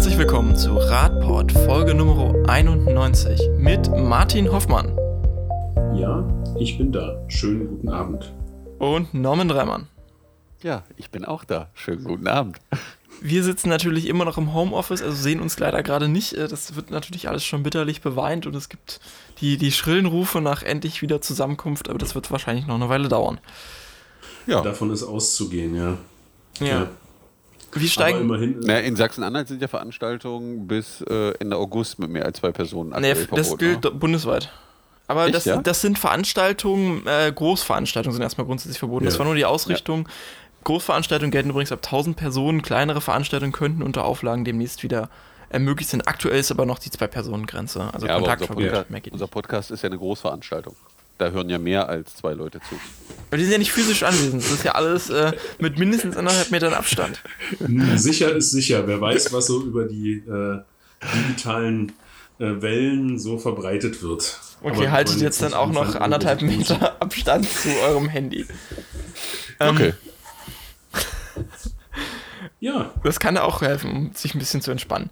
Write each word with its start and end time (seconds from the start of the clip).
Herzlich 0.00 0.16
willkommen 0.16 0.56
zu 0.56 0.78
Radport 0.78 1.52
Folge 1.52 1.94
Nummer 1.94 2.34
91 2.48 3.38
mit 3.58 3.86
Martin 3.90 4.50
Hoffmann. 4.50 4.96
Ja, 5.94 6.26
ich 6.58 6.78
bin 6.78 6.90
da. 6.90 7.22
Schönen 7.28 7.68
guten 7.68 7.90
Abend. 7.90 8.32
Und 8.78 9.12
Norman 9.12 9.48
Dreimann. 9.48 9.88
Ja, 10.62 10.84
ich 10.96 11.10
bin 11.10 11.26
auch 11.26 11.44
da. 11.44 11.68
Schönen 11.74 12.04
guten 12.04 12.28
Abend. 12.28 12.56
Wir 13.20 13.44
sitzen 13.44 13.68
natürlich 13.68 14.08
immer 14.08 14.24
noch 14.24 14.38
im 14.38 14.54
Homeoffice, 14.54 15.02
also 15.02 15.14
sehen 15.14 15.38
uns 15.38 15.58
leider 15.58 15.82
gerade 15.82 16.08
nicht. 16.08 16.32
Äh, 16.32 16.48
das 16.48 16.74
wird 16.76 16.90
natürlich 16.90 17.28
alles 17.28 17.44
schon 17.44 17.62
bitterlich 17.62 18.00
beweint 18.00 18.46
und 18.46 18.56
es 18.56 18.70
gibt 18.70 19.00
die, 19.42 19.58
die 19.58 19.70
schrillen 19.70 20.06
Rufe 20.06 20.40
nach 20.40 20.62
endlich 20.62 21.02
wieder 21.02 21.20
Zusammenkunft, 21.20 21.90
aber 21.90 21.98
das 21.98 22.14
wird 22.14 22.30
wahrscheinlich 22.30 22.66
noch 22.66 22.76
eine 22.76 22.88
Weile 22.88 23.10
dauern. 23.10 23.38
Ja. 24.46 24.62
Davon 24.62 24.90
ist 24.92 25.02
auszugehen, 25.02 25.76
ja. 25.76 25.98
Ja. 26.58 26.66
ja. 26.66 26.88
Wie 27.72 27.88
steigen. 27.88 28.32
Äh, 28.32 28.54
Na, 28.62 28.78
in 28.80 28.96
Sachsen-Anhalt 28.96 29.48
sind 29.48 29.62
ja 29.62 29.68
Veranstaltungen 29.68 30.66
bis 30.66 31.02
äh, 31.02 31.32
Ende 31.38 31.56
August 31.56 31.98
mit 31.98 32.10
mehr 32.10 32.24
als 32.24 32.38
zwei 32.38 32.50
Personen. 32.52 32.90
Nee, 33.00 33.14
das 33.14 33.26
verboten, 33.26 33.58
gilt 33.58 33.84
ne? 33.84 33.90
bundesweit. 33.92 34.50
Aber 35.06 35.26
Echt, 35.26 35.34
das, 35.34 35.44
ja? 35.44 35.56
das 35.56 35.80
sind 35.80 35.98
Veranstaltungen, 35.98 37.06
äh, 37.06 37.32
Großveranstaltungen 37.34 38.14
sind 38.14 38.22
erstmal 38.22 38.46
grundsätzlich 38.46 38.78
verboten. 38.78 39.04
Ja. 39.04 39.10
Das 39.10 39.18
war 39.18 39.26
nur 39.26 39.34
die 39.34 39.44
Ausrichtung. 39.44 40.06
Ja. 40.06 40.14
Großveranstaltungen 40.64 41.30
gelten 41.30 41.50
übrigens 41.50 41.72
ab 41.72 41.80
1000 41.82 42.16
Personen. 42.16 42.62
Kleinere 42.62 43.00
Veranstaltungen 43.00 43.52
könnten 43.52 43.82
unter 43.82 44.04
Auflagen 44.04 44.44
demnächst 44.44 44.82
wieder 44.82 45.08
ermöglicht 45.48 45.90
sind. 45.90 46.06
Aktuell 46.06 46.38
ist 46.38 46.50
aber 46.50 46.64
noch 46.64 46.78
die 46.78 46.90
Zwei-Personen-Grenze. 46.90 47.92
Also 47.92 48.06
ja, 48.06 48.14
Kontaktverbot. 48.14 48.62
Unser, 48.62 48.84
Podcast, 48.84 49.12
unser 49.12 49.26
Podcast 49.26 49.70
ist 49.70 49.82
ja 49.82 49.88
eine 49.88 49.98
Großveranstaltung. 49.98 50.76
Da 51.20 51.32
hören 51.32 51.50
ja 51.50 51.58
mehr 51.58 51.86
als 51.90 52.16
zwei 52.16 52.32
Leute 52.32 52.60
zu. 52.60 52.80
Aber 53.28 53.36
die 53.36 53.42
sind 53.42 53.52
ja 53.52 53.58
nicht 53.58 53.72
physisch 53.72 54.04
anwesend. 54.04 54.42
Das 54.42 54.50
ist 54.50 54.64
ja 54.64 54.72
alles 54.72 55.10
äh, 55.10 55.32
mit 55.58 55.78
mindestens 55.78 56.16
anderthalb 56.16 56.50
Metern 56.50 56.72
Abstand. 56.72 57.22
Sicher 57.96 58.34
ist 58.34 58.52
sicher. 58.52 58.86
Wer 58.86 59.02
weiß, 59.02 59.30
was 59.30 59.46
so 59.46 59.62
über 59.62 59.84
die 59.84 60.24
äh, 60.26 60.60
digitalen 61.14 61.92
äh, 62.38 62.62
Wellen 62.62 63.18
so 63.18 63.36
verbreitet 63.36 64.02
wird. 64.02 64.40
Okay, 64.62 64.76
Aber 64.76 64.92
haltet 64.92 65.20
jetzt 65.20 65.42
dann 65.42 65.52
auch 65.52 65.70
noch 65.70 65.94
anderthalb 65.94 66.40
Meter 66.40 66.96
Abstand 67.02 67.46
zu 67.46 67.68
eurem 67.86 68.08
Handy. 68.08 68.46
Ähm, 69.60 69.76
okay. 69.76 69.92
Ja. 72.60 72.90
Das 73.02 73.18
kann 73.20 73.38
auch 73.38 73.62
helfen, 73.62 73.90
um 73.90 74.12
sich 74.12 74.34
ein 74.34 74.38
bisschen 74.38 74.60
zu 74.60 74.70
entspannen. 74.70 75.08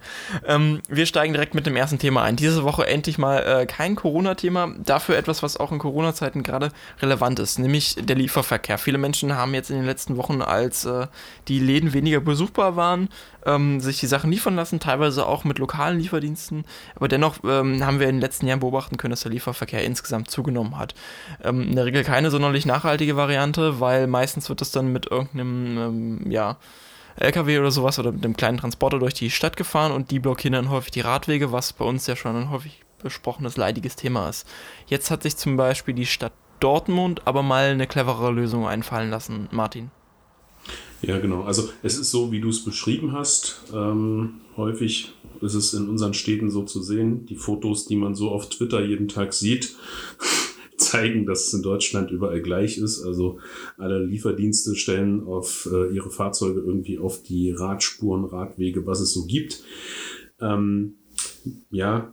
Ähm, 0.47 0.83
wir 0.87 1.07
steigen 1.07 1.33
direkt 1.33 1.55
mit 1.55 1.65
dem 1.65 1.77
ersten 1.77 1.99
Thema 1.99 2.23
ein. 2.23 2.37
Diese 2.37 2.63
Woche 2.63 2.87
endlich 2.87 3.17
mal 3.17 3.39
äh, 3.39 3.65
kein 3.65 3.97
Corona-Thema, 3.97 4.75
dafür 4.85 5.17
etwas, 5.17 5.43
was 5.43 5.57
auch 5.57 5.73
in 5.73 5.79
Corona-Zeiten 5.79 6.43
gerade 6.43 6.71
relevant 7.01 7.39
ist, 7.39 7.59
nämlich 7.59 7.97
der 7.99 8.17
Lieferverkehr. 8.17 8.77
Viele 8.77 8.99
Menschen 8.99 9.35
haben 9.35 9.55
jetzt 9.55 9.71
in 9.71 9.77
den 9.77 9.87
letzten 9.87 10.19
Wochen, 10.19 10.43
als 10.43 10.85
äh, 10.85 11.07
die 11.49 11.59
Läden 11.59 11.95
weniger 11.95 12.21
besuchbar 12.21 12.77
waren, 12.77 13.09
ähm, 13.47 13.81
sich 13.81 13.99
die 13.99 14.07
Sachen 14.07 14.31
liefern 14.31 14.55
lassen, 14.55 14.79
teilweise 14.79 15.27
auch 15.27 15.45
mit 15.45 15.59
lokalen 15.59 15.99
Lieferdiensten. 15.99 16.67
Aber 16.97 17.09
dennoch 17.09 17.39
ähm, 17.45 17.83
haben 17.83 17.99
wir 17.99 18.11
in 18.11 18.17
den 18.17 18.21
letzten 18.21 18.47
Jahren 18.47 18.61
beobachten 18.61 18.99
können, 18.99 19.13
dass 19.13 19.23
der 19.23 19.33
Lieferverkehr 19.33 19.83
insgesamt 19.85 20.31
zugenommen 20.31 20.77
hat. 20.77 20.95
Ähm, 21.43 21.63
in 21.63 21.77
der 21.77 21.87
Regel 21.87 22.05
keine 22.05 22.31
sonderlich 22.31 22.67
nachhaltige 22.67 23.17
Variante, 23.17 23.81
weil 23.81 24.07
meistens 24.07 24.51
wird 24.51 24.61
das 24.61 24.71
dann 24.71 24.93
mit 24.93 25.07
irgendeinem, 25.07 25.79
ähm, 25.79 26.31
ja, 26.31 26.59
LKW 27.19 27.59
oder 27.59 27.71
sowas 27.71 27.99
oder 27.99 28.13
mit 28.13 28.25
einem 28.25 28.37
kleinen 28.37 28.59
Transporter 28.59 28.99
durch 28.99 29.15
die 29.15 29.31
Stadt 29.31 29.57
gefahren 29.57 29.93
und 29.93 30.11
die 30.11 30.19
blockieren 30.19 30.53
dann 30.53 30.71
häufig 30.71 30.93
die 30.93 31.01
Radwege, 31.01 31.53
was 31.53 31.73
bei 31.73 31.85
uns 31.85 32.07
ja 32.07 32.17
schon 32.17 32.37
ein 32.37 32.51
häufig 32.51 32.81
besprochenes 33.03 33.57
leidiges 33.57 33.97
Thema 33.97 34.29
ist. 34.29 34.47
Jetzt 34.87 35.11
hat 35.11 35.23
sich 35.23 35.37
zum 35.37 35.57
Beispiel 35.57 35.95
die 35.95 36.07
Stadt 36.07 36.33
Dortmund 36.61 37.23
aber 37.27 37.43
mal 37.43 37.71
eine 37.71 37.87
clevere 37.87 38.31
Lösung 38.33 38.67
einfallen 38.67 39.11
lassen, 39.11 39.49
Martin. 39.53 39.91
Ja, 41.03 41.19
genau. 41.19 41.43
Also 41.43 41.69
es 41.83 41.97
ist 41.97 42.11
so, 42.11 42.33
wie 42.33 42.41
du 42.41 42.49
es 42.49 42.65
beschrieben 42.65 43.13
hast. 43.13 43.63
Ähm, 43.73 44.41
häufig 44.57 45.13
ist 45.41 45.55
es 45.55 45.73
in 45.73 45.89
unseren 45.89 46.15
Städten 46.15 46.51
so 46.51 46.65
zu 46.65 46.83
sehen, 46.83 47.27
die 47.27 47.37
Fotos, 47.37 47.87
die 47.87 47.95
man 47.95 48.17
so 48.17 48.31
auf 48.31 48.49
Twitter 48.49 48.85
jeden 48.85 49.07
Tag 49.07 49.33
sieht, 49.33 49.77
zeigen, 50.79 51.27
dass 51.27 51.49
es 51.49 51.55
in 51.55 51.63
Deutschland 51.63 52.11
überall 52.11 52.41
gleich 52.41 52.79
ist. 52.79 53.03
Also 53.03 53.39
alle 53.77 54.05
Lieferdienste 54.05 54.75
stellen 54.75 55.25
auf 55.25 55.69
äh, 55.73 55.95
ihre 55.95 56.11
Fahrzeuge 56.11 56.61
irgendwie 56.61 56.99
auf 56.99 57.23
die 57.23 57.51
Radspuren, 57.51 58.25
Radwege, 58.25 58.87
was 58.87 59.01
es 59.01 59.13
so 59.13 59.27
gibt. 59.27 59.63
Ähm, 60.41 60.95
ja, 61.71 62.13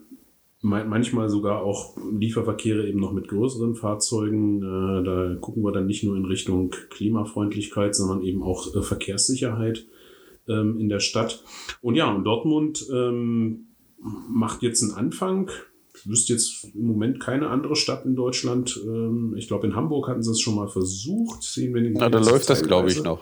manchmal 0.61 1.29
sogar 1.29 1.61
auch 1.61 1.95
Lieferverkehre 2.11 2.87
eben 2.87 2.99
noch 2.99 3.13
mit 3.13 3.27
größeren 3.27 3.75
Fahrzeugen. 3.75 4.63
Äh, 4.63 5.03
da 5.03 5.35
gucken 5.39 5.63
wir 5.63 5.71
dann 5.71 5.85
nicht 5.85 6.03
nur 6.03 6.17
in 6.17 6.25
Richtung 6.25 6.71
Klimafreundlichkeit, 6.89 7.95
sondern 7.95 8.23
eben 8.23 8.41
auch 8.41 8.75
äh, 8.75 8.81
Verkehrssicherheit 8.81 9.85
ähm, 10.47 10.79
in 10.79 10.89
der 10.89 10.99
Stadt. 10.99 11.43
Und 11.81 11.95
ja, 11.95 12.11
und 12.11 12.23
Dortmund 12.23 12.87
ähm, 12.91 13.67
macht 14.29 14.63
jetzt 14.63 14.81
einen 14.81 14.93
Anfang 14.93 15.51
wüsste 16.07 16.33
jetzt 16.33 16.67
im 16.73 16.85
Moment 16.85 17.19
keine 17.19 17.49
andere 17.49 17.75
Stadt 17.75 18.05
in 18.05 18.15
Deutschland. 18.15 18.79
Ähm, 18.85 19.35
ich 19.37 19.47
glaube, 19.47 19.67
in 19.67 19.75
Hamburg 19.75 20.07
hatten 20.07 20.23
sie 20.23 20.31
es 20.31 20.39
schon 20.39 20.55
mal 20.55 20.67
versucht. 20.67 21.43
Sehen 21.43 21.73
wir 21.73 21.81
Na, 21.91 22.09
da 22.09 22.19
läuft 22.19 22.49
das, 22.49 22.63
glaube 22.63 22.89
ich, 22.89 23.03
noch. 23.03 23.21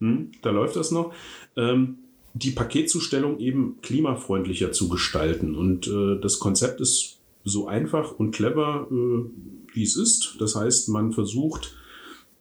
Hm, 0.00 0.32
da 0.42 0.50
läuft 0.50 0.76
das 0.76 0.90
noch. 0.90 1.12
Ähm, 1.56 1.98
die 2.34 2.50
Paketzustellung 2.50 3.38
eben 3.38 3.78
klimafreundlicher 3.82 4.72
zu 4.72 4.88
gestalten. 4.88 5.54
Und 5.54 5.86
äh, 5.86 6.20
das 6.20 6.38
Konzept 6.38 6.80
ist 6.80 7.18
so 7.44 7.66
einfach 7.66 8.12
und 8.18 8.32
clever, 8.32 8.88
äh, 8.90 9.74
wie 9.74 9.82
es 9.82 9.96
ist. 9.96 10.36
Das 10.38 10.54
heißt, 10.54 10.88
man 10.90 11.12
versucht, 11.12 11.76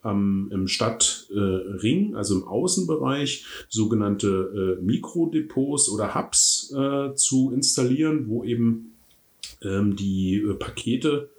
ähm, 0.03 0.49
im 0.51 0.67
Stadtring, 0.67 2.13
äh, 2.13 2.15
also 2.15 2.35
im 2.35 2.47
Außenbereich, 2.47 3.45
sogenannte 3.69 4.77
äh, 4.79 4.83
Mikrodepots 4.83 5.89
oder 5.89 6.15
Hubs 6.15 6.73
äh, 6.75 7.13
zu 7.15 7.51
installieren, 7.51 8.27
wo 8.27 8.43
eben 8.43 8.94
ähm, 9.65 9.95
die 9.95 10.37
äh, 10.37 10.53
Pakete 10.53 11.29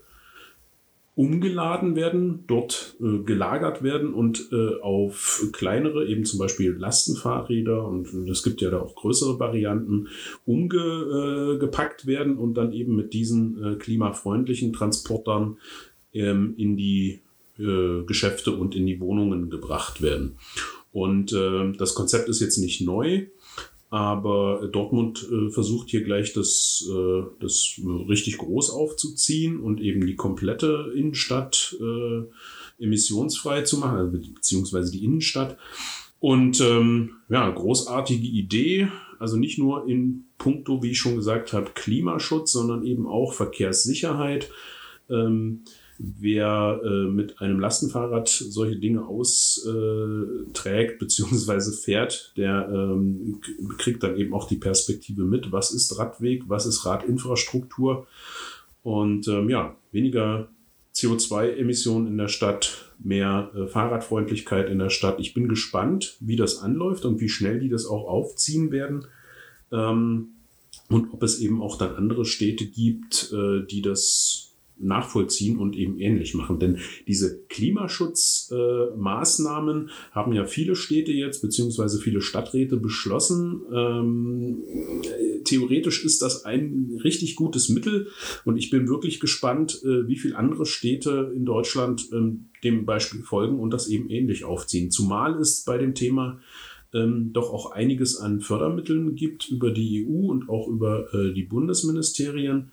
umgeladen 1.16 1.96
werden, 1.96 2.44
dort 2.46 2.94
äh, 3.00 3.22
gelagert 3.24 3.82
werden 3.82 4.12
und 4.12 4.50
äh, 4.52 4.80
auf 4.82 5.46
kleinere, 5.52 6.06
eben 6.06 6.26
zum 6.26 6.38
Beispiel 6.38 6.72
Lastenfahrräder 6.72 7.88
und 7.88 8.12
es 8.28 8.42
gibt 8.42 8.60
ja 8.60 8.68
da 8.70 8.80
auch 8.80 8.94
größere 8.94 9.40
Varianten, 9.40 10.08
umgepackt 10.44 12.04
äh, 12.04 12.06
werden 12.06 12.36
und 12.36 12.54
dann 12.54 12.72
eben 12.72 12.94
mit 12.94 13.14
diesen 13.14 13.64
äh, 13.64 13.76
klimafreundlichen 13.76 14.74
Transportern 14.74 15.56
ähm, 16.12 16.52
in 16.58 16.76
die 16.76 17.22
äh, 17.58 18.02
Geschäfte 18.04 18.52
und 18.52 18.76
in 18.76 18.84
die 18.84 19.00
Wohnungen 19.00 19.48
gebracht 19.48 20.02
werden. 20.02 20.36
Und 20.92 21.32
äh, 21.32 21.72
das 21.78 21.94
Konzept 21.94 22.28
ist 22.28 22.40
jetzt 22.40 22.58
nicht 22.58 22.82
neu. 22.82 23.26
Aber 23.88 24.68
Dortmund 24.72 25.28
äh, 25.30 25.50
versucht 25.50 25.90
hier 25.90 26.02
gleich 26.02 26.32
das, 26.32 26.88
äh, 26.90 27.22
das 27.40 27.80
richtig 28.08 28.38
groß 28.38 28.70
aufzuziehen 28.70 29.60
und 29.60 29.80
eben 29.80 30.04
die 30.06 30.16
komplette 30.16 30.92
Innenstadt 30.96 31.76
äh, 31.80 32.82
emissionsfrei 32.82 33.62
zu 33.62 33.78
machen, 33.78 33.98
also 33.98 34.18
beziehungsweise 34.34 34.90
die 34.90 35.04
Innenstadt. 35.04 35.56
Und 36.18 36.60
ähm, 36.60 37.16
ja, 37.28 37.48
großartige 37.48 38.26
Idee, 38.26 38.88
also 39.18 39.36
nicht 39.36 39.58
nur 39.58 39.88
in 39.88 40.24
puncto, 40.38 40.82
wie 40.82 40.90
ich 40.90 40.98
schon 40.98 41.16
gesagt 41.16 41.52
habe, 41.52 41.70
Klimaschutz, 41.74 42.52
sondern 42.52 42.84
eben 42.84 43.06
auch 43.06 43.34
Verkehrssicherheit. 43.34 44.50
Ähm, 45.08 45.62
wer 45.98 46.80
äh, 46.84 47.04
mit 47.10 47.40
einem 47.40 47.60
Lastenfahrrad 47.60 48.28
solche 48.28 48.76
Dinge 48.76 49.06
austrägt 49.06 50.98
bzw. 50.98 51.72
fährt, 51.72 52.32
der 52.36 52.68
ähm, 52.72 53.40
kriegt 53.78 54.02
dann 54.02 54.16
eben 54.16 54.34
auch 54.34 54.48
die 54.48 54.56
Perspektive 54.56 55.24
mit, 55.24 55.52
was 55.52 55.72
ist 55.72 55.98
Radweg, 55.98 56.44
was 56.48 56.66
ist 56.66 56.84
Radinfrastruktur 56.84 58.06
und 58.82 59.26
ähm, 59.28 59.50
ja, 59.50 59.74
weniger 59.92 60.48
CO2-Emissionen 60.94 62.06
in 62.06 62.16
der 62.16 62.28
Stadt, 62.28 62.92
mehr 62.98 63.50
äh, 63.54 63.66
Fahrradfreundlichkeit 63.66 64.70
in 64.70 64.78
der 64.78 64.90
Stadt. 64.90 65.20
Ich 65.20 65.34
bin 65.34 65.48
gespannt, 65.48 66.16
wie 66.20 66.36
das 66.36 66.60
anläuft 66.60 67.04
und 67.04 67.20
wie 67.20 67.28
schnell 67.28 67.60
die 67.60 67.68
das 67.68 67.86
auch 67.86 68.08
aufziehen 68.08 68.70
werden. 68.70 69.06
Ähm, 69.72 70.28
und 70.88 71.12
ob 71.12 71.22
es 71.22 71.40
eben 71.40 71.62
auch 71.62 71.76
dann 71.78 71.96
andere 71.96 72.24
Städte 72.24 72.64
gibt, 72.64 73.32
äh, 73.32 73.66
die 73.66 73.82
das 73.82 74.45
nachvollziehen 74.78 75.58
und 75.58 75.76
eben 75.76 75.98
ähnlich 75.98 76.34
machen. 76.34 76.58
Denn 76.58 76.78
diese 77.06 77.42
Klimaschutzmaßnahmen 77.48 79.88
äh, 79.88 79.90
haben 80.12 80.32
ja 80.32 80.44
viele 80.44 80.76
Städte 80.76 81.12
jetzt, 81.12 81.42
beziehungsweise 81.42 82.00
viele 82.00 82.20
Stadträte 82.20 82.76
beschlossen. 82.76 83.62
Ähm, 83.72 84.62
theoretisch 85.44 86.04
ist 86.04 86.22
das 86.22 86.44
ein 86.44 86.98
richtig 87.02 87.34
gutes 87.36 87.68
Mittel 87.68 88.08
und 88.44 88.56
ich 88.56 88.70
bin 88.70 88.88
wirklich 88.88 89.20
gespannt, 89.20 89.80
äh, 89.84 90.08
wie 90.08 90.16
viele 90.16 90.36
andere 90.36 90.66
Städte 90.66 91.32
in 91.34 91.46
Deutschland 91.46 92.08
ähm, 92.12 92.50
dem 92.62 92.84
Beispiel 92.84 93.22
folgen 93.22 93.58
und 93.58 93.70
das 93.70 93.88
eben 93.88 94.10
ähnlich 94.10 94.44
aufziehen. 94.44 94.90
Zumal 94.90 95.40
es 95.40 95.64
bei 95.64 95.78
dem 95.78 95.94
Thema 95.94 96.40
ähm, 96.92 97.32
doch 97.32 97.50
auch 97.52 97.72
einiges 97.72 98.18
an 98.18 98.40
Fördermitteln 98.40 99.14
gibt 99.14 99.48
über 99.48 99.70
die 99.70 100.06
EU 100.06 100.30
und 100.30 100.48
auch 100.48 100.66
über 100.68 101.12
äh, 101.14 101.32
die 101.32 101.44
Bundesministerien 101.44 102.72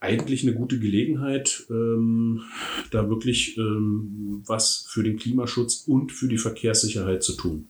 eigentlich 0.00 0.42
eine 0.42 0.54
gute 0.54 0.78
Gelegenheit, 0.78 1.66
ähm, 1.70 2.42
da 2.90 3.08
wirklich 3.08 3.56
ähm, 3.58 4.42
was 4.46 4.86
für 4.88 5.02
den 5.02 5.18
Klimaschutz 5.18 5.84
und 5.86 6.10
für 6.10 6.26
die 6.26 6.38
Verkehrssicherheit 6.38 7.22
zu 7.22 7.34
tun. 7.34 7.68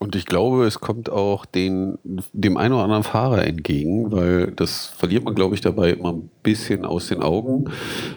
Und 0.00 0.14
ich 0.14 0.26
glaube, 0.26 0.64
es 0.64 0.78
kommt 0.78 1.10
auch 1.10 1.44
den, 1.44 1.98
dem 2.32 2.56
einen 2.56 2.74
oder 2.74 2.84
anderen 2.84 3.02
Fahrer 3.02 3.44
entgegen, 3.44 4.12
weil 4.12 4.52
das 4.52 4.86
verliert 4.86 5.24
man, 5.24 5.34
glaube 5.34 5.56
ich, 5.56 5.60
dabei 5.60 5.92
immer 5.92 6.12
ein 6.12 6.30
bisschen 6.42 6.84
aus 6.84 7.08
den 7.08 7.20
Augen. 7.20 7.70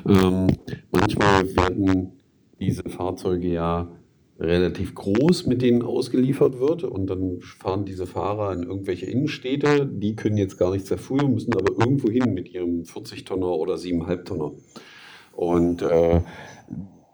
Ähm, 0.08 0.58
manchmal 0.92 1.56
werden 1.56 2.12
diese 2.60 2.84
Fahrzeuge 2.84 3.48
ja 3.48 3.88
relativ 4.42 4.96
groß, 4.96 5.46
mit 5.46 5.62
denen 5.62 5.84
ausgeliefert 5.84 6.60
wird. 6.60 6.84
Und 6.84 7.08
dann 7.08 7.40
fahren 7.42 7.86
diese 7.86 8.08
Fahrer 8.08 8.52
in 8.54 8.64
irgendwelche 8.64 9.06
Innenstädte. 9.06 9.86
Die 9.86 10.16
können 10.16 10.38
jetzt 10.38 10.58
gar 10.58 10.72
nichts 10.72 10.90
dafür, 10.90 11.28
müssen 11.28 11.54
aber 11.54 11.72
irgendwo 11.80 12.10
hin 12.10 12.34
mit 12.34 12.52
ihrem 12.52 12.82
40-Tonner 12.82 13.52
oder 13.52 13.76
7,5 13.76 14.24
Tonner. 14.24 14.52
Und 15.34 15.82
äh, 15.84 16.22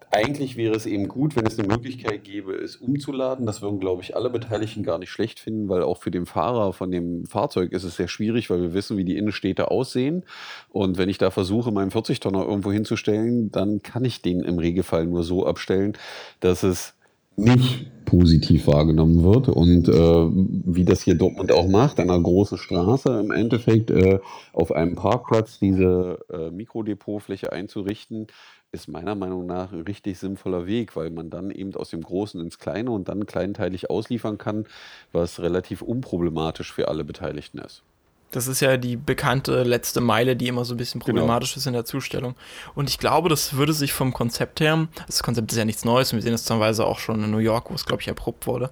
eigentlich 0.10 0.56
wäre 0.56 0.74
es 0.74 0.86
eben 0.86 1.08
gut, 1.10 1.36
wenn 1.36 1.46
es 1.46 1.60
eine 1.60 1.68
Möglichkeit 1.68 2.24
gäbe, 2.24 2.54
es 2.56 2.78
umzuladen. 2.78 3.46
Das 3.46 3.62
würden, 3.62 3.80
glaube 3.80 4.02
ich, 4.02 4.16
alle 4.16 4.30
Beteiligten 4.30 4.84
gar 4.84 4.98
nicht 4.98 5.10
schlecht 5.10 5.40
finden, 5.40 5.68
weil 5.68 5.84
auch 5.84 5.98
für 5.98 6.12
den 6.12 6.26
Fahrer 6.26 6.72
von 6.72 6.92
dem 6.92 7.26
Fahrzeug 7.26 7.74
ist 7.74 7.84
es 7.84 7.98
sehr 7.98 8.08
schwierig, 8.08 8.50
weil 8.50 8.62
wir 8.62 8.74
wissen, 8.74 8.98
wie 8.98 9.04
die 9.04 9.18
Innenstädte 9.18 9.70
aussehen. 9.70 10.24
Und 10.70 10.98
wenn 10.98 11.10
ich 11.10 11.18
da 11.18 11.30
versuche, 11.30 11.72
meinen 11.72 11.92
40-Tonner 11.92 12.46
irgendwo 12.46 12.72
hinzustellen, 12.72 13.52
dann 13.52 13.84
kann 13.84 14.06
ich 14.06 14.22
den 14.22 14.40
im 14.40 14.60
Regelfall 14.60 15.06
nur 15.06 15.24
so 15.24 15.46
abstellen, 15.46 15.94
dass 16.40 16.64
es 16.64 16.97
nicht 17.38 18.06
positiv 18.06 18.68
wahrgenommen 18.68 19.24
wird 19.24 19.50
und 19.50 19.90
äh, 19.90 19.94
wie 19.94 20.86
das 20.86 21.02
hier 21.02 21.16
Dortmund 21.16 21.52
auch 21.52 21.68
macht, 21.68 22.00
an 22.00 22.10
einer 22.10 22.24
großen 22.24 22.58
Straße 22.58 23.20
im 23.20 23.32
Endeffekt 23.32 23.92
äh, 23.92 24.20
auf 24.54 24.72
einem 24.72 24.96
Parkplatz 24.96 25.60
diese 25.60 26.20
äh, 26.32 26.50
Mikrodepotfläche 26.50 27.52
einzurichten, 27.52 28.28
ist 28.72 28.88
meiner 28.88 29.16
Meinung 29.16 29.46
nach 29.46 29.72
ein 29.72 29.82
richtig 29.82 30.20
sinnvoller 30.20 30.66
Weg, 30.68 30.96
weil 30.96 31.10
man 31.10 31.30
dann 31.30 31.52
eben 31.52 31.76
aus 31.76 31.90
dem 31.90 32.02
Großen 32.02 32.40
ins 32.42 32.60
Kleine 32.60 32.92
und 32.92 33.10
dann 33.10 33.26
kleinteilig 33.26 33.90
ausliefern 33.90 34.38
kann, 34.38 34.66
was 35.12 35.40
relativ 35.40 35.82
unproblematisch 35.82 36.72
für 36.74 36.88
alle 36.88 37.04
Beteiligten 37.04 37.60
ist. 37.60 37.84
Das 38.32 38.48
ist 38.48 38.60
ja 38.60 38.76
die 38.78 38.98
bekannte 38.98 39.64
letzte 39.64 40.02
Meile, 40.02 40.36
die 40.36 40.48
immer 40.48 40.66
so 40.66 40.74
ein 40.74 40.78
bisschen 40.78 41.00
genau. 41.00 41.14
problematisch 41.14 41.54
genau. 41.54 41.60
ist 41.60 41.68
in 41.68 41.74
der 41.74 41.86
Zustellung. 41.86 42.36
Und 42.76 42.90
ich 42.90 43.00
glaube, 43.00 43.30
das 43.30 43.54
würde 43.54 43.74
sich 43.74 43.94
vom 43.94 44.14
Konzept 44.14 44.60
her, 44.60 44.88
das 45.06 45.24
Konzept 45.24 45.52
ist 45.52 45.58
ja 45.58 45.66
nichts 45.66 45.86
Neues, 45.86 46.14
wir 46.14 46.22
sehen 46.22 46.34
es 46.34 46.44
teilweise 46.44 46.86
auch 46.86 47.00
schon 47.00 47.24
in 47.24 47.32
New 47.32 47.38
York, 47.38 47.70
wo 47.70 47.76
es, 47.76 47.86
glaube 47.86 48.02
ich, 48.02 48.08
erprobt 48.08 48.46
wurde. 48.46 48.70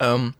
Ähm, 0.00 0.34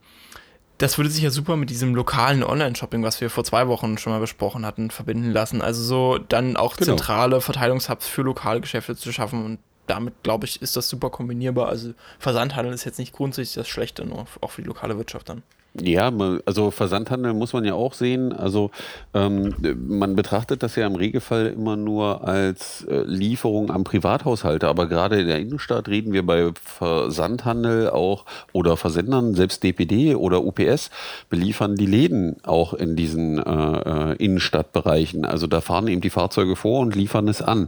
das 0.79 0.99
würde 0.99 1.11
sich 1.11 1.23
ja 1.23 1.31
super 1.31 1.57
mit 1.57 1.71
diesem 1.71 1.95
lokalen 1.95 2.43
Online-Shopping, 2.43 3.03
was 3.05 3.21
wir 3.21 3.31
vor 3.31 3.45
zwei 3.45 3.69
Wochen 3.69 3.97
schon 3.97 4.13
mal 4.13 4.19
besprochen 4.19 4.67
hatten, 4.67 4.91
verbinden 4.91 5.31
lassen. 5.31 5.63
Also 5.63 5.83
so 5.83 6.19
dann 6.19 6.57
auch 6.57 6.77
genau. 6.77 6.97
zentrale 6.97 7.41
Verteilungshubs 7.41 8.09
für 8.09 8.23
Lokalgeschäfte 8.23 8.97
zu 8.97 9.13
schaffen 9.13 9.45
und 9.45 9.59
damit, 9.87 10.15
glaube 10.23 10.47
ich, 10.47 10.63
ist 10.63 10.77
das 10.77 10.89
super 10.89 11.11
kombinierbar. 11.11 11.69
Also 11.69 11.93
Versandhandel 12.19 12.73
ist 12.73 12.85
jetzt 12.85 12.99
nicht 12.99 13.13
grundsätzlich 13.13 13.55
das 13.55 13.69
Schlechte, 13.69 14.05
nur 14.05 14.27
auch 14.41 14.51
für 14.51 14.63
die 14.63 14.69
lokale 14.69 14.97
Wirtschaft 14.97 15.29
dann. 15.29 15.43
Ja, 15.83 16.13
also 16.47 16.71
Versandhandel 16.71 17.35
muss 17.35 17.53
man 17.53 17.65
ja 17.65 17.75
auch 17.75 17.95
sehen. 17.95 18.33
Also 18.33 18.71
ähm, 19.13 19.55
man 19.77 20.15
betrachtet 20.15 20.63
das 20.63 20.77
ja 20.77 20.87
im 20.87 20.95
Regelfall 20.95 21.49
immer 21.49 21.75
nur 21.75 22.29
als 22.29 22.87
äh, 22.89 23.03
Lieferung 23.05 23.73
an 23.73 23.83
Privathaushalte, 23.83 24.69
aber 24.69 24.87
gerade 24.87 25.21
in 25.21 25.27
der 25.27 25.41
Innenstadt 25.41 25.89
reden 25.89 26.13
wir 26.13 26.25
bei 26.25 26.53
Versandhandel 26.63 27.91
auch 27.91 28.25
oder 28.53 28.77
Versendern, 28.77 29.35
selbst 29.35 29.65
DPD 29.65 30.15
oder 30.15 30.45
UPS 30.45 30.91
beliefern 31.29 31.75
die 31.75 31.87
Läden 31.87 32.37
auch 32.45 32.75
in 32.75 32.95
diesen 32.95 33.39
äh, 33.39 34.13
äh, 34.13 34.17
Innenstadtbereichen. 34.25 35.25
Also 35.25 35.49
da 35.49 35.61
fahren 35.61 35.89
eben 35.89 36.03
die 36.03 36.11
Fahrzeuge 36.11 36.55
vor 36.55 36.81
und 36.81 36.95
liefern 36.95 37.27
es 37.27 37.43
an. 37.43 37.67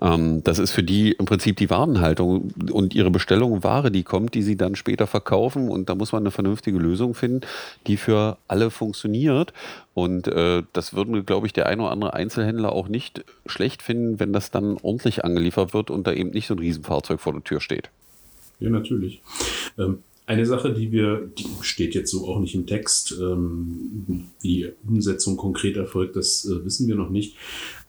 Ähm, 0.00 0.42
das 0.42 0.58
ist 0.58 0.70
für 0.70 0.82
die 0.82 1.12
im 1.12 1.26
Prinzip 1.26 1.58
die 1.58 1.68
Warenhaltung 1.68 2.50
und 2.70 2.94
ihre 2.94 3.10
Bestellung 3.10 3.62
Ware, 3.62 3.90
die 3.90 4.04
kommt, 4.04 4.32
die 4.32 4.42
sie 4.42 4.56
dann 4.56 4.74
später 4.74 5.06
verkaufen 5.06 5.68
und 5.68 5.90
da 5.90 5.94
muss 5.94 6.12
man 6.12 6.22
eine 6.22 6.30
vernünftige 6.30 6.78
Lösung 6.78 7.12
finden 7.12 7.41
die 7.86 7.96
für 7.96 8.38
alle 8.48 8.70
funktioniert. 8.70 9.52
Und 9.94 10.28
äh, 10.28 10.62
das 10.72 10.94
würden, 10.94 11.24
glaube 11.26 11.46
ich, 11.46 11.52
der 11.52 11.66
ein 11.66 11.80
oder 11.80 11.90
andere 11.90 12.14
Einzelhändler 12.14 12.72
auch 12.72 12.88
nicht 12.88 13.24
schlecht 13.46 13.82
finden, 13.82 14.20
wenn 14.20 14.32
das 14.32 14.50
dann 14.50 14.78
ordentlich 14.82 15.24
angeliefert 15.24 15.74
wird 15.74 15.90
und 15.90 16.06
da 16.06 16.12
eben 16.12 16.30
nicht 16.30 16.46
so 16.46 16.54
ein 16.54 16.60
Riesenfahrzeug 16.60 17.20
vor 17.20 17.32
der 17.32 17.44
Tür 17.44 17.60
steht. 17.60 17.90
Ja, 18.60 18.70
natürlich. 18.70 19.20
Ähm, 19.78 19.98
eine 20.26 20.46
Sache, 20.46 20.72
die 20.72 20.92
wir, 20.92 21.28
die 21.36 21.46
steht 21.62 21.94
jetzt 21.94 22.10
so 22.10 22.28
auch 22.28 22.38
nicht 22.38 22.54
im 22.54 22.66
Text, 22.66 23.14
ähm, 23.20 24.28
wie 24.40 24.72
Umsetzung 24.88 25.36
konkret 25.36 25.76
erfolgt, 25.76 26.16
das 26.16 26.44
äh, 26.44 26.64
wissen 26.64 26.86
wir 26.88 26.94
noch 26.94 27.10
nicht. 27.10 27.36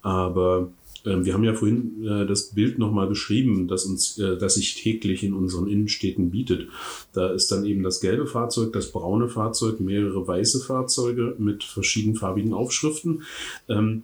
Aber 0.01 0.69
ähm, 1.05 1.25
wir 1.25 1.33
haben 1.33 1.43
ja 1.43 1.53
vorhin 1.53 2.05
äh, 2.05 2.25
das 2.25 2.51
Bild 2.51 2.79
nochmal 2.79 3.07
beschrieben, 3.07 3.67
das 3.67 3.85
uns, 3.85 4.17
äh, 4.17 4.37
das 4.37 4.55
sich 4.55 4.75
täglich 4.75 5.23
in 5.23 5.33
unseren 5.33 5.67
Innenstädten 5.67 6.31
bietet. 6.31 6.69
Da 7.13 7.31
ist 7.31 7.51
dann 7.51 7.65
eben 7.65 7.83
das 7.83 7.99
gelbe 7.99 8.27
Fahrzeug, 8.27 8.73
das 8.73 8.91
braune 8.91 9.27
Fahrzeug, 9.27 9.79
mehrere 9.79 10.27
weiße 10.27 10.61
Fahrzeuge 10.61 11.35
mit 11.37 11.63
verschiedenfarbigen 11.63 12.53
Aufschriften. 12.53 13.23
Ähm, 13.67 14.03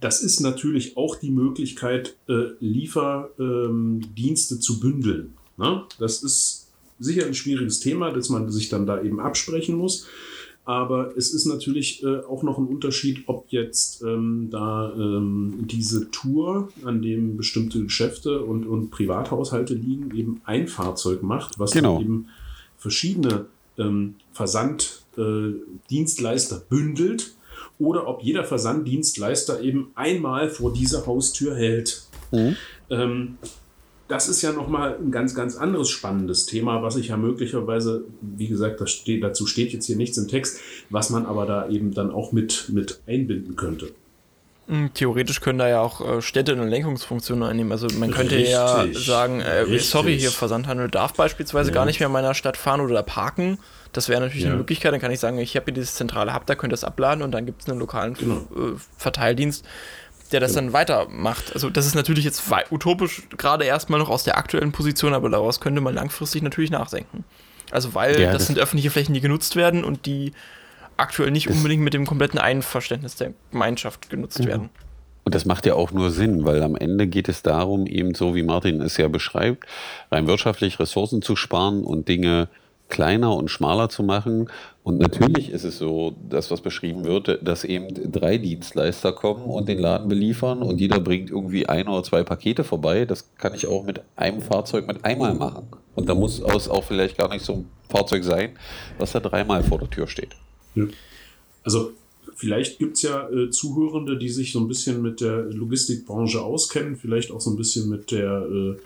das 0.00 0.22
ist 0.22 0.40
natürlich 0.40 0.96
auch 0.96 1.16
die 1.16 1.30
Möglichkeit, 1.30 2.16
äh, 2.28 2.48
Lieferdienste 2.60 4.60
zu 4.60 4.78
bündeln. 4.78 5.32
Ne? 5.56 5.84
Das 5.98 6.22
ist 6.22 6.68
sicher 6.98 7.24
ein 7.24 7.34
schwieriges 7.34 7.80
Thema, 7.80 8.10
dass 8.10 8.28
man 8.28 8.50
sich 8.50 8.68
dann 8.68 8.86
da 8.86 9.02
eben 9.02 9.18
absprechen 9.18 9.76
muss. 9.76 10.06
Aber 10.66 11.14
es 11.16 11.34
ist 11.34 11.44
natürlich 11.44 12.02
äh, 12.02 12.20
auch 12.20 12.42
noch 12.42 12.56
ein 12.56 12.66
Unterschied, 12.66 13.24
ob 13.26 13.48
jetzt 13.50 14.02
ähm, 14.02 14.48
da 14.50 14.94
ähm, 14.94 15.66
diese 15.66 16.10
Tour, 16.10 16.70
an 16.84 17.02
dem 17.02 17.36
bestimmte 17.36 17.82
Geschäfte 17.82 18.42
und, 18.42 18.66
und 18.66 18.90
Privathaushalte 18.90 19.74
liegen, 19.74 20.16
eben 20.16 20.40
ein 20.44 20.66
Fahrzeug 20.68 21.22
macht, 21.22 21.58
was 21.58 21.72
genau. 21.72 22.00
eben 22.00 22.28
verschiedene 22.78 23.44
ähm, 23.76 24.14
Versanddienstleister 24.32 26.56
äh, 26.56 26.60
bündelt 26.68 27.34
oder 27.78 28.08
ob 28.08 28.22
jeder 28.22 28.44
Versanddienstleister 28.44 29.60
eben 29.60 29.90
einmal 29.94 30.48
vor 30.48 30.72
dieser 30.72 31.04
Haustür 31.06 31.54
hält. 31.56 32.04
Mhm. 32.32 32.56
Das 34.08 34.28
ist 34.28 34.42
ja 34.42 34.52
nochmal 34.52 34.98
ein 35.00 35.10
ganz, 35.10 35.34
ganz 35.34 35.56
anderes 35.56 35.88
spannendes 35.88 36.44
Thema, 36.44 36.82
was 36.82 36.96
ich 36.96 37.08
ja 37.08 37.16
möglicherweise, 37.16 38.04
wie 38.20 38.48
gesagt, 38.48 38.80
das 38.80 38.90
steht, 38.90 39.22
dazu 39.22 39.46
steht 39.46 39.72
jetzt 39.72 39.86
hier 39.86 39.96
nichts 39.96 40.18
im 40.18 40.28
Text, 40.28 40.60
was 40.90 41.08
man 41.08 41.24
aber 41.24 41.46
da 41.46 41.68
eben 41.68 41.94
dann 41.94 42.10
auch 42.10 42.32
mit, 42.32 42.68
mit 42.70 43.00
einbinden 43.06 43.56
könnte. 43.56 43.90
Hm, 44.66 44.94
theoretisch 44.94 45.40
können 45.40 45.58
da 45.58 45.68
ja 45.68 45.80
auch 45.80 46.00
äh, 46.00 46.22
Städte 46.22 46.52
eine 46.52 46.66
Lenkungsfunktion 46.66 47.42
einnehmen. 47.42 47.70
Also 47.70 47.86
man 47.98 48.10
könnte 48.10 48.36
richtig, 48.36 48.52
ja 48.52 48.86
sagen, 48.92 49.40
äh, 49.40 49.78
sorry, 49.78 50.18
hier 50.18 50.30
Versandhandel 50.30 50.88
darf 50.88 51.12
beispielsweise 51.14 51.70
ja. 51.70 51.74
gar 51.74 51.84
nicht 51.84 52.00
mehr 52.00 52.06
in 52.06 52.12
meiner 52.12 52.34
Stadt 52.34 52.56
fahren 52.56 52.80
oder 52.80 53.02
parken. 53.02 53.58
Das 53.92 54.08
wäre 54.08 54.20
natürlich 54.20 54.44
ja. 54.44 54.50
eine 54.50 54.58
Möglichkeit. 54.58 54.92
Dann 54.92 55.00
kann 55.00 55.10
ich 55.10 55.20
sagen, 55.20 55.38
ich 55.38 55.54
habe 55.54 55.66
hier 55.66 55.74
dieses 55.74 55.94
zentrale 55.94 56.34
Hub, 56.34 56.46
da 56.46 56.54
könnt 56.54 56.72
ihr 56.72 56.76
es 56.76 56.84
abladen 56.84 57.22
und 57.22 57.32
dann 57.32 57.44
gibt 57.44 57.62
es 57.62 57.68
einen 57.68 57.78
lokalen 57.78 58.14
genau. 58.14 58.36
Äh, 58.36 58.78
Verteildienst 58.96 59.66
der 60.32 60.40
das 60.40 60.52
dann 60.52 60.72
weitermacht. 60.72 61.52
Also 61.54 61.70
das 61.70 61.86
ist 61.86 61.94
natürlich 61.94 62.24
jetzt 62.24 62.42
utopisch 62.70 63.22
gerade 63.36 63.64
erstmal 63.64 64.00
noch 64.00 64.08
aus 64.08 64.24
der 64.24 64.38
aktuellen 64.38 64.72
Position, 64.72 65.14
aber 65.14 65.28
daraus 65.28 65.60
könnte 65.60 65.80
man 65.80 65.94
langfristig 65.94 66.42
natürlich 66.42 66.70
nachsenken. 66.70 67.24
Also 67.70 67.94
weil 67.94 68.20
ja, 68.20 68.26
das, 68.26 68.38
das, 68.38 68.46
sind 68.48 68.58
öffentliche 68.58 68.90
Flächen, 68.90 69.14
die 69.14 69.20
genutzt 69.20 69.56
werden 69.56 69.84
und 69.84 70.06
die 70.06 70.32
aktuell 70.96 71.30
nicht 71.30 71.48
unbedingt 71.48 71.82
mit 71.82 71.94
dem 71.94 72.06
kompletten 72.06 72.38
Einverständnis 72.38 73.16
der 73.16 73.32
Gemeinschaft 73.50 74.10
genutzt 74.10 74.40
mhm. 74.40 74.46
werden. 74.46 74.70
Und 75.24 75.34
das 75.34 75.46
macht 75.46 75.64
ja 75.64 75.74
auch 75.74 75.90
nur 75.90 76.10
Sinn, 76.10 76.44
weil 76.44 76.62
am 76.62 76.76
Ende 76.76 77.06
geht 77.06 77.28
es 77.28 77.42
darum, 77.42 77.86
eben 77.86 78.14
so 78.14 78.34
wie 78.34 78.42
Martin 78.42 78.82
es 78.82 78.98
ja 78.98 79.08
beschreibt, 79.08 79.64
rein 80.10 80.26
wirtschaftlich 80.26 80.78
Ressourcen 80.78 81.22
zu 81.22 81.34
sparen 81.34 81.82
und 81.82 82.08
Dinge 82.08 82.48
kleiner 82.94 83.34
und 83.34 83.50
schmaler 83.50 83.88
zu 83.88 84.04
machen. 84.04 84.48
Und 84.84 84.98
natürlich 84.98 85.50
ist 85.50 85.64
es 85.64 85.78
so, 85.78 86.14
dass 86.30 86.52
was 86.52 86.60
beschrieben 86.60 87.04
wird, 87.04 87.40
dass 87.42 87.64
eben 87.64 87.88
drei 88.12 88.38
Dienstleister 88.38 89.12
kommen 89.12 89.46
und 89.46 89.68
den 89.68 89.80
Laden 89.80 90.08
beliefern 90.08 90.62
und 90.62 90.80
jeder 90.80 91.00
bringt 91.00 91.28
irgendwie 91.28 91.66
ein 91.66 91.88
oder 91.88 92.04
zwei 92.04 92.22
Pakete 92.22 92.62
vorbei. 92.62 93.04
Das 93.04 93.34
kann 93.36 93.52
ich 93.52 93.66
auch 93.66 93.84
mit 93.84 94.00
einem 94.14 94.40
Fahrzeug 94.40 94.86
mit 94.86 95.04
einmal 95.04 95.34
machen. 95.34 95.66
Und 95.96 96.08
da 96.08 96.14
muss 96.14 96.38
es 96.38 96.68
auch 96.68 96.84
vielleicht 96.84 97.18
gar 97.18 97.28
nicht 97.28 97.44
so 97.44 97.54
ein 97.54 97.68
Fahrzeug 97.88 98.22
sein, 98.22 98.50
was 98.98 99.10
da 99.10 99.18
dreimal 99.18 99.64
vor 99.64 99.80
der 99.80 99.90
Tür 99.90 100.06
steht. 100.06 100.36
Also 101.64 101.92
vielleicht 102.36 102.78
gibt 102.78 102.94
es 102.94 103.02
ja 103.02 103.28
äh, 103.28 103.50
Zuhörende, 103.50 104.18
die 104.18 104.28
sich 104.28 104.52
so 104.52 104.60
ein 104.60 104.68
bisschen 104.68 105.02
mit 105.02 105.20
der 105.20 105.46
Logistikbranche 105.46 106.40
auskennen, 106.40 106.94
vielleicht 106.94 107.32
auch 107.32 107.40
so 107.40 107.50
ein 107.50 107.56
bisschen 107.56 107.88
mit 107.88 108.12
der 108.12 108.46
äh, 108.48 108.76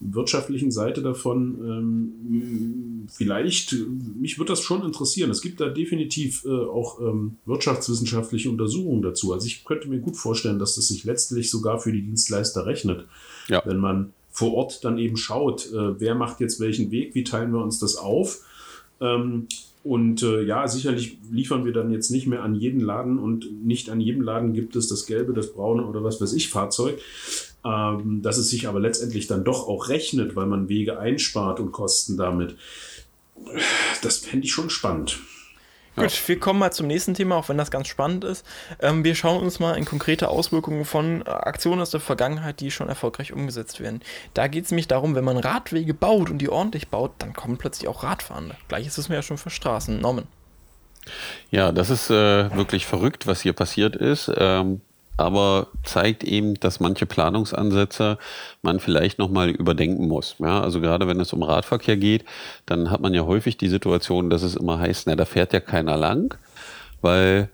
wirtschaftlichen 0.00 0.70
Seite 0.70 1.02
davon. 1.02 1.58
Ähm, 1.64 3.06
vielleicht, 3.10 3.74
mich 4.18 4.38
würde 4.38 4.52
das 4.52 4.60
schon 4.60 4.84
interessieren. 4.84 5.30
Es 5.30 5.40
gibt 5.40 5.60
da 5.60 5.68
definitiv 5.68 6.44
äh, 6.44 6.50
auch 6.50 7.00
ähm, 7.00 7.36
wirtschaftswissenschaftliche 7.46 8.50
Untersuchungen 8.50 9.02
dazu. 9.02 9.32
Also 9.32 9.46
ich 9.46 9.64
könnte 9.64 9.88
mir 9.88 10.00
gut 10.00 10.16
vorstellen, 10.16 10.58
dass 10.58 10.74
das 10.74 10.88
sich 10.88 11.04
letztlich 11.04 11.50
sogar 11.50 11.78
für 11.80 11.92
die 11.92 12.02
Dienstleister 12.02 12.66
rechnet. 12.66 13.06
Ja. 13.48 13.62
Wenn 13.64 13.78
man 13.78 14.12
vor 14.30 14.54
Ort 14.54 14.84
dann 14.84 14.98
eben 14.98 15.16
schaut, 15.16 15.72
äh, 15.72 15.98
wer 16.00 16.14
macht 16.14 16.40
jetzt 16.40 16.60
welchen 16.60 16.90
Weg, 16.90 17.14
wie 17.14 17.24
teilen 17.24 17.52
wir 17.52 17.62
uns 17.62 17.78
das 17.78 17.96
auf. 17.96 18.40
Ähm, 19.00 19.46
und 19.82 20.24
äh, 20.24 20.42
ja, 20.42 20.66
sicherlich 20.66 21.16
liefern 21.30 21.64
wir 21.64 21.72
dann 21.72 21.92
jetzt 21.92 22.10
nicht 22.10 22.26
mehr 22.26 22.42
an 22.42 22.56
jeden 22.56 22.80
Laden 22.80 23.20
und 23.20 23.64
nicht 23.64 23.88
an 23.88 24.00
jedem 24.00 24.20
Laden 24.20 24.52
gibt 24.52 24.74
es 24.74 24.88
das 24.88 25.06
gelbe, 25.06 25.32
das 25.32 25.52
braune 25.52 25.86
oder 25.86 26.02
was 26.02 26.20
weiß 26.20 26.32
ich 26.32 26.48
Fahrzeug 26.48 26.98
ähm, 27.64 28.22
dass 28.22 28.38
es 28.38 28.50
sich 28.50 28.68
aber 28.68 28.80
letztendlich 28.80 29.26
dann 29.26 29.44
doch 29.44 29.68
auch 29.68 29.88
rechnet, 29.88 30.36
weil 30.36 30.46
man 30.46 30.68
Wege 30.68 30.98
einspart 30.98 31.60
und 31.60 31.72
Kosten 31.72 32.16
damit. 32.16 32.56
das 34.02 34.18
fände 34.18 34.46
ich 34.46 34.52
schon 34.52 34.70
spannend. 34.70 35.18
Gut, 35.96 36.12
ja. 36.12 36.28
wir 36.28 36.38
kommen 36.38 36.58
mal 36.58 36.72
zum 36.72 36.86
nächsten 36.86 37.14
Thema, 37.14 37.36
auch 37.36 37.48
wenn 37.48 37.56
das 37.56 37.70
ganz 37.70 37.88
spannend 37.88 38.22
ist. 38.24 38.44
Ähm, 38.80 39.02
wir 39.02 39.14
schauen 39.14 39.42
uns 39.42 39.58
mal 39.60 39.78
in 39.78 39.86
konkrete 39.86 40.28
Auswirkungen 40.28 40.84
von 40.84 41.22
äh, 41.22 41.30
Aktionen 41.30 41.80
aus 41.80 41.90
der 41.90 42.00
Vergangenheit, 42.00 42.60
die 42.60 42.70
schon 42.70 42.88
erfolgreich 42.88 43.32
umgesetzt 43.32 43.80
werden. 43.80 44.02
Da 44.34 44.46
geht 44.46 44.66
es 44.66 44.70
nämlich 44.70 44.88
darum, 44.88 45.14
wenn 45.14 45.24
man 45.24 45.38
Radwege 45.38 45.94
baut 45.94 46.28
und 46.28 46.38
die 46.38 46.50
ordentlich 46.50 46.88
baut, 46.88 47.12
dann 47.18 47.32
kommen 47.32 47.56
plötzlich 47.56 47.88
auch 47.88 48.02
Radfahrende. 48.02 48.56
Gleiches 48.68 48.98
ist 48.98 49.08
mir 49.08 49.14
ja 49.16 49.22
schon 49.22 49.38
für 49.38 49.48
Straßen. 49.48 49.98
Norman. 49.98 50.26
Ja, 51.50 51.72
das 51.72 51.88
ist 51.88 52.10
äh, 52.10 52.54
wirklich 52.54 52.84
verrückt, 52.84 53.26
was 53.26 53.40
hier 53.40 53.54
passiert 53.54 53.96
ist. 53.96 54.30
Ähm, 54.36 54.82
aber 55.16 55.68
zeigt 55.82 56.24
eben, 56.24 56.54
dass 56.54 56.80
manche 56.80 57.06
Planungsansätze 57.06 58.18
man 58.62 58.80
vielleicht 58.80 59.18
nochmal 59.18 59.50
überdenken 59.50 60.08
muss. 60.08 60.36
Ja, 60.38 60.60
also 60.60 60.80
gerade 60.80 61.08
wenn 61.08 61.20
es 61.20 61.32
um 61.32 61.42
Radverkehr 61.42 61.96
geht, 61.96 62.24
dann 62.66 62.90
hat 62.90 63.00
man 63.00 63.14
ja 63.14 63.24
häufig 63.24 63.56
die 63.56 63.68
Situation, 63.68 64.30
dass 64.30 64.42
es 64.42 64.56
immer 64.56 64.78
heißt, 64.78 65.06
na, 65.06 65.16
da 65.16 65.24
fährt 65.24 65.52
ja 65.52 65.60
keiner 65.60 65.96
lang, 65.96 66.36
weil 67.00 67.48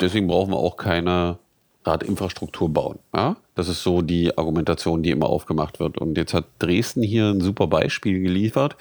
deswegen 0.00 0.26
brauchen 0.26 0.52
wir 0.52 0.58
auch 0.58 0.76
keine 0.76 1.38
Radinfrastruktur 1.84 2.68
bauen. 2.68 2.98
Ja? 3.14 3.36
Das 3.54 3.68
ist 3.68 3.82
so 3.82 4.02
die 4.02 4.36
Argumentation, 4.36 5.02
die 5.02 5.10
immer 5.10 5.26
aufgemacht 5.28 5.80
wird. 5.80 5.98
Und 5.98 6.18
jetzt 6.18 6.34
hat 6.34 6.44
Dresden 6.58 7.02
hier 7.02 7.26
ein 7.26 7.40
super 7.40 7.66
Beispiel 7.66 8.20
geliefert. 8.20 8.76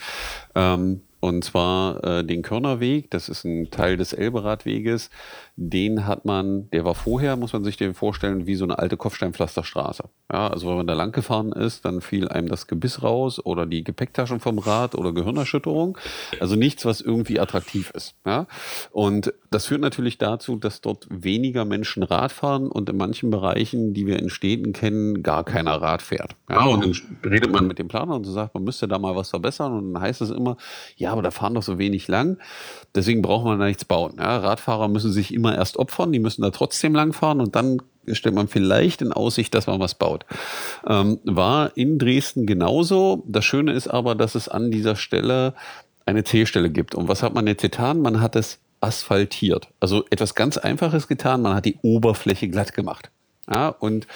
Ähm, 0.56 1.02
und 1.26 1.44
zwar 1.44 2.04
äh, 2.04 2.24
den 2.24 2.44
Körnerweg, 2.44 3.10
das 3.10 3.30
ist 3.30 3.46
ein 3.46 3.72
Teil 3.72 3.98
des 3.98 4.14
Elberadweges. 4.14 5.10
Den 5.56 6.06
hat 6.06 6.24
man, 6.24 6.70
der 6.70 6.86
war 6.86 6.94
vorher, 6.94 7.36
muss 7.36 7.52
man 7.52 7.64
sich 7.64 7.78
den 7.78 7.96
vorstellen, 7.96 8.46
wie 8.46 8.54
so 8.54 8.64
eine 8.64 8.78
alte 8.78 8.96
Kopfsteinpflasterstraße. 8.96 10.04
Ja, 10.32 10.50
also 10.50 10.70
wenn 10.70 10.78
man 10.78 10.86
da 10.86 10.94
lang 10.94 11.14
gefahren 11.14 11.52
ist, 11.52 11.84
dann 11.84 12.02
fiel 12.02 12.28
einem 12.28 12.48
das 12.48 12.68
Gebiss 12.68 13.02
raus 13.02 13.44
oder 13.44 13.66
die 13.66 13.84
Gepäcktaschen 13.84 14.40
vom 14.40 14.60
Rad 14.60 14.94
oder 14.94 15.14
Gehirnerschütterung. 15.14 15.98
Also 16.40 16.56
nichts, 16.56 16.86
was 16.86 17.02
irgendwie 17.02 17.40
attraktiv 17.40 17.90
ist. 17.96 18.14
Ja? 18.24 18.46
Und 18.92 19.34
das 19.50 19.66
führt 19.66 19.82
natürlich 19.82 20.20
dazu, 20.20 20.58
dass 20.58 20.82
dort 20.82 21.08
weniger 21.10 21.66
Menschen 21.66 22.04
Rad 22.04 22.34
fahren 22.34 22.68
und 22.68 22.88
in 22.90 22.98
manchen 22.98 23.32
Bereichen, 23.32 23.96
die 23.96 24.06
wir 24.06 24.20
in 24.20 24.30
Städten 24.30 24.74
kennen, 24.74 25.24
gar 25.24 25.44
keiner 25.44 25.82
Rad 25.82 26.04
fährt. 26.04 26.36
Ja, 26.50 26.66
und 26.66 26.84
dann 26.84 27.32
redet 27.32 27.52
man 27.52 27.66
mit 27.66 27.80
dem 27.80 27.88
Planer 27.88 28.16
und 28.16 28.26
sagt, 28.26 28.54
man 28.54 28.64
müsste 28.64 28.88
da 28.88 29.00
mal 29.00 29.16
was 29.16 29.30
verbessern. 29.30 29.74
Und 29.74 29.94
dann 29.94 30.04
heißt 30.04 30.22
es 30.22 30.30
immer, 30.30 30.58
ja, 30.98 31.15
aber 31.16 31.24
da 31.24 31.32
fahren 31.32 31.56
doch 31.56 31.64
so 31.64 31.78
wenig 31.78 32.08
lang. 32.08 32.38
Deswegen 32.94 33.22
braucht 33.22 33.46
man 33.46 33.60
da 33.60 33.66
nichts 33.66 33.86
bauen. 33.86 34.16
Ja, 34.20 34.38
Radfahrer 34.38 34.88
müssen 34.88 35.12
sich 35.12 35.34
immer 35.34 35.56
erst 35.56 35.78
opfern, 35.78 36.12
die 36.12 36.20
müssen 36.20 36.42
da 36.42 36.52
trotzdem 36.52 36.94
lang 36.94 37.14
fahren 37.14 37.42
und 37.42 37.56
dann 37.56 37.82
stellt 38.12 38.36
man 38.36 38.48
vielleicht 38.48 39.02
in 39.02 39.12
Aussicht, 39.12 39.54
dass 39.56 39.68
man 39.68 39.80
was 39.80 39.96
baut. 39.96 40.26
Ähm, 40.88 41.20
war 41.24 41.76
in 41.76 41.98
Dresden 41.98 42.46
genauso. 42.46 43.24
Das 43.28 43.46
Schöne 43.46 43.74
ist 43.74 43.88
aber, 43.88 44.16
dass 44.16 44.36
es 44.36 44.48
an 44.48 44.70
dieser 44.70 44.96
Stelle 44.96 45.54
eine 46.06 46.24
Zählstelle 46.24 46.70
gibt. 46.70 46.94
Und 46.94 47.08
was 47.08 47.24
hat 47.24 47.34
man 47.34 47.48
jetzt 47.48 47.62
getan? 47.62 48.02
Man 48.02 48.22
hat 48.22 48.36
es 48.36 48.60
asphaltiert. 48.80 49.70
Also 49.80 50.06
etwas 50.12 50.36
ganz 50.36 50.58
Einfaches 50.58 51.08
getan. 51.08 51.42
Man 51.42 51.56
hat 51.56 51.66
die 51.66 51.80
Oberfläche 51.82 52.48
glatt 52.48 52.74
gemacht. 52.74 53.10
Ja, 53.50 53.70
und 53.70 54.08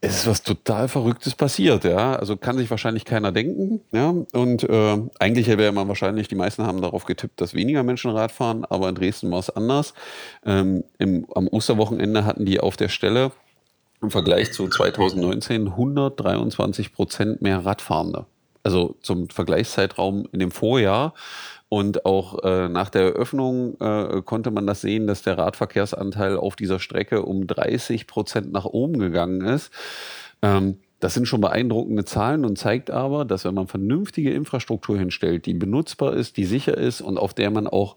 es 0.00 0.18
ist 0.18 0.26
was 0.28 0.42
total 0.42 0.86
Verrücktes 0.86 1.34
passiert, 1.34 1.82
ja. 1.82 2.14
Also 2.14 2.36
kann 2.36 2.56
sich 2.56 2.70
wahrscheinlich 2.70 3.04
keiner 3.04 3.32
denken, 3.32 3.80
ja. 3.90 4.14
Und 4.32 4.62
äh, 4.62 4.98
eigentlich 5.18 5.48
wäre 5.48 5.72
man 5.72 5.88
wahrscheinlich, 5.88 6.28
die 6.28 6.36
meisten 6.36 6.64
haben 6.64 6.80
darauf 6.80 7.04
getippt, 7.04 7.40
dass 7.40 7.54
weniger 7.54 7.82
Menschen 7.82 8.12
Rad 8.12 8.30
fahren, 8.30 8.64
aber 8.64 8.88
in 8.88 8.94
Dresden 8.94 9.30
war 9.30 9.40
es 9.40 9.50
anders. 9.50 9.94
Ähm, 10.46 10.84
im, 10.98 11.26
am 11.34 11.48
Osterwochenende 11.48 12.24
hatten 12.24 12.46
die 12.46 12.60
auf 12.60 12.76
der 12.76 12.88
Stelle 12.88 13.32
im 14.00 14.10
Vergleich 14.12 14.52
zu 14.52 14.68
2019 14.68 15.66
123 15.68 16.92
Prozent 16.92 17.42
mehr 17.42 17.64
Radfahrende. 17.64 18.26
Also 18.62 18.94
zum 19.02 19.28
Vergleichszeitraum 19.28 20.28
in 20.30 20.38
dem 20.38 20.52
Vorjahr 20.52 21.14
und 21.68 22.06
auch 22.06 22.42
äh, 22.44 22.68
nach 22.68 22.88
der 22.88 23.02
Eröffnung 23.02 23.78
äh, 23.80 24.22
konnte 24.22 24.50
man 24.50 24.66
das 24.66 24.80
sehen, 24.80 25.06
dass 25.06 25.22
der 25.22 25.36
Radverkehrsanteil 25.36 26.36
auf 26.36 26.56
dieser 26.56 26.78
Strecke 26.78 27.22
um 27.22 27.46
30 27.46 28.06
Prozent 28.06 28.52
nach 28.52 28.64
oben 28.64 28.98
gegangen 28.98 29.42
ist. 29.42 29.70
Ähm, 30.40 30.78
das 31.00 31.14
sind 31.14 31.28
schon 31.28 31.40
beeindruckende 31.40 32.04
Zahlen 32.04 32.44
und 32.44 32.58
zeigt 32.58 32.90
aber, 32.90 33.24
dass 33.24 33.44
wenn 33.44 33.54
man 33.54 33.68
vernünftige 33.68 34.32
Infrastruktur 34.32 34.98
hinstellt, 34.98 35.46
die 35.46 35.54
benutzbar 35.54 36.14
ist, 36.14 36.36
die 36.36 36.44
sicher 36.44 36.76
ist 36.76 37.00
und 37.00 37.18
auf 37.18 37.34
der 37.34 37.50
man 37.50 37.68
auch 37.68 37.96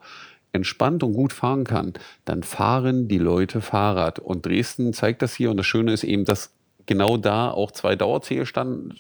entspannt 0.52 1.02
und 1.02 1.14
gut 1.14 1.34
fahren 1.34 1.64
kann, 1.64 1.94
dann 2.26 2.44
fahren 2.44 3.08
die 3.08 3.18
Leute 3.18 3.62
Fahrrad. 3.62 4.20
Und 4.20 4.46
Dresden 4.46 4.94
zeigt 4.94 5.22
das 5.22 5.34
hier. 5.34 5.50
Und 5.50 5.58
das 5.58 5.66
Schöne 5.66 5.94
ist 5.94 6.04
eben, 6.04 6.26
dass 6.26 6.54
genau 6.86 7.18
da 7.18 7.50
auch 7.50 7.72
zwei 7.72 7.96
Dauerzählstellen 7.96 8.94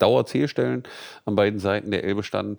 Dauerzählstellen 0.00 0.82
an 1.24 1.36
beiden 1.36 1.60
Seiten 1.60 1.90
der 1.90 2.04
Elbe 2.04 2.22
standen. 2.22 2.56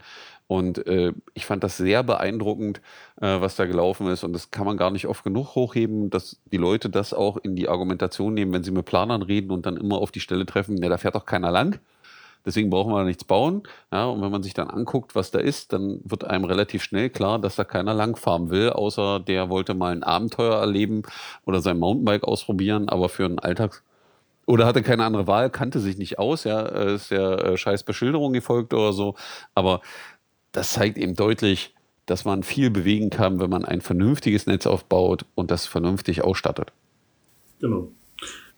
Und 0.51 0.86
äh, 0.86 1.13
ich 1.34 1.46
fand 1.46 1.63
das 1.63 1.77
sehr 1.77 2.03
beeindruckend, 2.03 2.81
äh, 3.22 3.39
was 3.39 3.55
da 3.55 3.65
gelaufen 3.65 4.08
ist. 4.08 4.25
Und 4.25 4.34
das 4.34 4.51
kann 4.51 4.65
man 4.65 4.75
gar 4.75 4.91
nicht 4.91 5.08
oft 5.08 5.24
genug 5.24 5.55
hochheben, 5.55 6.10
dass 6.10 6.41
die 6.51 6.58
Leute 6.58 6.89
das 6.89 7.13
auch 7.13 7.38
in 7.38 7.55
die 7.55 7.70
Argumentation 7.70 8.34
nehmen, 8.34 8.51
wenn 8.51 8.62
sie 8.62 8.72
mit 8.72 8.84
Planern 8.86 9.22
reden 9.22 9.50
und 9.51 9.65
dann 9.65 9.77
immer 9.77 10.00
auf 10.00 10.12
die 10.12 10.20
Stelle 10.20 10.46
treffen, 10.46 10.75
ja, 10.84 10.89
da 10.89 10.98
fährt 10.98 11.15
doch 11.15 11.25
keiner 11.25 11.51
lang. 11.51 11.79
Deswegen 12.46 12.70
brauchen 12.70 12.91
wir 12.91 12.98
da 12.98 13.05
nichts 13.05 13.24
bauen. 13.24 13.63
Ja, 13.93 14.08
und 14.08 14.22
wenn 14.22 14.29
man 14.29 14.43
sich 14.43 14.53
dann 14.53 14.70
anguckt, 14.70 15.15
was 15.15 15.31
da 15.31 15.39
ist, 15.39 15.72
dann 15.72 16.01
wird 16.03 16.25
einem 16.25 16.43
relativ 16.43 16.84
schnell 16.84 17.10
klar, 17.10 17.39
dass 17.39 17.55
da 17.55 17.63
keiner 17.63 17.93
langfahren 17.93 18.50
will, 18.50 18.72
außer 18.72 19.22
der 19.22 19.50
wollte 19.50 19.74
mal 19.74 19.93
ein 19.93 20.03
Abenteuer 20.03 20.60
erleben 20.60 21.03
oder 21.46 21.62
sein 21.62 21.79
Mountainbike 21.79 22.25
ausprobieren, 22.25 22.89
aber 22.89 23.08
für 23.08 23.24
einen 23.24 23.39
Alltags 23.39 23.84
oder 24.48 24.65
hatte 24.65 24.81
keine 24.81 25.05
andere 25.05 25.27
Wahl, 25.27 25.50
kannte 25.50 25.79
sich 25.79 25.98
nicht 25.98 26.20
aus, 26.20 26.43
ja, 26.43 26.60
ist 26.62 27.12
der 27.12 27.39
äh, 27.46 27.58
scheiß 27.58 27.84
Beschilderung 27.84 28.34
gefolgt 28.34 28.74
oder 28.74 28.91
so. 28.91 29.15
Aber 29.55 29.79
das 30.51 30.74
zeigt 30.74 30.98
eben 30.98 31.15
deutlich, 31.15 31.74
dass 32.05 32.25
man 32.25 32.43
viel 32.43 32.70
bewegen 32.70 33.10
kann, 33.10 33.39
wenn 33.39 33.50
man 33.50 33.63
ein 33.65 33.81
vernünftiges 33.81 34.48
Netz 34.48 34.65
aufbaut 34.65 35.25
und 35.36 35.51
das 35.51 35.65
vernünftig 35.65 36.24
ausstattet. 36.24 36.72
Genau. 37.60 37.91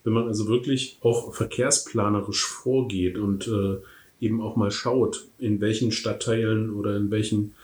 Wenn 0.02 0.12
man 0.12 0.26
also 0.26 0.48
wirklich 0.48 0.98
auch 1.02 1.32
verkehrsplanerisch 1.32 2.44
vorgeht 2.46 3.16
und 3.16 3.46
äh, 3.46 3.76
eben 4.20 4.40
auch 4.40 4.56
mal 4.56 4.70
schaut, 4.70 5.28
in 5.38 5.60
welchen 5.60 5.92
Stadtteilen 5.92 6.70
oder 6.70 6.96
in 6.96 7.10
welchen 7.10 7.54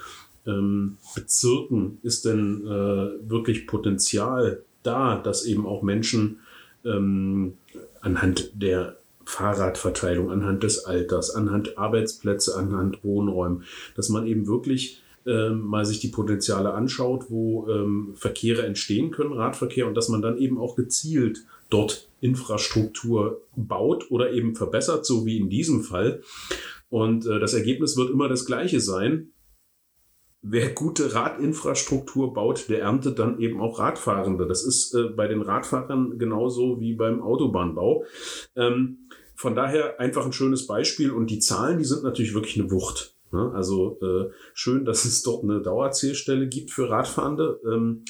ähm, 0.47 0.97
Bezirken 1.15 1.99
ist 2.03 2.25
denn 2.25 2.67
äh, 2.67 3.31
wirklich 3.31 3.67
Potenzial 3.67 4.63
da, 4.83 5.17
dass 5.17 5.45
eben 5.45 5.67
auch 5.67 5.83
Menschen 5.83 6.41
ähm, 6.85 7.55
anhand 8.01 8.53
der 8.55 8.97
Fahrradverteilung, 9.25 10.31
anhand 10.31 10.63
des 10.63 10.85
Alters, 10.85 11.35
anhand 11.35 11.79
Arbeitsplätze, 11.79 12.57
anhand 12.57 13.05
Wohnräumen, 13.05 13.65
dass 13.97 14.09
man 14.09 14.27
eben 14.27 14.47
wirklich 14.47 15.03
ähm, 15.27 15.61
mal 15.61 15.85
sich 15.85 16.01
die 16.01 16.09
Potenziale 16.09 16.73
anschaut, 16.73 17.27
wo 17.29 17.69
ähm, 17.69 18.15
Verkehre 18.15 18.63
entstehen 18.63 19.11
können, 19.11 19.33
Radverkehr, 19.33 19.87
und 19.87 19.95
dass 19.95 20.09
man 20.09 20.23
dann 20.23 20.39
eben 20.39 20.59
auch 20.59 20.77
gezielt 20.77 21.45
dort 21.69 22.09
Infrastruktur 22.21 23.43
baut 23.55 24.11
oder 24.11 24.33
eben 24.33 24.55
verbessert, 24.55 25.05
so 25.05 25.27
wie 25.27 25.39
in 25.39 25.51
diesem 25.51 25.83
Fall. 25.83 26.23
Und 26.89 27.27
äh, 27.27 27.39
das 27.39 27.55
Ergebnis 27.55 27.97
wird 27.97 28.11
immer 28.11 28.29
das 28.29 28.47
gleiche 28.47 28.81
sein. 28.81 29.29
Wer 30.43 30.71
gute 30.71 31.15
Radinfrastruktur 31.15 32.33
baut, 32.33 32.71
der 32.71 32.81
erntet 32.81 33.19
dann 33.19 33.39
eben 33.41 33.61
auch 33.61 33.79
Radfahrende. 33.79 34.47
Das 34.47 34.65
ist 34.65 34.95
äh, 34.95 35.05
bei 35.05 35.29
den 35.29 35.43
Radfahrern 35.43 36.19
genauso 36.19 36.81
wie 36.81 36.95
beim 36.95 37.21
Autobahnbau. 37.21 38.05
Ähm, 38.57 39.10
von 39.41 39.55
daher 39.55 39.99
einfach 39.99 40.27
ein 40.27 40.35
schönes 40.35 40.67
Beispiel 40.67 41.11
und 41.11 41.31
die 41.31 41.39
Zahlen, 41.39 41.79
die 41.79 41.87
sind 41.87 42.05
natürlich 42.05 42.35
wirklich 42.35 42.61
eine 42.61 42.71
Wucht. 42.71 43.17
Ne? 43.33 43.51
Also 43.55 43.99
äh, 44.03 44.31
schön, 44.53 44.85
dass 44.85 45.07
es 45.07 45.23
dort 45.23 45.45
eine 45.45 45.63
Dauerzählstelle 45.63 46.47
gibt 46.47 46.71
für 46.71 46.91
Radfahrende. 46.91 47.59
Ähm, 47.65 48.05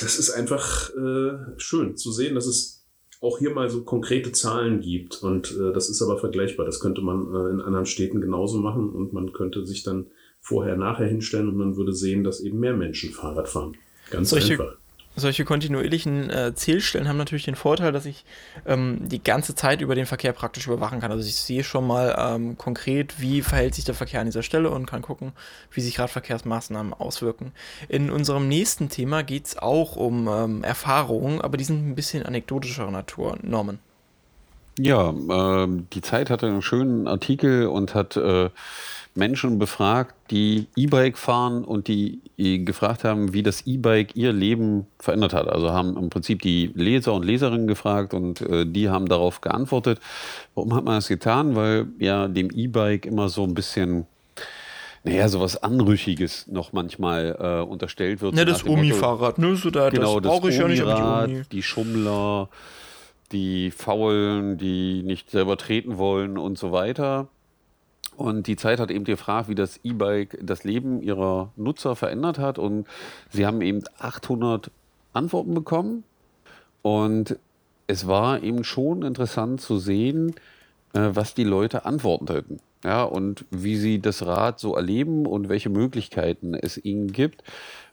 das 0.00 0.18
ist 0.18 0.30
einfach 0.30 0.90
äh, 0.96 1.34
schön 1.56 1.96
zu 1.96 2.10
sehen, 2.10 2.34
dass 2.34 2.46
es 2.46 2.84
auch 3.20 3.38
hier 3.38 3.50
mal 3.50 3.70
so 3.70 3.84
konkrete 3.84 4.32
Zahlen 4.32 4.80
gibt. 4.80 5.22
Und 5.22 5.56
äh, 5.56 5.72
das 5.72 5.88
ist 5.88 6.02
aber 6.02 6.18
vergleichbar. 6.18 6.66
Das 6.66 6.80
könnte 6.80 7.00
man 7.00 7.32
äh, 7.32 7.50
in 7.52 7.60
anderen 7.60 7.86
Städten 7.86 8.20
genauso 8.20 8.58
machen 8.58 8.90
und 8.90 9.12
man 9.12 9.32
könnte 9.32 9.64
sich 9.64 9.84
dann 9.84 10.06
vorher, 10.40 10.76
nachher 10.76 11.06
hinstellen 11.06 11.48
und 11.48 11.56
man 11.56 11.76
würde 11.76 11.92
sehen, 11.92 12.24
dass 12.24 12.40
eben 12.40 12.58
mehr 12.58 12.74
Menschen 12.74 13.12
Fahrrad 13.12 13.48
fahren. 13.48 13.76
Ganz 14.10 14.30
Solche 14.30 14.54
einfach 14.54 14.78
solche 15.16 15.44
kontinuierlichen 15.44 16.30
äh, 16.30 16.54
Zählstellen 16.54 17.08
haben 17.08 17.16
natürlich 17.16 17.46
den 17.46 17.56
Vorteil, 17.56 17.90
dass 17.90 18.04
ich 18.04 18.24
ähm, 18.66 18.98
die 19.00 19.22
ganze 19.22 19.54
Zeit 19.54 19.80
über 19.80 19.94
den 19.94 20.06
Verkehr 20.06 20.32
praktisch 20.32 20.66
überwachen 20.66 21.00
kann. 21.00 21.10
Also 21.10 21.26
ich 21.26 21.36
sehe 21.36 21.64
schon 21.64 21.86
mal 21.86 22.14
ähm, 22.18 22.58
konkret, 22.58 23.20
wie 23.20 23.42
verhält 23.42 23.74
sich 23.74 23.84
der 23.84 23.94
Verkehr 23.94 24.20
an 24.20 24.26
dieser 24.26 24.42
Stelle 24.42 24.70
und 24.70 24.86
kann 24.86 25.02
gucken, 25.02 25.32
wie 25.72 25.80
sich 25.80 25.98
Radverkehrsmaßnahmen 25.98 26.92
auswirken. 26.92 27.52
In 27.88 28.10
unserem 28.10 28.46
nächsten 28.46 28.90
Thema 28.90 29.22
geht 29.22 29.46
es 29.46 29.58
auch 29.58 29.96
um 29.96 30.28
ähm, 30.28 30.62
Erfahrungen, 30.62 31.40
aber 31.40 31.56
die 31.56 31.64
sind 31.64 31.88
ein 31.88 31.94
bisschen 31.94 32.24
anekdotischer 32.24 32.90
Natur. 32.90 33.38
Norman. 33.42 33.78
Ja, 34.78 35.10
äh, 35.10 35.68
die 35.92 36.02
Zeit 36.02 36.30
hatte 36.30 36.46
einen 36.46 36.62
schönen 36.62 37.08
Artikel 37.08 37.66
und 37.66 37.94
hat 37.94 38.16
äh, 38.16 38.50
Menschen 39.14 39.58
befragt, 39.58 40.14
die 40.30 40.66
E-Bike 40.76 41.16
fahren 41.16 41.64
und 41.64 41.88
die 41.88 42.20
gefragt 42.36 43.04
haben, 43.04 43.32
wie 43.32 43.42
das 43.42 43.66
E-Bike 43.66 44.14
ihr 44.14 44.32
Leben 44.32 44.86
verändert 44.98 45.32
hat. 45.32 45.48
Also 45.48 45.70
haben 45.72 45.96
im 45.96 46.10
Prinzip 46.10 46.42
die 46.42 46.70
Leser 46.74 47.14
und 47.14 47.24
Leserinnen 47.24 47.66
gefragt 47.66 48.12
und 48.12 48.42
äh, 48.42 48.66
die 48.66 48.90
haben 48.90 49.08
darauf 49.08 49.40
geantwortet. 49.40 50.00
Warum 50.54 50.74
hat 50.74 50.84
man 50.84 50.96
das 50.96 51.08
getan? 51.08 51.56
Weil 51.56 51.86
ja 51.98 52.28
dem 52.28 52.50
E-Bike 52.50 53.06
immer 53.06 53.30
so 53.30 53.44
ein 53.44 53.54
bisschen 53.54 54.06
naja, 55.06 55.28
sowas 55.28 55.62
Anrüchiges 55.62 56.48
noch 56.48 56.72
manchmal 56.72 57.36
äh, 57.38 57.64
unterstellt 57.64 58.20
wird. 58.20 58.34
Ne, 58.34 58.44
das 58.44 58.64
Umi-Fahrrad, 58.64 59.38
ne? 59.38 59.54
So 59.54 59.70
da, 59.70 59.88
genau, 59.88 60.18
das 60.18 60.32
brauche 60.32 60.50
ich 60.50 60.58
ja 60.58 60.66
nicht, 60.66 60.82
aber 60.82 61.26
die, 61.28 61.34
Uni. 61.34 61.42
die 61.52 61.62
Schummler, 61.62 62.48
die 63.28 63.70
Faulen, 63.70 64.58
die 64.58 65.02
nicht 65.02 65.30
selber 65.30 65.56
treten 65.56 65.98
wollen 65.98 66.38
und 66.38 66.58
so 66.58 66.72
weiter. 66.72 67.28
Und 68.16 68.46
die 68.46 68.56
Zeit 68.56 68.80
hat 68.80 68.90
eben 68.90 69.04
gefragt, 69.04 69.48
wie 69.48 69.54
das 69.54 69.80
E-Bike 69.84 70.38
das 70.42 70.64
Leben 70.64 71.02
ihrer 71.02 71.52
Nutzer 71.56 71.96
verändert 71.96 72.38
hat. 72.38 72.58
Und 72.58 72.86
sie 73.30 73.46
haben 73.46 73.60
eben 73.60 73.82
800 73.98 74.70
Antworten 75.12 75.54
bekommen. 75.54 76.04
Und 76.82 77.38
es 77.86 78.06
war 78.06 78.42
eben 78.42 78.64
schon 78.64 79.02
interessant 79.02 79.60
zu 79.60 79.78
sehen, 79.78 80.34
äh, 80.92 81.10
was 81.12 81.34
die 81.34 81.44
Leute 81.44 81.84
antworten 81.84 82.60
Ja, 82.84 83.02
und 83.02 83.44
wie 83.50 83.76
sie 83.76 84.00
das 84.00 84.24
Rad 84.24 84.60
so 84.60 84.74
erleben 84.74 85.26
und 85.26 85.48
welche 85.48 85.68
Möglichkeiten 85.68 86.54
es 86.54 86.82
ihnen 86.82 87.12
gibt. 87.12 87.42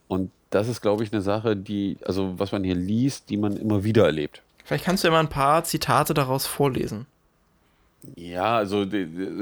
Und 0.08 0.32
das 0.50 0.68
ist, 0.68 0.82
glaube 0.82 1.04
ich, 1.04 1.12
eine 1.12 1.22
Sache, 1.22 1.56
die, 1.56 1.98
also 2.06 2.38
was 2.38 2.52
man 2.52 2.64
hier 2.64 2.76
liest, 2.76 3.30
die 3.30 3.38
man 3.38 3.58
immer 3.58 3.84
wieder 3.84 4.06
erlebt. 4.06 4.42
Vielleicht 4.64 4.86
kannst 4.86 5.04
du 5.04 5.08
ja 5.08 5.12
mal 5.12 5.20
ein 5.20 5.30
paar 5.30 5.64
Zitate 5.64 6.14
daraus 6.14 6.46
vorlesen. 6.46 7.06
Ja, 8.16 8.58
also 8.58 8.86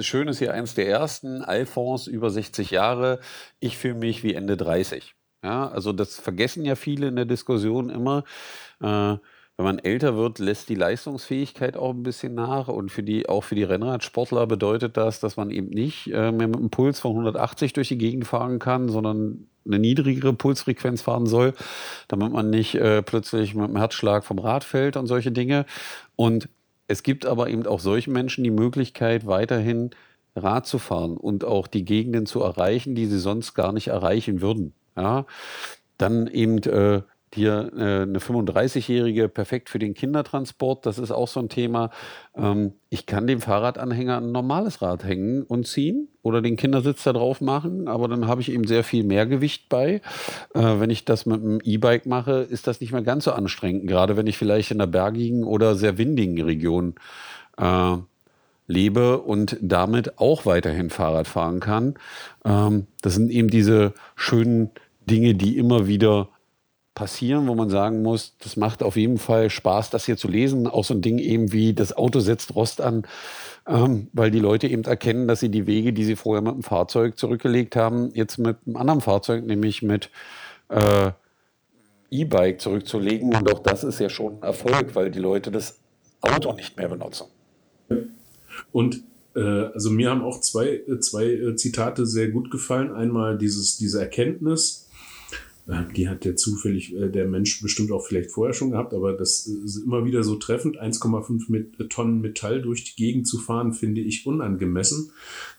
schön 0.02 0.28
ist 0.28 0.40
hier 0.40 0.54
eins 0.54 0.76
der 0.76 0.88
ersten, 0.88 1.42
Alphonse 1.42 2.10
über 2.12 2.30
60 2.30 2.72
Jahre, 2.72 3.20
ich 3.60 3.78
fühle 3.78 3.96
mich 3.96 4.24
wie 4.24 4.36
Ende 4.36 4.56
30. 4.56 5.16
Ja, 5.44 5.68
also 5.70 5.94
das 5.94 6.20
vergessen 6.20 6.66
ja 6.66 6.76
viele 6.76 7.08
in 7.08 7.16
der 7.16 7.26
Diskussion 7.26 7.90
immer. 7.90 8.24
Äh, 8.80 9.18
wenn 9.58 9.66
man 9.66 9.80
älter 9.80 10.16
wird, 10.16 10.40
lässt 10.40 10.70
die 10.70 10.76
Leistungsfähigkeit 10.76 11.78
auch 11.78 11.92
ein 11.92 12.04
bisschen 12.04 12.34
nach. 12.34 12.68
Und 12.68 12.92
für 12.92 13.04
die, 13.04 13.30
auch 13.30 13.44
für 13.44 13.56
die 13.56 13.64
Rennradsportler 13.64 14.48
bedeutet 14.48 14.98
das, 14.98 15.20
dass 15.20 15.38
man 15.38 15.52
eben 15.52 15.70
nicht 15.70 16.08
äh, 16.08 16.32
mehr 16.32 16.48
mit 16.48 16.58
einem 16.58 16.70
Puls 16.72 17.00
von 17.00 17.12
180 17.12 17.74
durch 17.74 17.90
die 17.90 17.98
Gegend 17.98 18.26
fahren 18.26 18.60
kann, 18.60 18.90
sondern 18.90 19.48
eine 19.66 19.80
niedrigere 19.80 20.34
Pulsfrequenz 20.34 21.02
fahren 21.02 21.26
soll, 21.26 21.54
damit 22.08 22.32
man 22.32 22.50
nicht 22.50 22.76
äh, 22.76 23.02
plötzlich 23.02 23.54
mit 23.54 23.66
einem 23.66 23.78
Herzschlag 23.78 24.24
vom 24.24 24.40
Rad 24.40 24.64
fällt 24.64 24.98
und 24.98 25.08
solche 25.08 25.32
Dinge. 25.32 25.66
Und 26.16 26.50
es 26.88 27.04
gibt 27.04 27.26
aber 27.26 27.50
eben 27.50 27.66
auch 27.66 27.80
solchen 27.80 28.12
Menschen 28.14 28.44
die 28.44 28.52
Möglichkeit, 28.52 29.26
weiterhin 29.26 29.92
Rad 30.36 30.66
zu 30.66 30.80
fahren 30.80 31.18
und 31.18 31.44
auch 31.44 31.68
die 31.68 31.86
Gegenden 31.86 32.26
zu 32.26 32.42
erreichen, 32.42 32.96
die 32.96 33.06
sie 33.06 33.20
sonst 33.20 33.54
gar 33.54 33.72
nicht 33.72 33.88
erreichen 33.88 34.42
würden. 34.42 34.74
Ja? 34.96 35.26
Dann 35.98 36.28
eben 36.28 36.58
äh, 36.64 37.02
hier 37.34 37.72
äh, 37.76 38.02
eine 38.04 38.20
35-Jährige, 38.20 39.30
perfekt 39.30 39.70
für 39.70 39.80
den 39.80 39.94
Kindertransport, 39.94 40.86
das 40.86 40.98
ist 40.98 41.12
auch 41.12 41.28
so 41.28 41.40
ein 41.40 41.50
Thema. 41.50 41.90
Ähm, 42.36 42.74
ich 42.90 43.06
kann 43.06 43.28
dem 43.28 43.42
Fahrradanhänger 43.42 44.18
ein 44.18 44.32
normales 44.32 44.82
Rad 44.82 45.04
hängen 45.04 45.44
und 45.44 45.68
ziehen 45.68 46.10
oder 46.22 46.42
den 46.42 46.58
Kindersitz 46.58 47.04
da 47.04 47.14
drauf 47.14 47.42
machen, 47.42 47.88
aber 47.88 48.08
dann 48.08 48.28
habe 48.28 48.42
ich 48.42 48.52
eben 48.52 48.68
sehr 48.68 48.84
viel 48.84 49.04
mehr 49.04 49.26
Gewicht 49.26 49.70
bei. 49.70 50.02
Äh, 50.54 50.80
wenn 50.80 50.90
ich 50.90 51.06
das 51.06 51.26
mit 51.26 51.42
einem 51.42 51.60
E-Bike 51.64 52.06
mache, 52.06 52.42
ist 52.50 52.68
das 52.68 52.82
nicht 52.82 52.92
mehr 52.92 53.02
ganz 53.02 53.26
so 53.26 53.32
anstrengend, 53.32 53.88
gerade 53.88 54.18
wenn 54.18 54.28
ich 54.28 54.38
vielleicht 54.38 54.72
in 54.72 54.82
einer 54.82 54.92
bergigen 54.92 55.44
oder 55.44 55.76
sehr 55.76 55.98
windigen 55.98 56.42
Region 56.42 56.96
äh, 57.58 57.98
lebe 58.68 59.20
und 59.20 59.58
damit 59.62 60.18
auch 60.18 60.46
weiterhin 60.46 60.90
Fahrrad 60.90 61.28
fahren 61.28 61.60
kann. 61.60 61.96
Ähm, 62.46 62.88
das 63.02 63.16
sind 63.16 63.32
eben 63.32 63.50
diese 63.50 63.94
schönen 64.16 64.72
Dinge, 65.10 65.36
die 65.36 65.58
immer 65.58 65.88
wieder 65.88 66.30
passieren, 67.02 67.48
wo 67.48 67.56
man 67.56 67.72
sagen 67.72 68.04
muss, 68.04 68.36
das 68.44 68.58
macht 68.58 68.84
auf 68.84 68.96
jeden 68.96 69.18
Fall 69.18 69.50
Spaß, 69.50 69.90
das 69.90 70.06
hier 70.06 70.18
zu 70.18 70.28
lesen. 70.28 70.68
Auch 70.68 70.84
so 70.84 70.94
ein 70.94 71.02
Ding 71.02 71.18
eben 71.18 71.52
wie, 71.52 71.74
das 71.74 71.98
Auto 71.98 72.20
setzt 72.20 72.54
Rost 72.54 72.80
an, 72.80 73.08
ähm, 73.68 74.10
weil 74.14 74.30
die 74.30 74.38
Leute 74.38 74.68
eben 74.68 74.84
erkennen, 74.84 75.28
dass 75.28 75.40
sie 75.40 75.50
die 75.50 75.66
Wege, 75.66 75.94
die 75.94 76.06
sie 76.06 76.16
vorher 76.16 76.44
mit 76.44 76.54
dem 76.54 76.62
Fahrzeug 76.62 77.18
zurückgelegt 77.18 77.76
haben, 77.76 78.12
jetzt 78.14 78.38
mit 78.38 78.58
einem 78.68 78.76
anderen 78.76 79.02
Fahrzeug, 79.02 79.44
nämlich 79.48 79.82
mit 79.82 80.12
äh, 80.70 81.10
E-Bike 82.12 82.62
zurückzulegen. 82.62 83.34
Und 83.34 83.52
auch 83.52 83.64
das 83.64 83.84
ist 83.84 84.00
ja 84.00 84.10
schon 84.10 84.36
ein 84.36 84.44
Erfolg, 84.44 84.94
weil 84.94 85.10
die 85.10 85.18
Leute 85.18 85.50
das 85.50 85.80
Auto 86.22 86.54
nicht 86.54 86.78
mehr 86.78 86.88
benutzen. 86.88 87.26
Und 88.72 89.02
äh, 89.36 89.40
also 89.40 89.90
mir 89.90 90.12
haben 90.12 90.22
auch 90.22 90.40
zwei, 90.40 90.68
äh, 90.68 91.00
zwei 91.00 91.26
äh, 91.26 91.56
Zitate 91.56 92.06
sehr 92.06 92.28
gut 92.30 92.52
gefallen. 92.52 92.94
Einmal 92.94 93.40
dieses, 93.40 93.78
diese 93.78 94.00
Erkenntnis, 94.02 94.88
die 95.96 96.10
hat 96.10 96.26
der 96.26 96.36
zufällig 96.36 96.96
äh, 96.96 97.10
der 97.10 97.28
Mensch 97.28 97.62
bestimmt 97.62 97.92
auch 97.92 98.06
vielleicht 98.06 98.32
vorher 98.32 98.54
schon 98.54 98.72
gehabt, 98.72 98.94
aber 98.94 99.14
das 99.14 99.48
ist 99.48 99.78
immer 99.78 100.06
wieder 100.06 100.24
so 100.24 100.36
treffend. 100.36 100.80
1,5 100.80 101.46
mit, 101.50 101.80
äh, 101.80 101.88
Tonnen 101.88 102.22
Metall 102.22 102.62
durch 102.62 102.84
die 102.84 102.96
Gegend 102.96 103.28
zu 103.28 103.38
fahren, 103.38 103.74
finde 103.74 104.02
ich 104.02 104.26
unangemessen. 104.26 105.12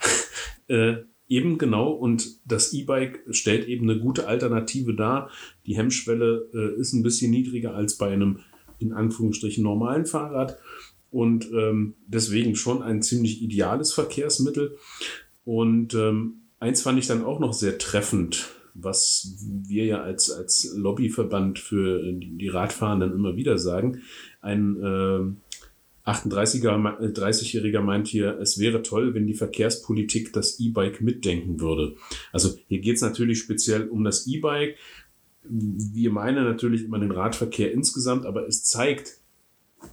äh, 0.68 0.96
eben 1.28 1.58
genau, 1.58 1.90
und 1.90 2.40
das 2.44 2.72
E-Bike 2.72 3.24
stellt 3.30 3.66
eben 3.66 3.88
eine 3.88 4.00
gute 4.00 4.26
Alternative 4.26 4.94
dar. 4.94 5.30
Die 5.66 5.76
Hemmschwelle 5.76 6.48
äh, 6.52 6.80
ist 6.80 6.92
ein 6.92 7.02
bisschen 7.02 7.30
niedriger 7.30 7.74
als 7.74 7.96
bei 7.96 8.10
einem 8.10 8.40
in 8.78 8.92
Anführungsstrichen 8.92 9.62
normalen 9.62 10.06
Fahrrad 10.06 10.58
und 11.10 11.50
ähm, 11.52 11.94
deswegen 12.06 12.56
schon 12.56 12.82
ein 12.82 13.02
ziemlich 13.02 13.42
ideales 13.42 13.92
Verkehrsmittel. 13.92 14.76
Und 15.44 15.94
ähm, 15.94 16.42
eins 16.58 16.82
fand 16.82 16.98
ich 16.98 17.06
dann 17.06 17.24
auch 17.24 17.38
noch 17.38 17.52
sehr 17.52 17.78
treffend 17.78 18.50
was 18.74 19.36
wir 19.38 19.84
ja 19.84 20.02
als, 20.02 20.30
als 20.30 20.72
Lobbyverband 20.76 21.58
für 21.58 22.12
die 22.12 22.48
Radfahrenden 22.48 23.12
immer 23.12 23.36
wieder 23.36 23.58
sagen. 23.58 24.02
Ein 24.40 24.76
äh, 24.76 26.10
38er, 26.10 26.98
30-Jähriger 27.12 27.80
meint 27.80 28.08
hier, 28.08 28.38
es 28.40 28.58
wäre 28.58 28.82
toll, 28.82 29.14
wenn 29.14 29.26
die 29.26 29.34
Verkehrspolitik 29.34 30.32
das 30.32 30.58
E-Bike 30.58 31.00
mitdenken 31.00 31.60
würde. 31.60 31.94
Also 32.32 32.56
hier 32.68 32.80
geht 32.80 32.96
es 32.96 33.02
natürlich 33.02 33.38
speziell 33.38 33.88
um 33.88 34.02
das 34.02 34.26
E-Bike. 34.26 34.76
Wir 35.44 36.10
meinen 36.10 36.44
natürlich 36.44 36.84
immer 36.84 36.98
den 36.98 37.12
Radverkehr 37.12 37.72
insgesamt, 37.72 38.26
aber 38.26 38.46
es 38.48 38.64
zeigt, 38.64 39.18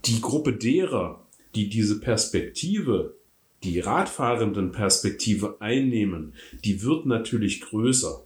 die 0.05 0.21
Gruppe 0.21 0.53
derer, 0.53 1.27
die 1.55 1.69
diese 1.69 1.99
Perspektive, 1.99 3.15
die 3.63 3.79
radfahrenden 3.79 4.71
Perspektive 4.71 5.57
einnehmen, 5.59 6.33
die 6.63 6.81
wird 6.83 7.05
natürlich 7.05 7.61
größer. 7.61 8.25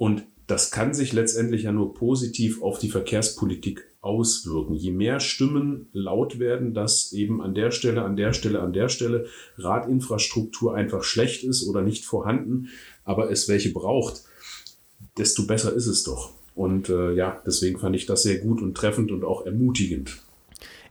Und 0.00 0.22
das 0.46 0.70
kann 0.70 0.94
sich 0.94 1.12
letztendlich 1.12 1.64
ja 1.64 1.72
nur 1.72 1.92
positiv 1.92 2.62
auf 2.62 2.78
die 2.78 2.88
Verkehrspolitik 2.88 3.84
auswirken. 4.00 4.72
Je 4.72 4.92
mehr 4.92 5.20
Stimmen 5.20 5.90
laut 5.92 6.38
werden, 6.38 6.72
dass 6.72 7.12
eben 7.12 7.42
an 7.42 7.54
der 7.54 7.70
Stelle, 7.70 8.02
an 8.02 8.16
der 8.16 8.32
Stelle, 8.32 8.62
an 8.62 8.72
der 8.72 8.88
Stelle 8.88 9.26
Radinfrastruktur 9.58 10.74
einfach 10.74 11.02
schlecht 11.02 11.44
ist 11.44 11.68
oder 11.68 11.82
nicht 11.82 12.06
vorhanden, 12.06 12.70
aber 13.04 13.30
es 13.30 13.46
welche 13.46 13.74
braucht, 13.74 14.22
desto 15.18 15.46
besser 15.46 15.74
ist 15.74 15.86
es 15.86 16.02
doch. 16.02 16.32
Und 16.54 16.88
äh, 16.88 17.12
ja, 17.12 17.42
deswegen 17.44 17.78
fand 17.78 17.94
ich 17.94 18.06
das 18.06 18.22
sehr 18.22 18.38
gut 18.38 18.62
und 18.62 18.74
treffend 18.74 19.12
und 19.12 19.22
auch 19.22 19.44
ermutigend. 19.44 20.22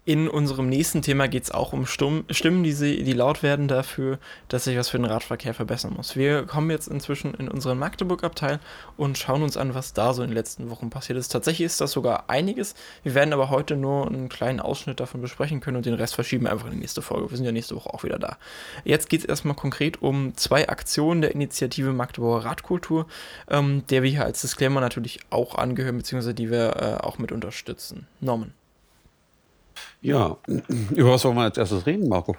In 0.09 0.27
unserem 0.27 0.69
nächsten 0.69 1.03
Thema 1.03 1.27
geht 1.27 1.43
es 1.43 1.51
auch 1.51 1.71
um 1.71 1.85
Stimmen, 1.85 2.63
die, 2.63 2.71
sie, 2.71 3.03
die 3.03 3.13
laut 3.13 3.43
werden 3.43 3.67
dafür, 3.67 4.17
dass 4.47 4.63
sich 4.63 4.75
was 4.75 4.89
für 4.89 4.97
den 4.97 5.05
Radverkehr 5.05 5.53
verbessern 5.53 5.93
muss. 5.95 6.15
Wir 6.15 6.47
kommen 6.47 6.71
jetzt 6.71 6.87
inzwischen 6.87 7.35
in 7.35 7.47
unseren 7.47 7.77
Magdeburg-Abteil 7.77 8.59
und 8.97 9.19
schauen 9.19 9.43
uns 9.43 9.55
an, 9.55 9.75
was 9.75 9.93
da 9.93 10.15
so 10.15 10.23
in 10.23 10.29
den 10.29 10.35
letzten 10.35 10.71
Wochen 10.71 10.89
passiert 10.89 11.19
ist. 11.19 11.27
Tatsächlich 11.27 11.67
ist 11.67 11.79
das 11.79 11.91
sogar 11.91 12.27
einiges. 12.27 12.73
Wir 13.03 13.13
werden 13.13 13.35
aber 13.35 13.51
heute 13.51 13.75
nur 13.75 14.07
einen 14.07 14.29
kleinen 14.29 14.59
Ausschnitt 14.59 14.99
davon 14.99 15.21
besprechen 15.21 15.59
können 15.59 15.77
und 15.77 15.85
den 15.85 15.93
Rest 15.93 16.15
verschieben 16.15 16.45
wir 16.45 16.53
einfach 16.53 16.65
in 16.65 16.73
die 16.73 16.79
nächste 16.79 17.03
Folge. 17.03 17.29
Wir 17.29 17.37
sind 17.37 17.45
ja 17.45 17.51
nächste 17.51 17.75
Woche 17.75 17.93
auch 17.93 18.03
wieder 18.03 18.17
da. 18.17 18.39
Jetzt 18.85 19.09
geht 19.09 19.19
es 19.19 19.27
erstmal 19.27 19.53
konkret 19.53 20.01
um 20.01 20.35
zwei 20.35 20.69
Aktionen 20.69 21.21
der 21.21 21.35
Initiative 21.35 21.93
Magdeburger 21.93 22.45
Radkultur, 22.45 23.05
ähm, 23.47 23.83
der 23.91 24.01
wir 24.01 24.09
hier 24.09 24.25
als 24.25 24.41
Disclaimer 24.41 24.81
natürlich 24.81 25.19
auch 25.29 25.53
angehören, 25.53 25.97
beziehungsweise 25.97 26.33
die 26.33 26.49
wir 26.49 26.77
äh, 26.77 27.05
auch 27.05 27.19
mit 27.19 27.31
unterstützen. 27.31 28.07
Norman. 28.21 28.53
Ja, 30.01 30.37
über 30.91 31.11
was 31.11 31.25
wollen 31.25 31.35
wir 31.35 31.43
als 31.43 31.57
erstes 31.57 31.85
reden, 31.85 32.07
Marco? 32.07 32.35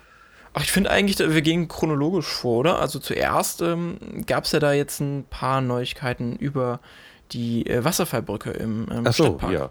Ach, 0.52 0.62
ich 0.62 0.72
finde 0.72 0.90
eigentlich, 0.90 1.18
wir 1.18 1.42
gehen 1.42 1.68
chronologisch 1.68 2.26
vor, 2.26 2.58
oder? 2.58 2.80
Also 2.80 2.98
zuerst 2.98 3.62
ähm, 3.62 3.98
gab 4.26 4.44
es 4.44 4.52
ja 4.52 4.58
da 4.58 4.72
jetzt 4.72 5.00
ein 5.00 5.24
paar 5.30 5.60
Neuigkeiten 5.60 6.34
über 6.36 6.80
die 7.32 7.66
äh, 7.66 7.84
Wasserfallbrücke 7.84 8.50
im 8.50 8.88
ähm, 8.90 9.04
Ach 9.04 9.12
so, 9.12 9.24
Stadtpark. 9.24 9.52
Ja. 9.52 9.70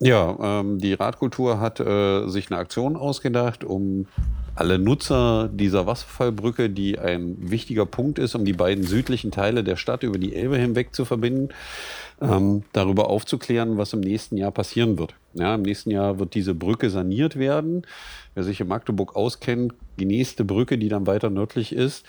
Ja, 0.00 0.60
ähm, 0.60 0.80
die 0.80 0.92
Radkultur 0.92 1.60
hat 1.60 1.80
äh, 1.80 2.26
sich 2.28 2.50
eine 2.50 2.58
Aktion 2.58 2.96
ausgedacht, 2.96 3.64
um 3.64 4.06
alle 4.54 4.78
Nutzer 4.78 5.48
dieser 5.48 5.86
Wasserfallbrücke, 5.86 6.68
die 6.68 6.98
ein 6.98 7.36
wichtiger 7.38 7.86
Punkt 7.86 8.18
ist, 8.18 8.34
um 8.34 8.44
die 8.44 8.52
beiden 8.52 8.84
südlichen 8.84 9.30
Teile 9.30 9.64
der 9.64 9.76
Stadt 9.76 10.02
über 10.02 10.18
die 10.18 10.34
Elbe 10.34 10.58
hinweg 10.58 10.94
zu 10.94 11.04
verbinden, 11.04 11.48
ähm, 12.20 12.64
darüber 12.72 13.08
aufzuklären, 13.08 13.76
was 13.76 13.92
im 13.92 14.00
nächsten 14.00 14.36
Jahr 14.36 14.50
passieren 14.52 14.98
wird. 14.98 15.14
Ja, 15.34 15.54
Im 15.54 15.62
nächsten 15.62 15.90
Jahr 15.90 16.18
wird 16.18 16.34
diese 16.34 16.54
Brücke 16.54 16.90
saniert 16.90 17.36
werden. 17.36 17.82
Wer 18.34 18.44
sich 18.44 18.60
in 18.60 18.68
Magdeburg 18.68 19.16
auskennt, 19.16 19.74
die 19.98 20.04
nächste 20.06 20.44
Brücke, 20.44 20.78
die 20.78 20.88
dann 20.88 21.06
weiter 21.06 21.30
nördlich 21.30 21.72
ist, 21.72 22.06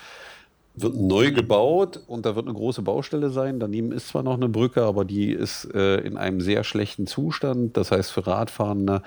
wird 0.76 0.94
neu 0.94 1.32
gebaut 1.32 2.00
und 2.06 2.26
da 2.26 2.36
wird 2.36 2.46
eine 2.46 2.54
große 2.54 2.82
Baustelle 2.82 3.30
sein. 3.30 3.58
Daneben 3.58 3.92
ist 3.92 4.08
zwar 4.08 4.22
noch 4.22 4.34
eine 4.34 4.48
Brücke, 4.48 4.82
aber 4.82 5.06
die 5.06 5.32
ist 5.32 5.64
äh, 5.74 5.96
in 6.00 6.18
einem 6.18 6.42
sehr 6.42 6.64
schlechten 6.64 7.06
Zustand. 7.06 7.76
Das 7.78 7.90
heißt, 7.90 8.12
für 8.12 8.26
Radfahrende 8.26 9.02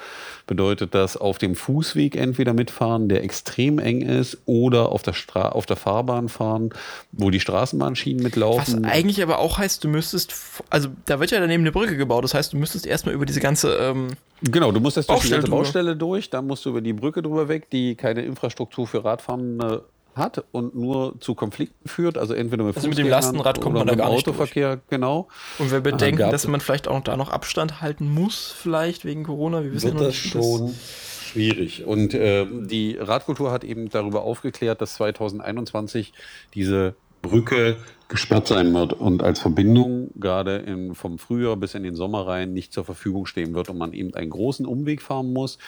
bedeutet 0.48 0.96
das 0.96 1.16
auf 1.16 1.38
dem 1.38 1.56
Fußweg 1.56 2.16
entweder 2.16 2.54
mitfahren, 2.54 3.08
der 3.08 3.24
extrem 3.24 3.78
eng 3.78 4.02
ist, 4.02 4.40
oder 4.46 4.92
auf 4.92 5.04
der, 5.04 5.14
Stra 5.14 5.50
auf 5.50 5.68
der 5.68 5.76
Fahrbahn 5.76 6.28
fahren, 6.28 6.72
wo 7.12 7.30
die 7.30 7.40
Straßenbahnschienen 7.40 8.24
mitlaufen. 8.24 8.84
Was 8.84 8.92
eigentlich 8.92 9.22
aber 9.22 9.38
auch 9.38 9.60
heißt, 9.60 9.84
du 9.84 9.90
müsstest, 9.90 10.34
also 10.72 10.90
da 11.06 11.20
wird 11.20 11.30
ja 11.30 11.40
daneben 11.40 11.62
eine 11.64 11.72
Brücke 11.72 11.98
gebaut. 11.98 12.24
Das 12.24 12.34
heißt, 12.34 12.54
du 12.54 12.58
müsstest 12.58 12.88
erstmal 12.88 13.14
über 13.14 13.28
diese 13.28 13.40
ganze 13.40 13.76
ähm, 13.76 14.08
Genau, 14.42 14.72
du 14.72 14.80
musst 14.80 14.98
erst 14.98 15.10
durch 15.10 15.22
die 15.22 15.28
Baustelle 15.28 15.42
ganze 15.42 15.50
drüber. 15.50 15.58
Baustelle 15.58 15.96
durch, 15.96 16.30
dann 16.30 16.48
musst 16.48 16.66
du 16.66 16.70
über 16.70 16.82
die 16.82 16.94
Brücke 16.94 17.22
drüber 17.22 17.48
weg, 17.48 17.70
die 17.70 17.96
keine 17.96 18.22
Infrastruktur 18.22 18.88
für 18.88 19.04
Radfahrende 19.04 19.84
hat 20.16 20.44
und 20.52 20.76
nur 20.76 21.20
zu 21.20 21.36
Konflikten 21.36 21.88
führt. 21.88 22.18
Also 22.18 22.34
entweder 22.34 22.64
mit, 22.64 22.76
Also 22.76 22.88
mit 22.90 22.98
dem 22.98 23.08
Lastenrad 23.08 23.62
kommt 23.62 23.76
oder 23.76 23.86
man 23.86 23.88
da 23.88 23.94
mit 23.94 24.00
dem 24.00 24.04
gar 24.06 24.14
nicht 24.14 24.28
durch. 24.28 24.36
Autoverkehr, 24.36 24.80
genau. 24.90 25.28
Und 25.60 25.72
wir 25.72 25.80
bedenken, 25.82 26.30
dass 26.32 26.48
man 26.48 26.60
vielleicht 26.62 26.88
auch 26.88 27.02
da 27.02 27.16
noch 27.18 27.30
Abstand 27.30 27.82
halten 27.82 28.10
muss, 28.10 28.54
vielleicht 28.56 29.06
wegen 29.06 29.24
Corona. 29.24 29.64
Wir 29.64 29.74
wissen 29.74 29.92
wird 29.94 30.02
ja 30.02 30.08
nicht, 30.08 30.36
das- 30.36 30.44
schon 30.44 30.74
schwierig. 31.24 31.86
Und 31.86 32.14
äh, 32.14 32.46
die 32.50 32.98
Radkultur 33.00 33.52
hat 33.52 33.64
eben 33.64 33.90
darüber 33.90 34.24
aufgeklärt, 34.24 34.82
dass 34.82 34.96
2021 34.96 36.14
diese 36.54 36.96
Brücke 37.22 37.78
gesperrt 38.10 38.48
sein 38.48 38.74
wird 38.74 38.94
und 38.94 39.22
als 39.22 39.40
Verbindung 39.40 40.10
gerade 40.16 40.58
in, 40.58 40.96
vom 40.96 41.20
Frühjahr 41.20 41.56
bis 41.56 41.76
in 41.76 41.84
den 41.84 41.96
Sommer 41.96 42.26
rein 42.26 42.54
nicht 42.54 42.74
zur 42.74 42.84
Verfügung 42.84 43.28
stehen 43.28 43.54
wird 43.54 43.70
und 43.70 43.78
man 43.78 43.94
eben 43.94 44.16
einen 44.16 44.32
großen 44.32 44.66
Umweg 44.66 45.04
fahren 45.04 45.32
muss, 45.32 45.60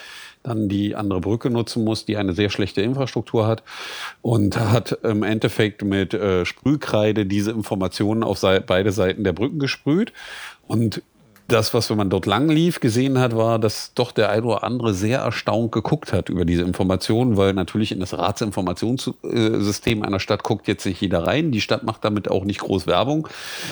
dann 0.42 0.68
die 0.68 0.96
andere 0.96 1.22
Brücke 1.22 1.52
nutzen 1.52 1.84
muss, 1.84 2.06
die 2.06 2.18
eine 2.18 2.34
sehr 2.34 2.50
schlechte 2.50 2.82
Infrastruktur 2.82 3.46
hat 3.46 3.64
und 4.24 4.60
hat 4.60 4.98
im 5.04 5.22
Endeffekt 5.22 5.84
mit 5.84 6.16
äh, 6.16 6.44
Sprühkreide 6.44 7.28
diese 7.28 7.52
Informationen 7.52 8.24
auf 8.24 8.42
beide 8.42 8.92
Seiten 8.92 9.24
der 9.24 9.34
Brücken 9.34 9.60
gesprüht 9.60 10.12
und 10.68 11.04
das, 11.52 11.74
was 11.74 11.90
wenn 11.90 11.98
man 11.98 12.10
dort 12.10 12.26
lang 12.26 12.50
lief, 12.50 12.80
gesehen 12.80 13.20
hat, 13.20 13.36
war, 13.36 13.60
dass 13.60 13.94
doch 13.94 14.12
der 14.12 14.30
ein 14.30 14.44
oder 14.44 14.64
andere 14.64 14.94
sehr 14.94 15.20
erstaunt 15.20 15.72
geguckt 15.72 16.14
hat 16.14 16.30
über 16.30 16.46
diese 16.46 16.64
Informationen, 16.64 17.38
weil 17.38 17.54
natürlich 17.54 17.92
in 17.92 18.00
das 18.00 18.18
Ratsinformationssystem 18.18 20.04
einer 20.04 20.20
Stadt 20.20 20.44
guckt 20.44 20.68
jetzt 20.68 20.86
nicht 20.86 21.02
jeder 21.02 21.26
rein. 21.26 21.52
Die 21.52 21.62
Stadt 21.62 21.84
macht 21.84 22.04
damit 22.06 22.30
auch 22.30 22.44
nicht 22.44 22.60
groß 22.60 22.88
Werbung, 22.88 23.28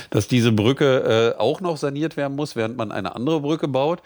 dass 0.09 0.27
diese 0.27 0.51
Brücke 0.51 1.35
äh, 1.37 1.39
auch 1.39 1.61
noch 1.61 1.77
saniert 1.77 2.17
werden 2.17 2.35
muss, 2.35 2.55
während 2.55 2.77
man 2.77 2.91
eine 2.91 3.15
andere 3.15 3.41
Brücke 3.41 3.67
baut. 3.67 4.01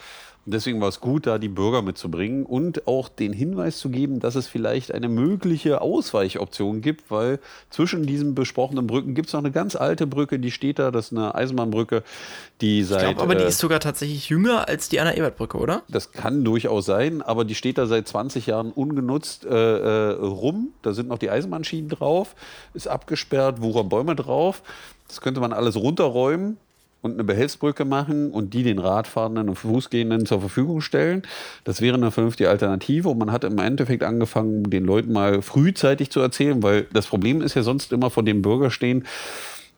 Und 0.45 0.53
deswegen 0.53 0.81
war 0.81 0.89
es 0.89 0.99
gut, 0.99 1.25
da 1.25 1.37
die 1.37 1.47
Bürger 1.47 1.81
mitzubringen 1.81 2.45
und 2.45 2.85
auch 2.85 3.07
den 3.07 3.31
Hinweis 3.31 3.77
zu 3.77 3.89
geben, 3.89 4.19
dass 4.19 4.35
es 4.35 4.47
vielleicht 4.47 4.93
eine 4.93 5.07
mögliche 5.07 5.79
Ausweichoption 5.79 6.81
gibt, 6.81 7.09
weil 7.09 7.39
zwischen 7.69 8.05
diesen 8.05 8.35
besprochenen 8.35 8.85
Brücken 8.85 9.15
gibt 9.15 9.27
es 9.27 9.33
noch 9.33 9.39
eine 9.39 9.51
ganz 9.51 9.77
alte 9.77 10.05
Brücke, 10.05 10.39
die 10.39 10.51
steht 10.51 10.79
da, 10.79 10.91
das 10.91 11.07
ist 11.07 11.17
eine 11.17 11.33
Eisenbahnbrücke, 11.33 12.03
die 12.59 12.83
seit. 12.83 13.03
Ich 13.03 13.07
glaube 13.15 13.21
aber, 13.21 13.35
die 13.35 13.45
äh, 13.45 13.47
ist 13.47 13.59
sogar 13.59 13.79
tatsächlich 13.79 14.27
jünger 14.27 14.67
als 14.67 14.89
die 14.89 14.99
Anna-Ebert-Brücke, 14.99 15.57
oder? 15.57 15.83
das 15.87 16.11
kann 16.11 16.43
durchaus 16.43 16.85
sein, 16.85 17.21
aber 17.21 17.45
die 17.45 17.55
steht 17.55 17.77
da 17.77 17.85
seit 17.85 18.07
20 18.07 18.47
Jahren 18.47 18.71
ungenutzt 18.71 19.45
äh, 19.45 19.49
äh, 19.49 20.11
rum. 20.11 20.73
Da 20.81 20.93
sind 20.93 21.07
noch 21.07 21.19
die 21.19 21.29
Eisenbahnschienen 21.29 21.89
drauf, 21.89 22.35
ist 22.73 22.87
abgesperrt, 22.87 23.61
wuchern 23.61 23.87
Bäume 23.87 24.15
drauf. 24.15 24.61
Das 25.07 25.21
könnte 25.21 25.39
man 25.39 25.53
alles 25.53 25.77
runterräumen 25.77 26.57
und 27.03 27.13
eine 27.13 27.23
Behelfsbrücke 27.23 27.85
machen 27.85 28.31
und 28.31 28.53
die 28.55 28.63
den 28.63 28.79
Radfahrenden 28.79 29.49
und 29.49 29.55
Fußgehenden 29.55 30.25
zur 30.25 30.39
Verfügung 30.39 30.81
stellen. 30.81 31.21
Das 31.65 31.81
wäre 31.81 31.95
eine 31.95 32.09
vernünftige 32.09 32.49
Alternative 32.49 33.09
und 33.09 33.19
man 33.19 33.31
hat 33.31 33.43
im 33.43 33.59
Endeffekt 33.59 34.01
angefangen, 34.03 34.63
den 34.69 34.85
Leuten 34.85 35.11
mal 35.13 35.41
frühzeitig 35.43 36.09
zu 36.09 36.21
erzählen, 36.21 36.63
weil 36.63 36.87
das 36.93 37.05
Problem 37.05 37.41
ist 37.41 37.53
ja 37.53 37.61
sonst 37.61 37.91
immer 37.91 38.09
vor 38.09 38.23
dem 38.23 38.41
Bürger 38.41 38.71
stehen, 38.71 39.05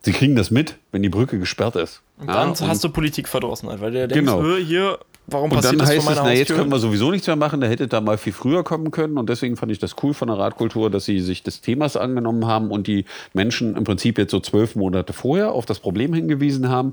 sie 0.02 0.12
kriegen 0.12 0.36
das 0.36 0.50
mit, 0.52 0.76
wenn 0.92 1.02
die 1.02 1.08
Brücke 1.08 1.38
gesperrt 1.38 1.74
ist. 1.76 2.00
Und 2.18 2.28
dann 2.28 2.54
hast 2.60 2.84
du 2.84 2.88
Politikverdrossenheit, 2.88 3.80
weil 3.80 3.90
du 3.90 4.08
denkst, 4.08 4.14
Genau. 4.14 4.40
"Hö, 4.40 4.56
hier, 4.64 4.98
warum 5.26 5.50
Und 5.50 5.56
passiert 5.56 5.72
dann 5.72 5.78
das 5.80 5.88
heißt 5.88 6.02
vor 6.02 6.12
es, 6.12 6.18
meiner 6.18 6.28
na 6.28 6.34
jetzt 6.34 6.54
können 6.54 6.70
wir 6.70 6.78
sowieso 6.78 7.10
nichts 7.10 7.26
mehr 7.26 7.36
machen, 7.36 7.60
da 7.60 7.66
hätte 7.66 7.88
da 7.88 8.00
mal 8.00 8.18
viel 8.18 8.32
früher 8.32 8.64
kommen 8.64 8.90
können. 8.90 9.18
Und 9.18 9.28
deswegen 9.28 9.56
fand 9.56 9.72
ich 9.72 9.78
das 9.78 9.96
cool 10.02 10.14
von 10.14 10.28
der 10.28 10.38
Radkultur, 10.38 10.90
dass 10.90 11.04
sie 11.04 11.20
sich 11.20 11.42
des 11.42 11.60
Themas 11.60 11.96
angenommen 11.96 12.46
haben 12.46 12.70
und 12.70 12.86
die 12.86 13.04
Menschen 13.32 13.76
im 13.76 13.84
Prinzip 13.84 14.18
jetzt 14.18 14.30
so 14.30 14.40
zwölf 14.40 14.76
Monate 14.76 15.12
vorher 15.12 15.52
auf 15.52 15.66
das 15.66 15.80
Problem 15.80 16.12
hingewiesen 16.14 16.68
haben. 16.68 16.92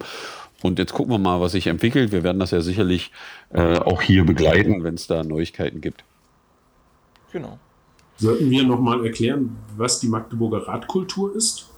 Und 0.62 0.80
jetzt 0.80 0.94
gucken 0.94 1.12
wir 1.12 1.20
mal, 1.20 1.42
was 1.42 1.52
sich 1.52 1.68
entwickelt. 1.68 2.12
Wir 2.12 2.24
werden 2.24 2.40
das 2.40 2.52
ja 2.52 2.62
sicherlich 2.62 3.12
äh, 3.54 3.78
auch 3.78 4.02
hier 4.02 4.26
begleiten, 4.26 4.84
wenn 4.84 4.96
es 4.96 5.08
da 5.08 5.24
Neuigkeiten 5.24 5.82
gibt. 5.82 6.06
Genau. 7.34 7.60
Sollten 8.18 8.50
wir 8.50 8.64
nochmal 8.64 9.06
erklären, 9.06 9.58
was 9.76 10.00
die 10.00 10.08
Magdeburger 10.08 10.68
Radkultur 10.68 11.36
ist? 11.36 11.73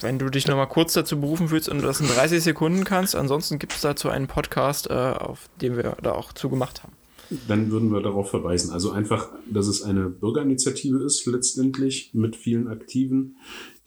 Wenn 0.00 0.18
du 0.18 0.28
dich 0.28 0.46
nochmal 0.46 0.68
kurz 0.68 0.92
dazu 0.92 1.20
berufen 1.20 1.48
fühlst 1.48 1.68
und 1.68 1.78
du 1.78 1.86
das 1.86 2.00
in 2.00 2.08
30 2.08 2.42
Sekunden 2.42 2.84
kannst, 2.84 3.16
ansonsten 3.16 3.58
gibt 3.58 3.72
es 3.72 3.80
dazu 3.80 4.08
einen 4.08 4.26
Podcast, 4.26 4.90
äh, 4.90 4.92
auf 4.92 5.48
dem 5.62 5.76
wir 5.76 5.96
da 6.02 6.12
auch 6.12 6.32
zugemacht 6.32 6.82
haben. 6.82 6.92
Dann 7.48 7.70
würden 7.70 7.90
wir 7.90 8.00
darauf 8.00 8.30
verweisen. 8.30 8.70
Also 8.70 8.92
einfach, 8.92 9.30
dass 9.50 9.66
es 9.66 9.82
eine 9.82 10.08
Bürgerinitiative 10.08 11.02
ist, 11.02 11.26
letztendlich 11.26 12.10
mit 12.12 12.36
vielen 12.36 12.68
Aktiven, 12.68 13.36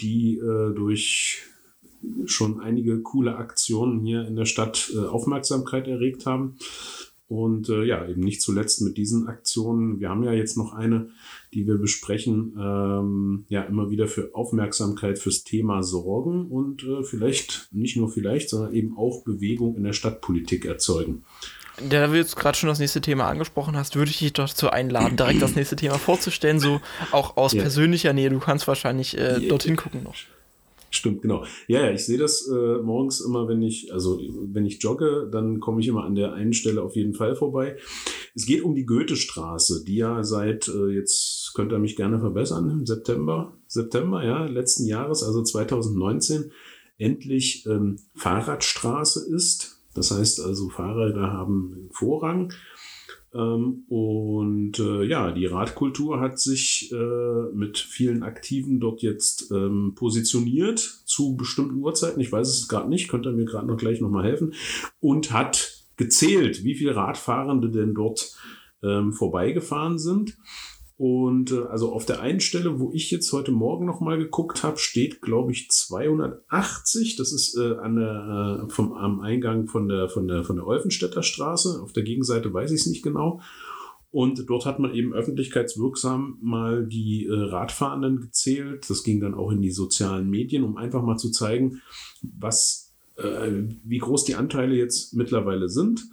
die 0.02 0.38
äh, 0.38 0.74
durch 0.74 1.44
schon 2.26 2.60
einige 2.60 3.02
coole 3.02 3.36
Aktionen 3.38 4.02
hier 4.02 4.26
in 4.26 4.36
der 4.36 4.46
Stadt 4.46 4.92
äh, 4.94 5.00
Aufmerksamkeit 5.00 5.88
erregt 5.88 6.26
haben. 6.26 6.58
Und 7.28 7.70
äh, 7.70 7.84
ja, 7.84 8.08
eben 8.08 8.22
nicht 8.22 8.42
zuletzt 8.42 8.82
mit 8.82 8.98
diesen 8.98 9.28
Aktionen. 9.28 10.00
Wir 10.00 10.10
haben 10.10 10.24
ja 10.24 10.34
jetzt 10.34 10.58
noch 10.58 10.74
eine, 10.74 11.10
die 11.54 11.66
wir 11.68 11.78
besprechen, 11.78 12.54
ähm, 12.60 13.46
ja 13.50 13.64
immer 13.64 13.90
wieder 13.90 14.08
für 14.08 14.30
Aufmerksamkeit 14.34 15.20
fürs 15.20 15.44
Thema 15.44 15.84
sorgen 15.84 16.48
und 16.48 16.84
äh, 16.84 17.04
vielleicht, 17.04 17.70
nicht 17.72 17.98
nur 17.98 18.10
vielleicht, 18.10 18.50
sondern 18.50 18.74
eben 18.74 18.98
auch 18.98 19.24
Bewegung 19.24 19.76
in 19.76 19.84
der 19.84 19.94
Stadtpolitik 19.94 20.66
erzeugen. 20.66 21.24
Da 21.90 22.08
du 22.08 22.16
jetzt 22.18 22.36
gerade 22.36 22.58
schon 22.58 22.68
das 22.68 22.80
nächste 22.80 23.00
Thema 23.00 23.28
angesprochen 23.30 23.78
hast, 23.78 23.96
würde 23.96 24.12
ich 24.12 24.20
dich 24.20 24.34
dazu 24.34 24.70
einladen, 24.70 25.16
direkt 25.16 25.42
das 25.42 25.56
nächste 25.56 25.78
Thema 25.78 25.98
vorzustellen, 25.98 26.60
so 26.60 26.82
auch 27.12 27.38
aus 27.38 27.54
Ja. 27.54 27.62
persönlicher 27.62 28.12
Nähe. 28.12 28.30
Du 28.30 28.40
kannst 28.40 28.68
wahrscheinlich 28.68 29.18
äh, 29.18 29.40
Ja. 29.44 29.48
dorthin 29.50 29.78
gucken 29.78 30.04
noch. 30.04 30.16
Stimmt, 30.92 31.22
genau. 31.22 31.46
Ja, 31.68 31.86
ja, 31.86 31.92
ich 31.92 32.04
sehe 32.06 32.18
das 32.18 32.48
äh, 32.48 32.78
morgens 32.82 33.22
immer, 33.22 33.48
wenn 33.48 33.62
ich, 33.62 33.94
also 33.94 34.20
wenn 34.52 34.66
ich 34.66 34.82
jogge, 34.82 35.30
dann 35.32 35.60
komme 35.60 35.82
ich 35.82 35.88
immer 35.88 36.04
an 36.04 36.16
der 36.16 36.34
einen 36.34 36.52
Stelle 36.52 36.82
auf 36.82 36.96
jeden 36.96 37.14
Fall 37.14 37.36
vorbei. 37.36 37.78
Es 38.34 38.48
geht 38.48 38.64
um 38.64 38.74
die 38.74 38.86
Goethestraße, 38.86 39.84
die 39.86 39.98
ja 39.98 40.24
seit, 40.24 40.68
äh, 40.68 40.88
jetzt 40.96 41.39
könnt 41.54 41.72
ihr 41.72 41.80
mich 41.80 41.96
gerne 41.96 42.20
verbessern, 42.20 42.70
im 42.70 42.86
September, 42.86 43.54
September, 43.68 44.24
ja, 44.24 44.46
letzten 44.46 44.86
Jahres, 44.86 45.24
also 45.24 45.44
2019, 45.44 46.52
endlich 46.98 47.66
ähm, 47.66 47.98
Fahrradstraße 48.16 49.34
ist. 49.34 49.82
Das 49.94 50.12
heißt 50.12 50.42
also, 50.42 50.70
Fahrräder 50.70 51.32
haben 51.32 51.90
Vorrang. 51.92 52.54
Ähm, 53.34 53.84
und 53.90 54.80
äh, 54.80 55.04
ja, 55.04 55.32
die 55.32 55.46
Radkultur 55.46 56.20
hat 56.20 56.40
sich 56.40 56.92
äh, 56.92 57.54
mit 57.54 57.78
vielen 57.78 58.24
Aktiven 58.24 58.80
dort 58.80 59.02
jetzt 59.02 59.52
ähm, 59.52 59.94
positioniert 59.96 60.80
zu 60.80 61.36
bestimmten 61.36 61.76
Uhrzeiten. 61.76 62.22
Ich 62.22 62.32
weiß 62.32 62.48
es 62.48 62.68
gerade 62.68 62.90
nicht, 62.90 63.08
könnt 63.08 63.26
ihr 63.26 63.32
mir 63.32 63.46
gerade 63.46 63.68
noch 63.68 63.78
gleich 63.78 64.02
nochmal 64.02 64.26
helfen. 64.26 64.54
Und 65.00 65.32
hat 65.32 65.86
gezählt, 65.98 66.64
wie 66.64 66.76
viele 66.76 66.96
Radfahrende 66.96 67.70
denn 67.70 67.94
dort 67.94 68.36
ähm, 68.82 69.14
vorbeigefahren 69.14 70.00
sind. 70.00 70.38
Und 71.00 71.54
äh, 71.54 71.62
also 71.70 71.94
auf 71.94 72.06
der 72.06 72.20
einen 72.20 72.42
Stelle, 72.42 72.82
wo 72.82 72.92
ich 72.92 73.10
jetzt 73.10 73.32
heute 73.32 73.54
Morgen 73.54 73.86
nochmal 73.86 74.18
geguckt 74.18 74.64
habe, 74.64 74.78
steht, 74.78 75.22
glaube 75.22 75.54
ich, 75.54 75.72
280. 75.72 77.16
Das 77.16 77.32
ist 77.32 77.58
äh, 77.58 77.78
an 77.78 77.96
der, 77.96 78.66
äh, 78.66 78.70
vom, 78.70 78.92
am 78.92 79.22
Eingang 79.22 79.68
von 79.68 79.88
der, 79.88 80.10
von, 80.10 80.28
der, 80.28 80.44
von 80.44 80.58
der 80.58 80.68
Olfenstädter 80.68 81.24
Straße. 81.24 81.82
Auf 81.82 81.94
der 81.94 82.04
Gegenseite 82.04 82.54
weiß 82.54 82.72
ich 82.72 82.82
es 82.82 82.88
nicht 82.88 83.02
genau. 83.02 83.40
Und 84.12 84.50
dort 84.50 84.66
hat 84.66 84.80
man 84.80 84.94
eben 84.94 85.14
öffentlichkeitswirksam 85.14 86.38
mal 86.42 86.86
die 86.86 87.28
äh, 87.28 87.34
Radfahrenden 87.34 88.20
gezählt. 88.20 88.90
Das 88.90 89.06
ging 89.06 89.22
dann 89.22 89.36
auch 89.36 89.52
in 89.52 89.62
die 89.62 89.72
sozialen 89.72 90.30
Medien, 90.30 90.66
um 90.66 90.76
einfach 90.76 91.02
mal 91.02 91.16
zu 91.16 91.32
zeigen, 91.32 91.82
was, 92.22 92.89
wie 93.84 93.98
groß 93.98 94.26
die 94.26 94.36
Anteile 94.36 94.76
jetzt 94.76 95.14
mittlerweile 95.14 95.70
sind. 95.70 96.10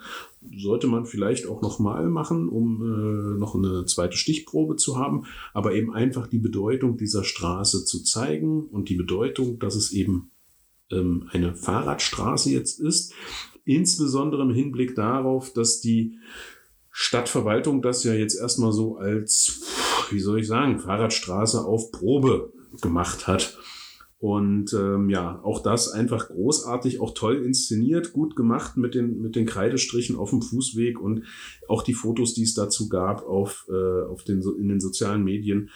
Sollte 0.57 0.87
man 0.87 1.07
vielleicht 1.07 1.47
auch 1.47 1.63
nochmal 1.63 2.09
machen, 2.09 2.49
um 2.49 2.83
äh, 2.83 3.39
noch 3.39 3.55
eine 3.55 3.85
zweite 3.87 4.17
Stichprobe 4.17 4.77
zu 4.77 4.97
haben, 4.97 5.25
aber 5.53 5.75
eben 5.75 5.93
einfach 5.93 6.27
die 6.27 6.39
Bedeutung 6.39 6.97
dieser 6.97 7.25
Straße 7.25 7.85
zu 7.85 8.03
zeigen 8.03 8.65
und 8.67 8.89
die 8.89 8.95
Bedeutung, 8.95 9.59
dass 9.59 9.75
es 9.75 9.93
eben 9.93 10.31
ähm, 10.91 11.29
eine 11.33 11.55
Fahrradstraße 11.55 12.51
jetzt 12.51 12.81
ist, 12.81 13.13
insbesondere 13.65 14.43
im 14.43 14.55
Hinblick 14.55 14.95
darauf, 14.95 15.53
dass 15.53 15.81
die 15.81 16.19
Stadtverwaltung 16.91 17.83
das 17.83 18.05
ja 18.05 18.15
jetzt 18.15 18.41
erstmal 18.41 18.73
so 18.73 18.97
als, 18.97 19.63
wie 20.11 20.21
soll 20.21 20.41
ich 20.41 20.47
sagen, 20.47 20.79
Fahrradstraße 20.79 21.65
auf 21.65 21.93
Probe 21.93 22.53
gemacht 22.81 23.27
hat. 23.27 23.59
Und 24.19 24.73
ähm, 24.73 25.11
ja, 25.11 25.41
auch 25.43 25.63
das 25.63 25.91
einfach 25.91 26.29
großartig, 26.29 27.01
auch 27.01 27.13
toll 27.13 27.45
inszeniert, 27.45 28.15
gut 28.15 28.35
gemacht 28.35 28.79
mit 28.79 28.95
den, 28.95 29.21
mit 29.21 29.37
den 29.37 29.45
Kreidestrichen 29.45 30.17
auf 30.17 30.31
dem 30.31 30.41
Fußweg 30.41 30.99
und 30.99 31.25
auch 31.69 31.83
die 31.83 31.93
Fotos, 31.93 32.33
die 32.33 32.45
es 32.45 32.55
dazu 32.55 32.89
gab 32.89 33.27
auf, 33.27 33.67
äh, 33.69 34.03
auf 34.07 34.25
den, 34.25 34.41
in 34.59 34.69
den 34.69 34.81
sozialen 34.81 35.23
Medien. 35.23 35.69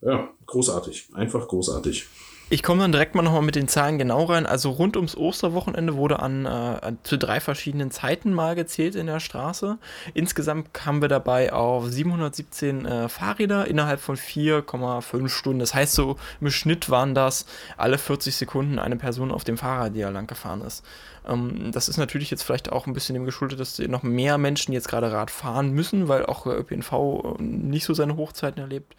Ja, 0.00 0.30
großartig, 0.46 1.10
einfach 1.12 1.46
großartig. 1.46 2.08
Ich 2.48 2.62
komme 2.62 2.82
dann 2.82 2.92
direkt 2.92 3.16
mal 3.16 3.22
nochmal 3.22 3.42
mit 3.42 3.56
den 3.56 3.66
Zahlen 3.66 3.98
genau 3.98 4.22
rein. 4.22 4.46
Also 4.46 4.70
rund 4.70 4.96
ums 4.96 5.16
Osterwochenende 5.16 5.96
wurde 5.96 6.20
an, 6.20 6.46
äh, 6.46 6.92
zu 7.02 7.18
drei 7.18 7.40
verschiedenen 7.40 7.90
Zeiten 7.90 8.32
mal 8.32 8.54
gezählt 8.54 8.94
in 8.94 9.08
der 9.08 9.18
Straße. 9.18 9.78
Insgesamt 10.14 10.72
kamen 10.72 11.02
wir 11.02 11.08
dabei 11.08 11.52
auf 11.52 11.88
717 11.88 12.86
äh, 12.86 13.08
Fahrräder 13.08 13.66
innerhalb 13.66 13.98
von 13.98 14.16
4,5 14.16 15.28
Stunden. 15.28 15.58
Das 15.58 15.74
heißt 15.74 15.94
so 15.94 16.18
im 16.40 16.50
Schnitt 16.50 16.88
waren 16.88 17.16
das 17.16 17.46
alle 17.76 17.98
40 17.98 18.36
Sekunden 18.36 18.78
eine 18.78 18.94
Person 18.94 19.32
auf 19.32 19.42
dem 19.42 19.58
Fahrrad, 19.58 19.96
die 19.96 20.00
da 20.02 20.10
lang 20.10 20.28
gefahren 20.28 20.62
ist. 20.62 20.84
Ähm, 21.26 21.70
das 21.72 21.88
ist 21.88 21.96
natürlich 21.96 22.30
jetzt 22.30 22.42
vielleicht 22.42 22.70
auch 22.70 22.86
ein 22.86 22.92
bisschen 22.92 23.14
dem 23.14 23.24
geschuldet, 23.24 23.60
dass 23.60 23.78
noch 23.78 24.02
mehr 24.02 24.38
Menschen 24.38 24.72
jetzt 24.72 24.88
gerade 24.88 25.12
Rad 25.12 25.30
fahren 25.30 25.72
müssen, 25.72 26.08
weil 26.08 26.26
auch 26.26 26.44
der 26.44 26.58
ÖPNV 26.58 26.92
äh, 26.92 27.42
nicht 27.42 27.84
so 27.84 27.94
seine 27.94 28.16
Hochzeiten 28.16 28.60
erlebt. 28.60 28.94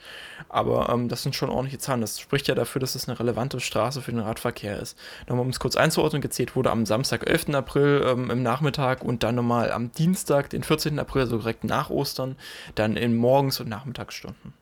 Aber 0.50 0.90
ähm, 0.90 1.10
das 1.10 1.24
sind 1.24 1.36
schon 1.36 1.50
ordentliche 1.50 1.78
Zahlen. 1.78 2.02
Das 2.02 2.20
spricht 2.20 2.48
ja 2.48 2.56
dafür, 2.56 2.80
dass 2.80 2.96
es 2.96 3.08
eine 3.08 3.20
relevante 3.20 3.60
Straße 3.60 4.02
für 4.02 4.12
den 4.12 4.20
Radverkehr 4.20 4.80
ist. 4.80 4.98
Nochmal, 5.28 5.46
um 5.46 5.50
es 5.50 5.60
kurz 5.60 5.76
einzuordnen, 5.76 6.22
gezählt 6.22 6.56
wurde 6.56 6.72
am 6.72 6.86
Samstag, 6.86 7.28
11. 7.28 7.50
April 7.50 8.04
ähm, 8.06 8.30
im 8.30 8.44
Nachmittag 8.44 9.04
und 9.04 9.24
dann 9.24 9.36
nochmal 9.36 9.72
am 9.72 9.92
Dienstag, 9.92 10.50
den 10.50 10.64
14. 10.64 11.00
April, 11.00 11.24
also 11.24 11.38
direkt 11.38 11.64
nach 11.64 11.90
Ostern, 11.90 12.36
dann 12.76 12.98
in 12.98 13.16
Morgens- 13.16 13.60
und 13.60 13.70
Nachmittagsstunden. 13.70 14.54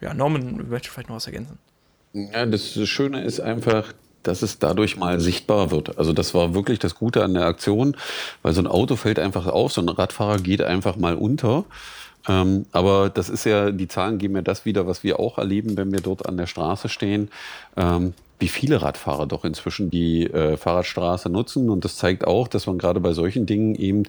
Ja, 0.00 0.14
Norman, 0.14 0.68
möchte 0.68 0.90
vielleicht 0.90 1.08
noch 1.08 1.16
was 1.16 1.26
ergänzen? 1.26 1.58
Ja, 2.12 2.44
das 2.44 2.76
Schöne 2.88 3.22
ist 3.22 3.40
einfach, 3.40 3.94
dass 4.22 4.42
es 4.42 4.58
dadurch 4.58 4.96
mal 4.96 5.20
sichtbar 5.20 5.70
wird. 5.70 5.98
Also 5.98 6.12
das 6.12 6.34
war 6.34 6.54
wirklich 6.54 6.78
das 6.78 6.94
Gute 6.94 7.24
an 7.24 7.34
der 7.34 7.46
Aktion, 7.46 7.96
weil 8.42 8.52
so 8.52 8.60
ein 8.60 8.66
Auto 8.66 8.96
fällt 8.96 9.18
einfach 9.18 9.46
auf, 9.46 9.72
so 9.72 9.80
ein 9.80 9.88
Radfahrer 9.88 10.38
geht 10.38 10.62
einfach 10.62 10.96
mal 10.96 11.14
unter. 11.14 11.64
Ähm, 12.28 12.66
aber 12.72 13.10
das 13.10 13.28
ist 13.28 13.44
ja, 13.44 13.70
die 13.70 13.88
Zahlen 13.88 14.18
geben 14.18 14.36
ja 14.36 14.42
das 14.42 14.64
wieder, 14.64 14.86
was 14.86 15.02
wir 15.02 15.18
auch 15.18 15.38
erleben, 15.38 15.76
wenn 15.76 15.92
wir 15.92 16.00
dort 16.00 16.26
an 16.26 16.36
der 16.36 16.46
Straße 16.46 16.88
stehen. 16.88 17.30
Ähm, 17.76 18.14
wie 18.42 18.48
viele 18.48 18.82
Radfahrer 18.82 19.26
doch 19.26 19.44
inzwischen 19.44 19.88
die 19.88 20.24
äh, 20.24 20.56
Fahrradstraße 20.56 21.28
nutzen. 21.30 21.70
Und 21.70 21.84
das 21.84 21.96
zeigt 21.96 22.26
auch, 22.26 22.48
dass 22.48 22.66
man 22.66 22.76
gerade 22.76 22.98
bei 22.98 23.12
solchen 23.12 23.46
Dingen 23.46 23.76
eben 23.76 24.02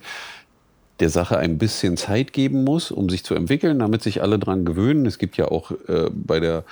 der 0.99 1.09
Sache 1.09 1.37
ein 1.37 1.57
bisschen 1.57 1.97
Zeit 1.97 2.33
geben 2.33 2.63
muss, 2.63 2.91
um 2.91 3.09
sich 3.09 3.23
zu 3.23 3.33
entwickeln, 3.33 3.79
damit 3.79 4.03
sich 4.03 4.21
alle 4.21 4.37
dran 4.37 4.63
gewöhnen. 4.63 5.05
Es 5.05 5.17
gibt 5.17 5.37
ja 5.37 5.47
auch 5.49 5.71
äh, 5.87 6.09
bei 6.11 6.39
der 6.39 6.63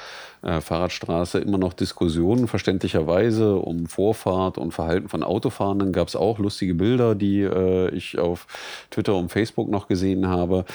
äh, 0.44 0.62
Fahrradstraße 0.62 1.40
immer 1.40 1.58
noch 1.58 1.74
Diskussionen, 1.74 2.48
verständlicherweise, 2.48 3.56
um 3.56 3.88
Vorfahrt 3.88 4.58
und 4.58 4.74
Verhalten 4.74 5.10
von 5.10 5.24
Autofahrenden. 5.24 5.92
Gab 5.92 6.08
es 6.08 6.16
auch 6.16 6.40
lustige 6.40 6.76
Bilder, 6.76 7.16
die 7.16 7.42
äh, 7.42 7.90
ich 7.90 8.20
auf 8.20 8.48
Twitter 8.92 9.16
und 9.16 9.32
Facebook 9.32 9.70
noch 9.70 9.88
gesehen 9.88 10.28
habe. 10.28 10.66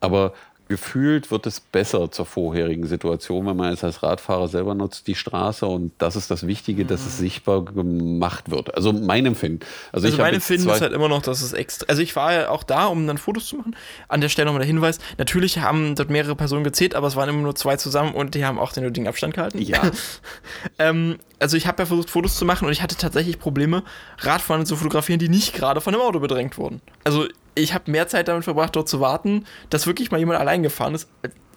Aber 0.00 0.32
gefühlt 0.68 1.30
wird 1.30 1.46
es 1.46 1.60
besser 1.60 2.10
zur 2.10 2.26
vorherigen 2.26 2.86
Situation, 2.86 3.46
wenn 3.46 3.56
man 3.56 3.72
es 3.72 3.84
als 3.84 4.02
Radfahrer 4.02 4.48
selber 4.48 4.74
nutzt, 4.74 5.06
die 5.06 5.14
Straße. 5.14 5.66
Und 5.66 5.92
das 5.98 6.16
ist 6.16 6.30
das 6.30 6.46
Wichtige, 6.46 6.84
dass 6.84 7.06
es 7.06 7.18
mhm. 7.18 7.22
sichtbar 7.22 7.64
gemacht 7.64 8.50
wird. 8.50 8.74
Also 8.74 8.92
mein 8.92 9.26
Empfinden. 9.26 9.60
Also, 9.92 10.06
also 10.06 10.18
mein 10.18 10.34
Empfinden 10.34 10.68
ist 10.68 10.80
halt 10.80 10.92
immer 10.92 11.08
noch, 11.08 11.22
dass 11.22 11.42
es 11.42 11.52
extra. 11.52 11.86
Also 11.88 12.02
ich 12.02 12.16
war 12.16 12.32
ja 12.32 12.48
auch 12.50 12.64
da, 12.64 12.86
um 12.86 13.06
dann 13.06 13.18
Fotos 13.18 13.46
zu 13.46 13.56
machen. 13.56 13.76
An 14.08 14.20
der 14.20 14.28
Stelle 14.28 14.46
nochmal 14.46 14.60
der 14.60 14.66
Hinweis: 14.66 14.98
Natürlich 15.18 15.58
haben 15.58 15.94
dort 15.94 16.10
mehrere 16.10 16.34
Personen 16.34 16.64
gezählt, 16.64 16.94
aber 16.94 17.06
es 17.06 17.16
waren 17.16 17.28
immer 17.28 17.42
nur 17.42 17.54
zwei 17.54 17.76
zusammen 17.76 18.14
und 18.14 18.34
die 18.34 18.44
haben 18.44 18.58
auch 18.58 18.72
den 18.72 18.84
nötigen 18.84 19.06
Abstand 19.06 19.34
gehalten. 19.34 19.60
Ja. 19.60 19.90
ähm, 20.78 21.18
also 21.38 21.56
ich 21.56 21.66
habe 21.66 21.82
ja 21.82 21.86
versucht, 21.86 22.10
Fotos 22.10 22.36
zu 22.36 22.44
machen 22.44 22.66
und 22.66 22.72
ich 22.72 22.82
hatte 22.82 22.96
tatsächlich 22.96 23.38
Probleme, 23.38 23.82
Radfahrer 24.18 24.64
zu 24.64 24.76
fotografieren, 24.76 25.18
die 25.18 25.28
nicht 25.28 25.54
gerade 25.54 25.80
von 25.80 25.94
einem 25.94 26.02
Auto 26.02 26.18
bedrängt 26.18 26.58
wurden. 26.58 26.80
Also 27.04 27.26
ich 27.56 27.74
habe 27.74 27.90
mehr 27.90 28.06
Zeit 28.06 28.28
damit 28.28 28.44
verbracht, 28.44 28.76
dort 28.76 28.88
zu 28.88 29.00
warten, 29.00 29.44
dass 29.70 29.86
wirklich 29.86 30.10
mal 30.10 30.18
jemand 30.18 30.38
allein 30.38 30.62
gefahren 30.62 30.94
ist, 30.94 31.08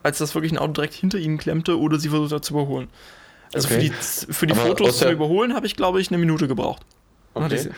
als 0.01 0.17
dass 0.17 0.33
wirklich 0.33 0.51
ein 0.51 0.57
Auto 0.57 0.73
direkt 0.73 0.93
hinter 0.93 1.19
ihnen 1.19 1.37
klemmte 1.37 1.77
oder 1.77 1.99
sie 1.99 2.09
versucht 2.09 2.31
hat 2.31 2.45
zu 2.45 2.53
überholen. 2.53 2.87
Also 3.53 3.67
okay. 3.67 3.75
für 3.75 3.81
die, 3.81 4.33
für 4.33 4.47
die 4.47 4.55
Fotos 4.55 4.99
zu 4.99 5.11
überholen 5.11 5.53
habe 5.53 5.67
ich, 5.67 5.75
glaube 5.75 5.99
ich, 6.01 6.09
eine 6.09 6.17
Minute 6.17 6.47
gebraucht. 6.47 6.83
Okay. 7.33 7.69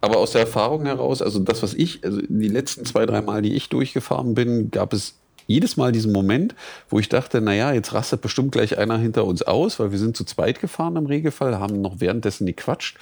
Aber 0.00 0.18
aus 0.18 0.32
der 0.32 0.42
Erfahrung 0.42 0.84
heraus, 0.84 1.22
also 1.22 1.38
das, 1.38 1.62
was 1.62 1.74
ich, 1.74 2.04
also 2.04 2.20
die 2.20 2.48
letzten 2.48 2.84
zwei, 2.84 3.06
drei 3.06 3.22
Mal, 3.22 3.42
die 3.42 3.54
ich 3.54 3.68
durchgefahren 3.70 4.34
bin, 4.34 4.70
gab 4.70 4.92
es 4.92 5.16
jedes 5.46 5.76
Mal 5.76 5.92
diesen 5.92 6.12
Moment, 6.12 6.54
wo 6.88 6.98
ich 6.98 7.08
dachte, 7.08 7.40
naja, 7.40 7.72
jetzt 7.72 7.92
rastet 7.92 8.20
bestimmt 8.20 8.52
gleich 8.52 8.78
einer 8.78 8.98
hinter 8.98 9.24
uns 9.24 9.42
aus, 9.42 9.78
weil 9.78 9.92
wir 9.92 9.98
sind 9.98 10.16
zu 10.16 10.24
zweit 10.24 10.60
gefahren 10.60 10.96
im 10.96 11.06
Regelfall, 11.06 11.58
haben 11.58 11.80
noch 11.80 12.00
währenddessen 12.00 12.46
gequatscht. 12.46 12.98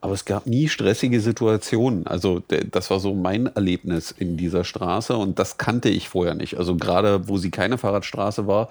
Aber 0.00 0.12
es 0.12 0.24
gab 0.24 0.46
nie 0.46 0.68
stressige 0.68 1.20
Situationen. 1.20 2.06
Also 2.06 2.40
das 2.70 2.90
war 2.90 3.00
so 3.00 3.14
mein 3.14 3.46
Erlebnis 3.46 4.12
in 4.16 4.36
dieser 4.36 4.64
Straße 4.64 5.16
und 5.16 5.38
das 5.38 5.58
kannte 5.58 5.88
ich 5.88 6.08
vorher 6.08 6.34
nicht. 6.34 6.56
Also 6.56 6.76
gerade 6.76 7.28
wo 7.28 7.36
sie 7.36 7.50
keine 7.50 7.78
Fahrradstraße 7.78 8.46
war, 8.46 8.68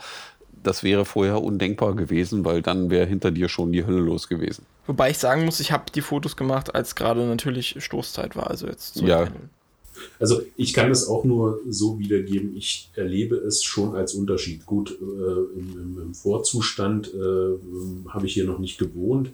das 0.64 0.84
wäre 0.84 1.06
vorher 1.06 1.42
undenkbar 1.44 1.96
gewesen, 1.96 2.46
weil 2.46 2.62
dann 2.62 2.90
wäre 2.90 3.06
hinter 3.06 3.32
dir 3.32 3.50
schon 3.50 3.72
die 3.72 3.86
Hölle 3.86 4.00
los 4.00 4.28
gewesen. 4.28 4.66
Wobei 4.86 5.10
ich 5.12 5.18
sagen 5.18 5.46
muss, 5.46 5.60
ich 5.60 5.72
habe 5.72 5.92
die 5.94 6.02
Fotos 6.02 6.36
gemacht, 6.36 6.76
als 6.76 6.96
gerade 6.96 7.26
natürlich 7.26 7.76
Stoßzeit 7.80 8.36
war. 8.36 8.50
Also 8.50 8.68
jetzt 8.68 9.02
ja. 9.02 9.28
Also 10.20 10.42
ich 10.56 10.74
kann 10.74 10.92
es 10.92 11.08
auch 11.08 11.24
nur 11.26 11.60
so 11.68 12.00
wiedergeben. 12.00 12.56
Ich 12.56 12.90
erlebe 12.96 13.36
es 13.36 13.64
schon 13.64 13.96
als 13.96 14.14
Unterschied. 14.14 14.66
Gut, 14.66 14.92
äh, 14.92 15.60
im, 15.60 16.00
im, 16.02 16.14
Vorzustand 16.14 17.12
äh, 17.14 18.10
habe 18.10 18.26
ich 18.26 18.34
hier 18.34 18.46
noch 18.46 18.60
nicht 18.60 18.78
gewohnt. 18.78 19.32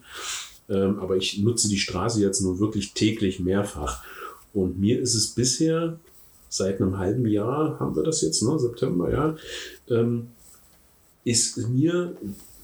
Ähm, 0.69 0.99
aber 0.99 1.17
ich 1.17 1.39
nutze 1.39 1.67
die 1.67 1.78
Straße 1.78 2.21
jetzt 2.21 2.41
nur 2.41 2.60
wirklich 2.60 2.93
täglich 2.93 3.39
mehrfach. 3.39 4.04
Und 4.54 4.80
mir 4.80 4.99
ist 4.99 5.15
es 5.15 5.30
bisher, 5.30 5.99
seit 6.49 6.80
einem 6.80 6.97
halben 6.97 7.26
Jahr 7.26 7.80
haben 7.80 7.95
wir 7.95 8.04
das 8.04 8.21
jetzt, 8.21 8.43
ne, 8.43 8.60
September, 8.60 9.12
ja, 9.12 9.36
ähm, 9.89 10.28
ist 11.23 11.58
mir 11.69 12.15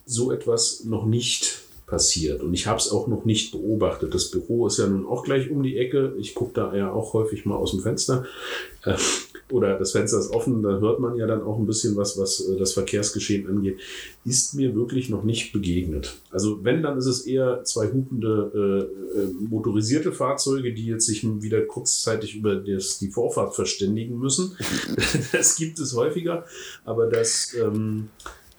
so 0.06 0.32
etwas 0.32 0.84
noch 0.84 1.06
nicht 1.06 1.62
passiert. 1.90 2.44
Und 2.44 2.54
ich 2.54 2.68
habe 2.68 2.78
es 2.78 2.92
auch 2.92 3.08
noch 3.08 3.26
nicht 3.26 3.52
beobachtet. 3.52 4.14
Das 4.14 4.30
Büro 4.30 4.68
ist 4.68 4.78
ja 4.78 4.88
nun 4.88 5.08
auch 5.08 5.24
gleich 5.24 5.50
um 5.50 5.64
die 5.64 5.78
Ecke. 5.78 6.14
Ich 6.20 6.36
gucke 6.36 6.54
da 6.54 6.76
ja 6.76 6.92
auch 6.92 7.14
häufig 7.14 7.46
mal 7.46 7.56
aus 7.56 7.72
dem 7.72 7.82
Fenster. 7.82 8.26
Äh, 8.84 8.96
oder 9.52 9.78
das 9.78 9.92
Fenster 9.92 10.20
ist 10.20 10.32
offen, 10.32 10.62
da 10.62 10.80
hört 10.80 11.00
man 11.00 11.16
ja 11.16 11.26
dann 11.26 11.42
auch 11.42 11.58
ein 11.58 11.66
bisschen 11.66 11.96
was, 11.96 12.18
was 12.18 12.40
äh, 12.42 12.58
das 12.58 12.74
Verkehrsgeschehen 12.74 13.48
angeht, 13.48 13.80
ist 14.26 14.54
mir 14.54 14.76
wirklich 14.76 15.10
noch 15.10 15.24
nicht 15.24 15.52
begegnet. 15.54 16.18
Also 16.30 16.64
wenn, 16.64 16.84
dann 16.84 16.98
ist 16.98 17.08
es 17.08 17.26
eher 17.26 17.64
zwei 17.64 17.88
hupende 17.88 18.90
äh, 19.16 19.20
äh 19.20 19.28
motorisierte 19.50 20.12
Fahrzeuge, 20.12 20.74
die 20.74 20.86
jetzt 20.86 21.06
sich 21.06 21.24
wieder 21.42 21.62
kurzzeitig 21.62 22.36
über 22.36 22.56
das, 22.56 23.00
die 23.00 23.10
Vorfahrt 23.10 23.56
verständigen 23.56 24.20
müssen. 24.20 24.56
das 25.32 25.56
gibt 25.56 25.80
es 25.80 25.96
häufiger, 25.96 26.46
aber 26.86 27.08
das... 27.08 27.56
Ähm, 27.60 28.10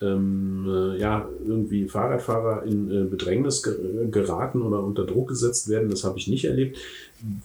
ähm, 0.01 0.65
äh, 0.67 0.99
ja, 0.99 1.29
irgendwie 1.45 1.87
Fahrradfahrer 1.87 2.63
in 2.63 2.89
äh, 2.89 3.03
Bedrängnis 3.03 3.63
geraten 4.11 4.61
oder 4.61 4.83
unter 4.83 5.05
Druck 5.05 5.29
gesetzt 5.29 5.69
werden. 5.69 5.89
Das 5.89 6.03
habe 6.03 6.17
ich 6.17 6.27
nicht 6.27 6.45
erlebt. 6.45 6.77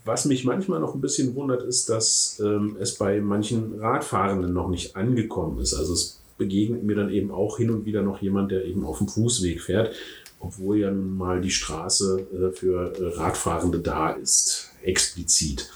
Was 0.04 0.24
mich 0.24 0.44
manchmal 0.44 0.80
noch 0.80 0.94
ein 0.94 1.00
bisschen 1.00 1.34
wundert, 1.34 1.62
ist, 1.62 1.90
dass 1.90 2.40
ähm, 2.44 2.76
es 2.80 2.94
bei 2.94 3.20
manchen 3.20 3.78
Radfahrenden 3.78 4.52
noch 4.52 4.68
nicht 4.68 4.96
angekommen 4.96 5.58
ist. 5.60 5.74
Also 5.74 5.92
es 5.92 6.20
begegnet 6.38 6.82
mir 6.82 6.96
dann 6.96 7.10
eben 7.10 7.30
auch 7.30 7.58
hin 7.58 7.70
und 7.70 7.84
wieder 7.84 8.02
noch 8.02 8.20
jemand, 8.22 8.50
der 8.50 8.64
eben 8.64 8.84
auf 8.84 8.98
dem 8.98 9.08
Fußweg 9.08 9.60
fährt, 9.60 9.94
obwohl 10.40 10.78
ja 10.78 10.90
nun 10.90 11.16
mal 11.16 11.40
die 11.40 11.50
Straße 11.50 12.26
äh, 12.32 12.52
für 12.52 12.92
äh, 12.92 13.16
Radfahrende 13.16 13.80
da 13.80 14.10
ist, 14.10 14.70
explizit. 14.82 15.70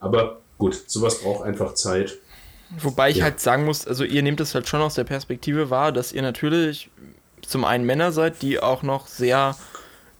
Aber 0.00 0.40
gut, 0.58 0.82
sowas 0.86 1.20
braucht 1.20 1.44
einfach 1.44 1.74
Zeit. 1.74 2.18
Wobei 2.78 3.10
ich 3.10 3.18
ja. 3.18 3.24
halt 3.24 3.40
sagen 3.40 3.64
muss, 3.64 3.86
also 3.86 4.04
ihr 4.04 4.22
nehmt 4.22 4.40
es 4.40 4.54
halt 4.54 4.68
schon 4.68 4.80
aus 4.80 4.94
der 4.94 5.04
Perspektive 5.04 5.70
wahr, 5.70 5.92
dass 5.92 6.12
ihr 6.12 6.22
natürlich 6.22 6.90
zum 7.42 7.64
einen 7.64 7.84
Männer 7.84 8.12
seid, 8.12 8.40
die 8.42 8.60
auch 8.60 8.82
noch 8.82 9.06
sehr 9.06 9.56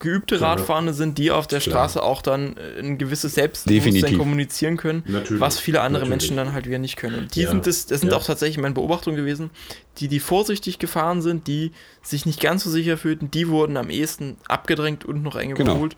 geübte 0.02 0.36
Klar. 0.36 0.58
Radfahrende 0.58 0.92
sind, 0.92 1.16
die 1.16 1.30
auf 1.30 1.46
der 1.46 1.60
Klar. 1.60 1.88
Straße 1.88 2.02
auch 2.02 2.20
dann 2.20 2.56
äh, 2.56 2.80
ein 2.80 2.98
gewisses 2.98 3.34
Selbstbewusstsein 3.36 3.94
Definitiv. 3.94 4.18
kommunizieren 4.18 4.76
können, 4.76 5.04
Natürlich. 5.06 5.40
was 5.40 5.58
viele 5.58 5.80
andere 5.80 6.02
Natürlich. 6.04 6.30
Menschen 6.30 6.36
dann 6.36 6.52
halt 6.52 6.66
wieder 6.66 6.78
nicht 6.78 6.96
können. 6.96 7.20
Und 7.20 7.34
die 7.36 7.42
ja. 7.42 7.50
sind 7.50 7.66
das, 7.66 7.86
das 7.86 8.00
sind 8.00 8.10
ja. 8.10 8.18
auch 8.18 8.24
tatsächlich 8.24 8.58
meine 8.58 8.74
Beobachtungen 8.74 9.16
gewesen, 9.16 9.50
die, 9.98 10.08
die 10.08 10.20
vorsichtig 10.20 10.78
gefahren 10.78 11.22
sind, 11.22 11.46
die 11.46 11.70
sich 12.02 12.26
nicht 12.26 12.40
ganz 12.40 12.64
so 12.64 12.70
sicher 12.70 12.98
fühlten, 12.98 13.30
die 13.30 13.48
wurden 13.48 13.76
am 13.76 13.88
ehesten 13.88 14.36
abgedrängt 14.48 15.04
und 15.04 15.22
noch 15.22 15.36
eng 15.36 15.54
genau. 15.54 15.88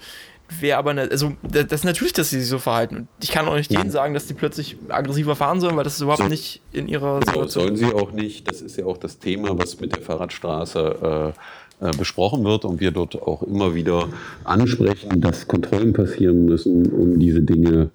Wäre 0.61 0.78
aber, 0.78 0.90
eine, 0.90 1.02
also 1.02 1.33
das 1.42 1.72
ist 1.72 1.85
natürlich, 1.85 2.12
dass 2.12 2.30
sie 2.30 2.38
sich 2.40 2.48
so 2.48 2.59
verhalten. 2.59 2.96
Und 2.96 3.09
ich 3.22 3.30
kann 3.30 3.48
auch 3.48 3.57
nicht 3.57 3.70
denen 3.70 3.90
sagen, 3.90 4.12
dass 4.12 4.26
die 4.26 4.35
plötzlich 4.35 4.76
aggressiver 4.88 5.37
fahren 5.37 5.61
sollen, 5.61 5.76
weil 5.76 5.85
das 5.85 5.94
ist 5.94 6.02
überhaupt 6.02 6.22
so, 6.22 6.28
nicht 6.28 6.61
in 6.72 6.87
ihrer 6.87 7.20
Situation. 7.20 7.64
Sollen 7.64 7.76
sie 7.76 7.87
auch 7.87 8.12
nicht. 8.12 8.48
Das 8.48 8.61
ist 8.61 8.76
ja 8.76 8.85
auch 8.85 8.98
das 8.98 9.18
Thema, 9.18 9.59
was 9.59 9.80
mit 9.80 9.96
der 9.96 10.02
Fahrradstraße 10.02 11.33
äh, 11.80 11.87
äh, 11.88 11.90
besprochen 11.96 12.44
wird 12.44 12.64
und 12.64 12.80
wir 12.80 12.92
dort 12.92 13.20
auch 13.20 13.42
immer 13.42 13.74
wieder 13.74 14.09
ansprechen, 14.44 15.20
dass 15.20 15.48
Kontrollen 15.48 15.92
passieren 15.92 16.44
müssen, 16.44 16.92
um 16.92 17.18
diese 17.18 17.42
Dinge 17.42 17.90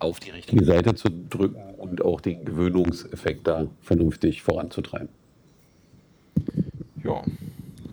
auf 0.00 0.18
die 0.18 0.30
richtige 0.30 0.64
Seite 0.64 0.94
zu 0.94 1.08
drücken 1.08 1.62
und 1.78 2.04
auch 2.04 2.20
den 2.20 2.44
Gewöhnungseffekt 2.44 3.46
da 3.46 3.66
vernünftig 3.82 4.42
voranzutreiben. 4.42 5.08
Ja. 7.04 7.22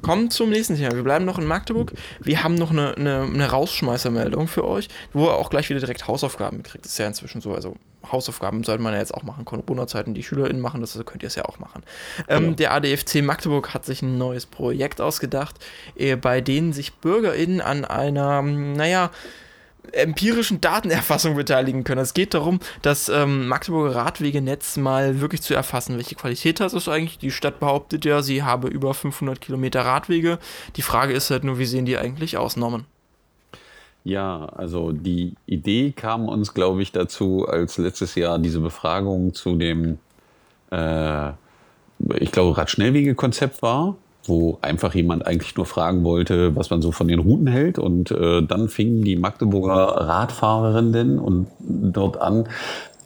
Kommen 0.02 0.30
zum 0.30 0.50
nächsten 0.50 0.76
Thema. 0.76 0.96
Wir 0.96 1.04
bleiben 1.04 1.26
noch 1.26 1.40
in 1.40 1.46
Magdeburg. 1.46 1.94
Wir 2.20 2.44
haben 2.44 2.56
noch 2.56 2.72
eine, 2.72 2.96
eine, 2.96 3.22
eine 3.24 3.50
Rausschmeißermeldung 3.50 4.48
für 4.48 4.66
euch, 4.66 4.88
wo 5.14 5.26
ihr 5.26 5.34
auch 5.34 5.50
gleich 5.50 5.70
wieder 5.70 5.80
direkt 5.80 6.08
Hausaufgaben 6.08 6.64
kriegt. 6.64 6.86
Das 6.86 6.94
ist 6.94 6.98
ja 6.98 7.08
inzwischen 7.08 7.42
so. 7.42 7.54
Also 7.54 7.76
Hausaufgaben 8.12 8.64
sollte 8.64 8.82
man 8.82 8.94
ja 8.94 9.00
jetzt 9.00 9.14
auch 9.14 9.24
machen. 9.24 9.46
Corona-Zeiten, 9.46 10.14
die 10.14 10.24
SchülerInnen 10.24 10.62
machen, 10.62 10.82
das 10.82 11.00
könnt 11.06 11.24
ihr 11.24 11.28
es 11.28 11.36
ja 11.36 11.46
auch 11.46 11.60
machen. 11.60 11.84
Ähm, 12.28 12.44
genau. 12.44 12.56
Der 12.56 12.74
ADFC 12.74 13.22
Magdeburg 13.22 13.74
hat 13.74 13.86
sich 13.86 14.02
ein 14.02 14.18
neues 14.18 14.46
Projekt 14.46 15.02
ausgedacht, 15.02 15.56
äh, 15.96 16.16
bei 16.16 16.42
dem 16.42 16.74
sich 16.74 16.94
BürgerInnen 16.96 17.62
an 17.62 17.86
einer, 17.86 18.42
naja, 18.42 19.12
empirischen 19.93 20.62
Datenerfassung 20.62 21.36
beteiligen 21.36 21.84
können. 21.84 22.02
Es 22.02 22.13
geht 22.13 22.34
darum, 22.34 22.60
das 22.82 23.10
ähm, 23.10 23.47
Magdeburger 23.47 23.95
Radwegenetz 23.95 24.78
mal 24.78 25.21
wirklich 25.21 25.41
zu 25.41 25.54
erfassen. 25.54 25.97
Welche 25.97 26.15
Qualität 26.15 26.60
hat 26.60 26.73
es 26.73 26.88
eigentlich? 26.88 27.17
Die 27.17 27.32
Stadt 27.32 27.60
behauptet 27.60 28.06
ja, 28.06 28.21
sie 28.21 28.43
habe 28.43 28.67
über 28.67 28.93
500 28.93 29.41
Kilometer 29.41 29.82
Radwege. 29.82 30.39
Die 30.75 30.82
Frage 30.82 31.13
ist 31.13 31.30
halt 31.30 31.43
nur, 31.43 31.60
wie 31.60 31.65
sehen 31.65 31.86
die 31.86 31.97
eigentlich 31.97 32.38
aus, 32.38 32.58
Norman? 32.58 32.86
Ja, 34.04 34.45
also 34.56 34.91
die 34.91 35.36
Idee 35.45 35.91
kam 35.91 36.30
uns, 36.30 36.54
glaube 36.54 36.82
ich, 36.82 36.91
dazu, 36.91 37.45
als 37.47 37.78
letztes 37.78 38.15
Jahr 38.15 38.39
diese 38.39 38.60
Befragung 38.60 39.34
zu 39.34 39.56
dem, 39.56 39.99
äh, 40.71 41.30
ich 42.15 42.32
glaube, 42.32 42.58
Radschnellwege-Konzept 42.58 43.62
war 43.62 43.97
wo 44.24 44.60
einfach 44.62 44.94
jemand 44.94 45.26
eigentlich 45.26 45.56
nur 45.56 45.66
fragen 45.66 46.04
wollte, 46.04 46.56
was 46.56 46.70
man 46.70 46.82
so 46.82 46.92
von 46.92 47.08
den 47.08 47.20
Routen 47.20 47.48
hält. 47.48 47.80
Und 47.80 48.12
äh, 48.12 48.44
dann 48.44 48.70
fingen 48.70 49.04
die 49.04 49.16
Magdeburger 49.16 49.76
Radfahrerinnen 49.76 51.20
und 51.20 51.48
dort 51.60 52.22
an, 52.22 52.48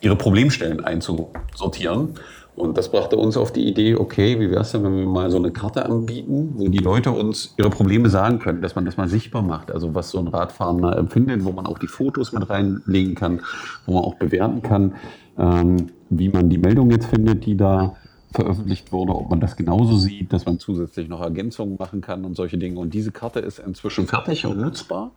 ihre 0.02 0.16
Problemstellen 0.16 0.84
einzusortieren. 0.84 2.16
Und 2.56 2.78
das 2.78 2.92
brachte 2.92 3.18
uns 3.18 3.36
auf 3.36 3.52
die 3.52 3.68
Idee, 3.68 3.96
okay, 3.96 4.40
wie 4.40 4.52
wäre 4.52 4.62
es 4.62 4.72
denn, 4.72 4.84
wenn 4.84 4.96
wir 4.96 5.08
mal 5.08 5.32
so 5.32 5.38
eine 5.38 5.50
Karte 5.52 5.86
anbieten, 5.86 6.54
wo 6.56 6.68
die 6.68 6.78
Leute 6.78 7.10
uns 7.12 7.56
ihre 7.58 7.72
Probleme 7.72 8.10
sagen 8.10 8.38
können, 8.38 8.62
dass 8.62 8.76
man 8.76 8.86
das 8.86 8.96
mal 8.96 9.08
sichtbar 9.08 9.42
macht. 9.42 9.72
Also 9.72 9.96
was 9.96 10.12
so 10.12 10.20
ein 10.20 10.28
Radfahrender 10.28 10.96
empfindet, 10.96 11.46
wo 11.46 11.52
man 11.52 11.66
auch 11.66 11.80
die 11.80 11.88
Fotos 11.88 12.32
mit 12.32 12.48
reinlegen 12.48 13.16
kann, 13.16 13.42
wo 13.88 13.94
man 13.94 14.04
auch 14.04 14.16
bewerten 14.16 14.62
kann, 14.62 14.94
ähm, 15.40 15.88
wie 16.12 16.30
man 16.30 16.50
die 16.50 16.60
Meldung 16.60 16.92
jetzt 16.92 17.08
findet, 17.08 17.44
die 17.48 17.58
da 17.58 17.96
veröffentlicht 18.34 18.92
wurde, 18.92 19.14
ob 19.14 19.30
man 19.30 19.40
das 19.40 19.56
genauso 19.56 19.96
sieht, 19.96 20.34
dass 20.34 20.46
man 20.46 20.60
zusätzlich 20.60 21.08
noch 21.08 21.22
Ergänzungen 21.22 21.78
machen 21.78 22.02
kann 22.02 22.26
und 22.26 22.36
solche 22.36 22.58
Dinge. 22.58 22.80
Und 22.80 22.94
diese 22.94 23.12
Karte 23.12 23.40
ist 23.40 23.60
inzwischen 23.60 24.08
fertig 24.08 24.46
und 24.46 24.60
nutzbar. 24.60 25.12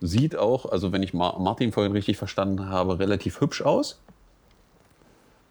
Sieht 0.00 0.36
auch, 0.36 0.70
also 0.70 0.92
wenn 0.92 1.02
ich 1.02 1.14
Martin 1.14 1.72
vorhin 1.72 1.92
richtig 1.92 2.18
verstanden 2.18 2.66
habe, 2.66 2.98
relativ 2.98 3.40
hübsch 3.40 3.62
aus. 3.62 4.00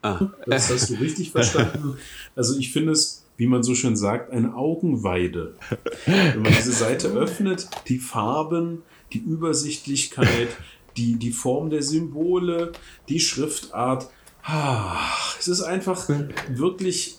Ah. 0.01 0.27
Das 0.45 0.69
hast 0.71 0.89
du 0.89 0.93
richtig 0.95 1.31
verstanden. 1.31 1.97
Also 2.35 2.57
ich 2.57 2.71
finde 2.71 2.91
es, 2.91 3.25
wie 3.35 3.47
man 3.47 3.63
so 3.63 3.75
schön 3.75 3.97
sagt, 3.97 4.31
eine 4.31 4.55
Augenweide. 4.55 5.55
Wenn 6.05 6.43
man 6.43 6.53
diese 6.53 6.71
Seite 6.71 7.09
öffnet, 7.09 7.67
die 7.87 7.99
Farben, 7.99 8.83
die 9.11 9.19
Übersichtlichkeit, 9.19 10.49
die, 10.97 11.15
die 11.15 11.31
Form 11.31 11.69
der 11.69 11.83
Symbole, 11.83 12.71
die 13.09 13.19
Schriftart, 13.19 14.09
es 15.39 15.47
ist 15.47 15.61
einfach 15.61 16.09
wirklich 16.49 17.17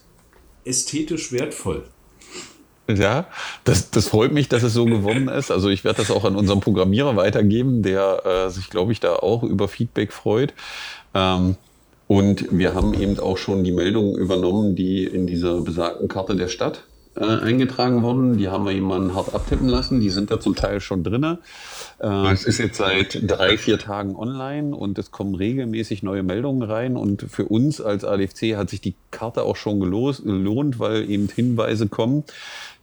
ästhetisch 0.64 1.32
wertvoll. 1.32 1.84
Ja, 2.88 3.26
das, 3.64 3.90
das 3.90 4.08
freut 4.08 4.32
mich, 4.32 4.48
dass 4.48 4.62
es 4.62 4.72
so 4.72 4.86
geworden 4.86 5.28
ist. 5.28 5.50
Also 5.50 5.68
ich 5.68 5.84
werde 5.84 5.98
das 5.98 6.10
auch 6.10 6.24
an 6.24 6.36
unseren 6.36 6.60
Programmierer 6.60 7.16
weitergeben, 7.16 7.82
der 7.82 8.24
äh, 8.24 8.50
sich, 8.50 8.70
glaube 8.70 8.92
ich, 8.92 9.00
da 9.00 9.16
auch 9.16 9.42
über 9.42 9.68
Feedback 9.68 10.12
freut. 10.12 10.54
Ähm, 11.14 11.56
und 12.06 12.46
wir 12.50 12.74
haben 12.74 12.94
eben 12.94 13.18
auch 13.18 13.36
schon 13.36 13.64
die 13.64 13.72
Meldungen 13.72 14.14
übernommen, 14.14 14.74
die 14.74 15.04
in 15.04 15.26
dieser 15.26 15.60
besagten 15.60 16.08
Karte 16.08 16.34
der 16.34 16.48
Stadt 16.48 16.84
äh, 17.16 17.24
eingetragen 17.24 18.02
wurden. 18.02 18.38
Die 18.38 18.48
haben 18.48 18.64
wir 18.64 18.72
jemanden 18.72 19.14
hart 19.14 19.34
abtippen 19.34 19.68
lassen. 19.68 20.00
Die 20.00 20.08
sind 20.08 20.30
da 20.30 20.40
zum 20.40 20.54
Teil 20.54 20.80
schon 20.80 21.04
drinne. 21.04 21.38
Äh, 22.00 22.32
es 22.32 22.44
ist 22.44 22.58
jetzt 22.58 22.78
seit 22.78 23.18
drei, 23.22 23.58
vier 23.58 23.78
Tagen 23.78 24.14
online 24.16 24.74
und 24.74 24.98
es 24.98 25.10
kommen 25.10 25.34
regelmäßig 25.34 26.02
neue 26.02 26.22
Meldungen 26.22 26.62
rein. 26.62 26.96
Und 26.96 27.22
für 27.28 27.44
uns 27.44 27.80
als 27.80 28.04
ADFC 28.04 28.56
hat 28.56 28.70
sich 28.70 28.80
die 28.80 28.94
Karte 29.10 29.42
auch 29.42 29.56
schon 29.56 29.80
gelohnt, 29.80 30.78
weil 30.78 31.08
eben 31.10 31.28
Hinweise 31.28 31.88
kommen, 31.88 32.24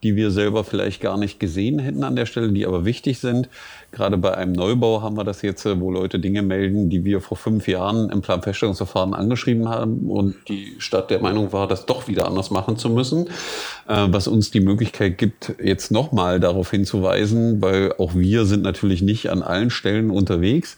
die 0.03 0.15
wir 0.15 0.29
selber 0.29 0.63
vielleicht 0.63 1.01
gar 1.01 1.17
nicht 1.17 1.39
gesehen 1.39 1.79
hätten 1.79 2.03
an 2.03 2.15
der 2.15 2.25
Stelle, 2.27 2.51
die 2.51 2.67
aber 2.67 2.85
wichtig 2.85 3.19
sind. 3.19 3.49
Gerade 3.91 4.17
bei 4.17 4.35
einem 4.35 4.51
Neubau 4.51 5.01
haben 5.01 5.17
wir 5.17 5.23
das 5.23 5.41
jetzt, 5.41 5.65
wo 5.65 5.89
Leute 5.89 6.19
Dinge 6.19 6.43
melden, 6.43 6.89
die 6.89 7.05
wir 7.05 7.21
vor 7.21 7.37
fünf 7.37 7.67
Jahren 7.67 8.09
im 8.09 8.21
Planfeststellungsverfahren 8.21 9.13
angeschrieben 9.13 9.69
haben 9.69 10.09
und 10.09 10.35
die 10.47 10.75
Stadt 10.77 11.09
der 11.09 11.21
Meinung 11.21 11.53
war, 11.53 11.67
das 11.67 11.87
doch 11.87 12.07
wieder 12.07 12.27
anders 12.27 12.51
machen 12.51 12.77
zu 12.77 12.89
müssen, 12.89 13.27
äh, 13.87 14.07
was 14.09 14.27
uns 14.27 14.51
die 14.51 14.59
Möglichkeit 14.59 15.17
gibt, 15.17 15.55
jetzt 15.63 15.91
nochmal 15.91 16.39
darauf 16.39 16.69
hinzuweisen, 16.69 17.61
weil 17.61 17.93
auch 17.97 18.13
wir 18.13 18.45
sind 18.45 18.61
natürlich 18.61 19.01
nicht 19.05 19.29
an 19.29 19.41
allen 19.41 19.69
Stellen 19.69 20.09
unterwegs. 20.09 20.77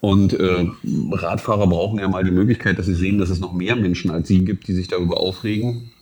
Und 0.00 0.34
äh, 0.34 0.66
Radfahrer 1.12 1.66
brauchen 1.66 1.98
ja 1.98 2.08
mal 2.08 2.24
die 2.24 2.30
Möglichkeit, 2.30 2.78
dass 2.78 2.86
sie 2.86 2.94
sehen, 2.94 3.18
dass 3.18 3.30
es 3.30 3.40
noch 3.40 3.52
mehr 3.52 3.74
Menschen 3.74 4.10
als 4.10 4.28
sie 4.28 4.44
gibt, 4.44 4.68
die 4.68 4.74
sich 4.74 4.88
darüber 4.88 5.18
aufregen 5.18 5.92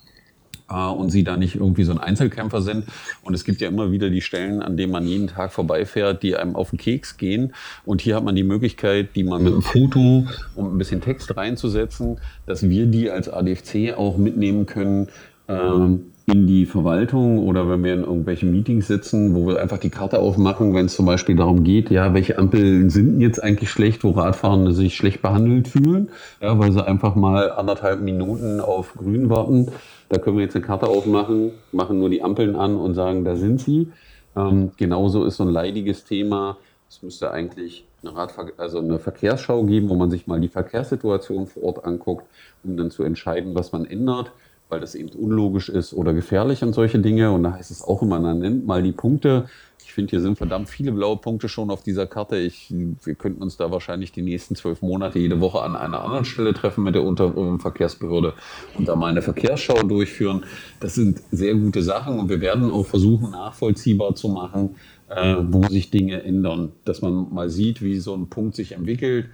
äh, 0.69 0.75
und 0.75 1.09
sie 1.09 1.23
da 1.23 1.37
nicht 1.37 1.55
irgendwie 1.55 1.83
so 1.83 1.93
ein 1.93 1.99
Einzelkämpfer 1.99 2.61
sind. 2.61 2.85
Und 3.21 3.33
es 3.33 3.45
gibt 3.45 3.61
ja 3.61 3.69
immer 3.69 3.91
wieder 3.91 4.09
die 4.09 4.21
Stellen, 4.21 4.61
an 4.61 4.77
denen 4.77 4.91
man 4.91 5.07
jeden 5.07 5.27
Tag 5.27 5.53
vorbeifährt, 5.53 6.23
die 6.23 6.35
einem 6.35 6.55
auf 6.55 6.71
den 6.71 6.79
Keks 6.79 7.17
gehen. 7.17 7.53
Und 7.85 8.01
hier 8.01 8.15
hat 8.15 8.23
man 8.23 8.35
die 8.35 8.43
Möglichkeit, 8.43 9.15
die 9.15 9.23
mal 9.23 9.39
mit 9.39 9.53
einem 9.53 9.61
Foto 9.61 10.27
und 10.55 10.73
ein 10.73 10.77
bisschen 10.77 11.01
Text 11.01 11.35
reinzusetzen, 11.37 12.19
dass 12.45 12.67
wir 12.67 12.87
die 12.87 13.09
als 13.09 13.29
ADFC 13.29 13.93
auch 13.95 14.17
mitnehmen 14.17 14.65
können. 14.65 15.07
Ähm, 15.47 16.12
in 16.25 16.47
die 16.47 16.65
Verwaltung 16.65 17.39
oder 17.39 17.69
wenn 17.69 17.83
wir 17.83 17.93
in 17.93 18.03
irgendwelchen 18.03 18.51
Meetings 18.51 18.87
sitzen, 18.87 19.35
wo 19.35 19.47
wir 19.47 19.61
einfach 19.61 19.77
die 19.77 19.89
Karte 19.89 20.19
aufmachen, 20.19 20.73
wenn 20.73 20.85
es 20.85 20.95
zum 20.95 21.05
Beispiel 21.05 21.35
darum 21.35 21.63
geht, 21.63 21.89
ja, 21.89 22.13
welche 22.13 22.37
Ampeln 22.37 22.89
sind 22.89 23.19
jetzt 23.19 23.43
eigentlich 23.43 23.69
schlecht, 23.69 24.03
wo 24.03 24.11
Radfahrende 24.11 24.71
sich 24.71 24.95
schlecht 24.95 25.21
behandelt 25.21 25.67
fühlen, 25.67 26.09
ja, 26.41 26.57
weil 26.57 26.71
sie 26.71 26.85
einfach 26.85 27.15
mal 27.15 27.51
anderthalb 27.51 28.01
Minuten 28.01 28.61
auf 28.61 28.93
Grün 28.93 29.29
warten 29.29 29.67
da 30.13 30.19
können 30.19 30.37
wir 30.37 30.43
jetzt 30.43 30.55
eine 30.55 30.63
Karte 30.63 30.87
aufmachen, 30.87 31.53
machen 31.71 31.97
nur 31.97 32.07
die 32.07 32.21
Ampeln 32.21 32.55
an 32.55 32.75
und 32.75 32.93
sagen, 32.93 33.25
da 33.25 33.35
sind 33.35 33.59
sie. 33.59 33.91
Ähm, 34.35 34.71
genauso 34.77 35.25
ist 35.25 35.37
so 35.37 35.43
ein 35.43 35.49
leidiges 35.49 36.05
Thema. 36.05 36.57
Es 36.87 37.01
müsste 37.01 37.31
eigentlich 37.31 37.83
eine, 38.03 38.15
Radver 38.15 38.51
also 38.57 38.77
eine 38.77 38.99
Verkehrsschau 38.99 39.63
geben, 39.63 39.89
wo 39.89 39.95
man 39.95 40.11
sich 40.11 40.27
mal 40.27 40.39
die 40.39 40.49
Verkehrssituation 40.49 41.47
vor 41.47 41.63
Ort 41.63 41.85
anguckt, 41.85 42.27
um 42.63 42.77
dann 42.77 42.91
zu 42.91 43.01
entscheiden, 43.01 43.55
was 43.55 43.71
man 43.71 43.85
ändert, 43.85 44.31
weil 44.73 44.79
das 44.79 44.95
eben 44.95 45.09
unlogisch 45.09 45.69
ist 45.69 45.93
oder 45.93 46.13
gefährlich 46.13 46.63
und 46.63 46.73
solche 46.73 46.97
Dinge. 46.97 47.31
Und 47.31 47.43
da 47.43 47.53
heißt 47.53 47.69
es 47.69 47.83
auch 47.83 48.01
immer, 48.01 48.19
dann 48.19 48.39
nennt 48.39 48.65
mal 48.65 48.81
die 48.81 48.91
Punkte, 48.91 49.45
ich 49.85 49.93
finde, 49.93 50.09
hier 50.09 50.21
sind 50.21 50.39
verdammt 50.39 50.67
viele 50.67 50.91
blaue 50.91 51.17
Punkte 51.17 51.47
schon 51.47 51.69
auf 51.69 51.83
dieser 51.83 52.07
Karte. 52.07 52.37
Ich, 52.37 52.73
wir 53.03 53.13
könnten 53.13 53.43
uns 53.43 53.57
da 53.57 53.69
wahrscheinlich 53.69 54.11
die 54.11 54.23
nächsten 54.23 54.55
zwölf 54.55 54.81
Monate 54.81 55.19
jede 55.19 55.39
Woche 55.39 55.61
an 55.61 55.75
einer 55.75 56.03
anderen 56.03 56.25
Stelle 56.25 56.55
treffen 56.55 56.83
mit 56.83 56.95
der 56.95 57.03
Unterverkehrsbehörde 57.03 58.33
und 58.75 58.87
da 58.87 58.95
mal 58.95 59.11
eine 59.11 59.21
Verkehrsschau 59.21 59.83
durchführen. 59.83 60.45
Das 60.79 60.95
sind 60.95 61.21
sehr 61.31 61.53
gute 61.53 61.83
Sachen 61.83 62.17
und 62.17 62.29
wir 62.29 62.41
werden 62.41 62.71
auch 62.71 62.87
versuchen, 62.87 63.29
nachvollziehbar 63.29 64.15
zu 64.15 64.29
machen, 64.29 64.77
äh, 65.09 65.35
wo 65.47 65.61
sich 65.67 65.91
Dinge 65.91 66.23
ändern. 66.23 66.71
Dass 66.85 67.03
man 67.03 67.31
mal 67.31 67.51
sieht, 67.51 67.83
wie 67.83 67.99
so 67.99 68.15
ein 68.15 68.29
Punkt 68.29 68.55
sich 68.55 68.71
entwickelt. 68.71 69.27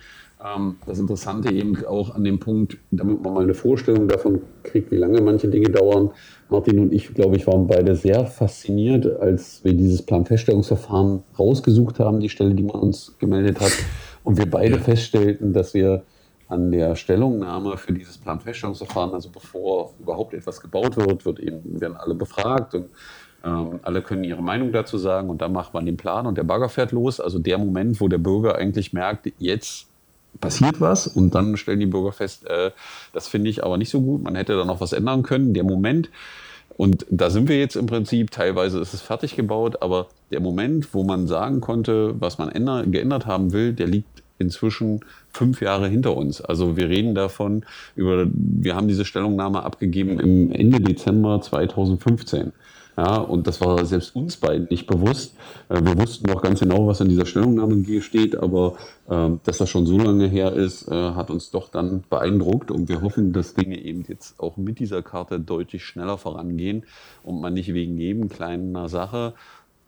Ähm, 0.44 0.78
das 0.86 1.00
Interessante 1.00 1.52
eben 1.54 1.86
auch 1.86 2.16
an 2.16 2.24
dem 2.24 2.40
Punkt, 2.40 2.78
damit 2.92 3.22
man 3.22 3.34
mal 3.34 3.44
eine 3.44 3.54
Vorstellung 3.54 4.08
davon 4.08 4.42
kriegt, 4.64 4.92
wie 4.92 4.98
lange 4.98 5.22
manche 5.22 5.48
Dinge 5.48 5.70
dauern 5.70 6.12
Martin 6.50 6.80
und 6.80 6.94
ich, 6.94 7.14
glaube 7.14 7.36
ich, 7.36 7.46
waren 7.46 7.68
beide 7.68 7.96
sehr 7.96 8.26
fasziniert, 8.26 9.06
als 9.20 9.64
wir 9.64 9.74
dieses 9.74 10.02
Planfeststellungsverfahren 10.02 11.24
rausgesucht 11.38 12.00
haben, 12.00 12.20
die 12.20 12.30
Stelle, 12.30 12.56
die 12.56 12.64
man 12.64 12.78
uns 12.78 13.16
gemeldet 13.20 13.60
hat. 13.60 13.72
Und 14.24 14.38
wir 14.38 14.50
beide 14.50 14.76
ja. 14.76 14.82
feststellten, 14.82 15.54
dass 15.54 15.74
wir 15.76 16.04
an 16.48 16.72
der 16.72 16.96
Stellungnahme 16.96 17.78
für 17.78 17.94
dieses 17.94 18.18
Planfeststellungsverfahren, 18.18 19.14
also 19.14 19.30
bevor 19.30 19.94
überhaupt 20.00 20.34
etwas 20.34 20.60
gebaut 20.60 20.98
wird, 20.98 21.24
wird 21.24 21.40
eben, 21.40 21.80
werden 21.80 21.96
alle 21.96 22.16
befragt 22.16 22.74
und 22.74 22.90
ähm, 23.46 23.80
alle 23.84 24.02
können 24.02 24.24
ihre 24.24 24.42
Meinung 24.42 24.72
dazu 24.72 24.98
sagen 24.98 25.30
und 25.30 25.42
dann 25.42 25.54
macht 25.54 25.76
man 25.76 25.86
den 25.86 25.98
Plan 25.98 26.26
und 26.26 26.38
der 26.38 26.44
Bagger 26.44 26.70
fährt 26.70 26.92
los. 26.92 27.20
Also 27.20 27.38
der 27.38 27.60
Moment, 27.60 28.02
wo 28.02 28.08
der 28.08 28.18
Bürger 28.18 28.56
eigentlich 28.56 28.92
merkt, 28.92 29.32
jetzt 29.38 29.89
passiert 30.40 30.80
was 30.80 31.08
und 31.08 31.36
dann 31.36 31.58
stellen 31.58 31.80
die 31.80 31.86
Bürger 31.86 32.12
fest, 32.12 32.48
äh, 32.48 32.72
das 33.14 33.28
finde 33.28 33.50
ich 33.50 33.64
aber 33.64 33.78
nicht 33.78 33.90
so 33.90 34.02
gut, 34.02 34.24
man 34.24 34.36
hätte 34.36 34.56
da 34.56 34.66
noch 34.66 34.82
was 34.82 34.94
ändern 34.94 35.24
können. 35.24 35.54
Der 35.54 35.64
Moment, 35.64 36.10
und 36.78 37.06
da 37.10 37.30
sind 37.30 37.50
wir 37.50 37.60
jetzt 37.60 37.76
im 37.76 37.88
Prinzip, 37.88 38.32
teilweise 38.32 38.80
ist 38.80 38.94
es 38.94 39.02
fertig 39.02 39.36
gebaut, 39.36 39.82
aber 39.82 40.08
der 40.32 40.40
Moment, 40.40 40.94
wo 40.94 41.04
man 41.04 41.28
sagen 41.28 41.60
konnte, 41.60 42.16
was 42.20 42.38
man 42.38 42.50
änder, 42.50 42.86
geändert 42.86 43.26
haben 43.26 43.52
will, 43.52 43.74
der 43.74 43.88
liegt 43.88 44.24
inzwischen 44.38 45.02
fünf 45.34 45.62
Jahre 45.62 45.90
hinter 45.90 46.16
uns. 46.16 46.42
Also 46.42 46.78
wir 46.78 46.88
reden 46.88 47.14
davon 47.16 47.64
über, 47.96 48.28
wir 48.32 48.76
haben 48.76 48.88
diese 48.88 49.06
Stellungnahme 49.06 49.64
abgegeben 49.64 50.20
im 50.20 50.52
Ende 50.52 50.80
Dezember 50.80 51.42
2015. 51.42 52.54
Ja, 53.00 53.16
und 53.16 53.48
das 53.48 53.62
war 53.62 53.86
selbst 53.86 54.14
uns 54.14 54.36
beiden 54.36 54.68
nicht 54.70 54.86
bewusst. 54.86 55.34
Äh, 55.70 55.80
wir 55.82 55.98
wussten 55.98 56.30
noch 56.30 56.42
ganz 56.42 56.60
genau, 56.60 56.86
was 56.86 57.00
in 57.00 57.08
dieser 57.08 57.26
Stellungnahme 57.26 57.82
steht, 58.02 58.36
aber 58.36 58.76
äh, 59.10 59.30
dass 59.46 59.58
das 59.58 59.70
schon 59.70 59.86
so 59.86 59.98
lange 59.98 60.28
her 60.28 60.52
ist, 60.52 60.86
äh, 60.90 60.92
hat 60.92 61.32
uns 61.32 61.50
doch 61.50 61.70
dann 61.70 62.04
beeindruckt 62.10 62.72
und 62.72 62.90
wir 62.90 63.02
hoffen, 63.02 63.32
dass 63.32 63.54
Dinge 63.54 63.80
eben 63.82 64.04
jetzt 64.10 64.38
auch 64.38 64.58
mit 64.58 64.80
dieser 64.80 65.02
Karte 65.02 65.40
deutlich 65.40 65.86
schneller 65.86 66.18
vorangehen 66.18 66.84
und 67.24 67.40
man 67.40 67.54
nicht 67.54 67.74
wegen 67.74 67.98
jedem 67.98 68.28
kleinen 68.28 68.90
Sache 68.90 69.34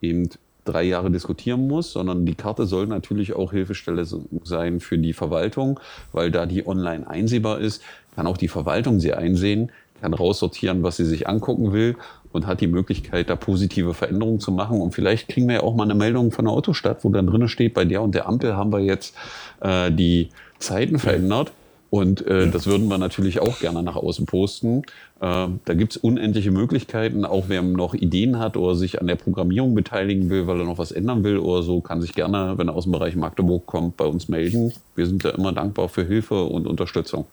eben 0.01 0.30
drei 0.64 0.84
Jahre 0.84 1.12
diskutieren 1.12 1.68
muss, 1.68 1.91
sondern 1.91 2.26
die 2.26 2.36
Karte 2.36 2.66
soll 2.66 2.88
natürlich 2.88 3.34
auch 3.34 3.51
Hilfestelle 3.51 4.07
sein 4.43 4.80
für 4.80 4.97
die 4.97 5.12
Verwaltung, 5.12 5.82
weil 6.14 6.32
da 6.32 6.45
die 6.45 6.66
online 6.66 7.09
einsehbar 7.09 7.59
ist, 7.59 7.84
kann 8.16 8.26
auch 8.26 8.38
die 8.38 8.47
Verwaltung 8.47 9.01
sie 9.01 9.14
einsehen, 9.14 9.70
kann 9.99 10.14
raussortieren, 10.14 10.82
was 10.82 10.97
sie 10.97 11.05
sich 11.05 11.28
angucken 11.28 11.74
will 11.74 11.95
und 12.32 12.48
hat 12.48 12.62
die 12.62 12.68
Möglichkeit, 12.68 13.30
da 13.30 13.36
positive 13.36 13.94
Veränderungen 13.94 14.40
zu 14.40 14.52
machen. 14.52 14.82
Und 14.82 14.94
vielleicht 14.94 15.28
kriegen 15.28 15.48
wir 15.48 15.56
ja 15.56 15.64
auch 15.64 15.76
mal 15.76 15.84
eine 15.84 15.96
Meldung 15.96 16.32
von 16.32 16.46
der 16.46 16.54
Autostadt, 16.54 17.04
wo 17.04 17.10
dann 17.10 17.28
drin 17.28 17.48
steht, 17.48 17.74
bei 17.74 17.86
der 17.86 18.02
und 18.02 18.16
der 18.16 18.28
Ampel 18.28 18.56
haben 18.56 18.72
wir 18.72 18.80
jetzt 18.80 19.16
äh, 19.62 19.92
die 19.92 20.30
Zeiten 20.60 21.00
verändert. 21.00 21.52
Und 21.92 22.26
äh, 22.26 22.50
das 22.50 22.68
würden 22.68 22.88
wir 22.88 22.98
natürlich 22.98 23.42
auch 23.42 23.60
gerne 23.60 23.84
nach 23.84 23.98
außen 23.98 24.26
posten. 24.26 24.84
Äh, 25.20 25.48
da 25.66 25.74
gibt's 25.74 25.98
unendliche 25.98 26.50
Möglichkeiten. 26.50 27.26
Auch 27.26 27.46
wer 27.50 27.62
noch 27.62 27.94
Ideen 27.94 28.40
hat 28.40 28.56
oder 28.56 28.76
sich 28.76 29.02
an 29.02 29.08
der 29.08 29.18
Programmierung 29.18 29.76
beteiligen 29.76 30.30
will, 30.30 30.48
weil 30.48 30.62
er 30.62 30.66
noch 30.66 30.78
was 30.78 30.94
ändern 30.94 31.26
will 31.26 31.38
oder 31.38 31.64
so, 31.64 31.82
kann 31.82 32.02
sich 32.02 32.14
gerne, 32.14 32.54
wenn 32.56 32.70
er 32.70 32.76
aus 32.76 32.86
dem 32.86 32.94
Bereich 32.94 33.18
Magdeburg 33.18 33.66
kommt, 33.66 33.98
bei 33.98 34.06
uns 34.06 34.30
melden. 34.30 34.72
Wir 34.96 35.06
sind 35.06 35.26
da 35.26 35.32
immer 35.32 35.52
dankbar 35.52 35.90
für 35.90 36.06
Hilfe 36.06 36.46
und 36.46 36.66
Unterstützung. 36.66 37.26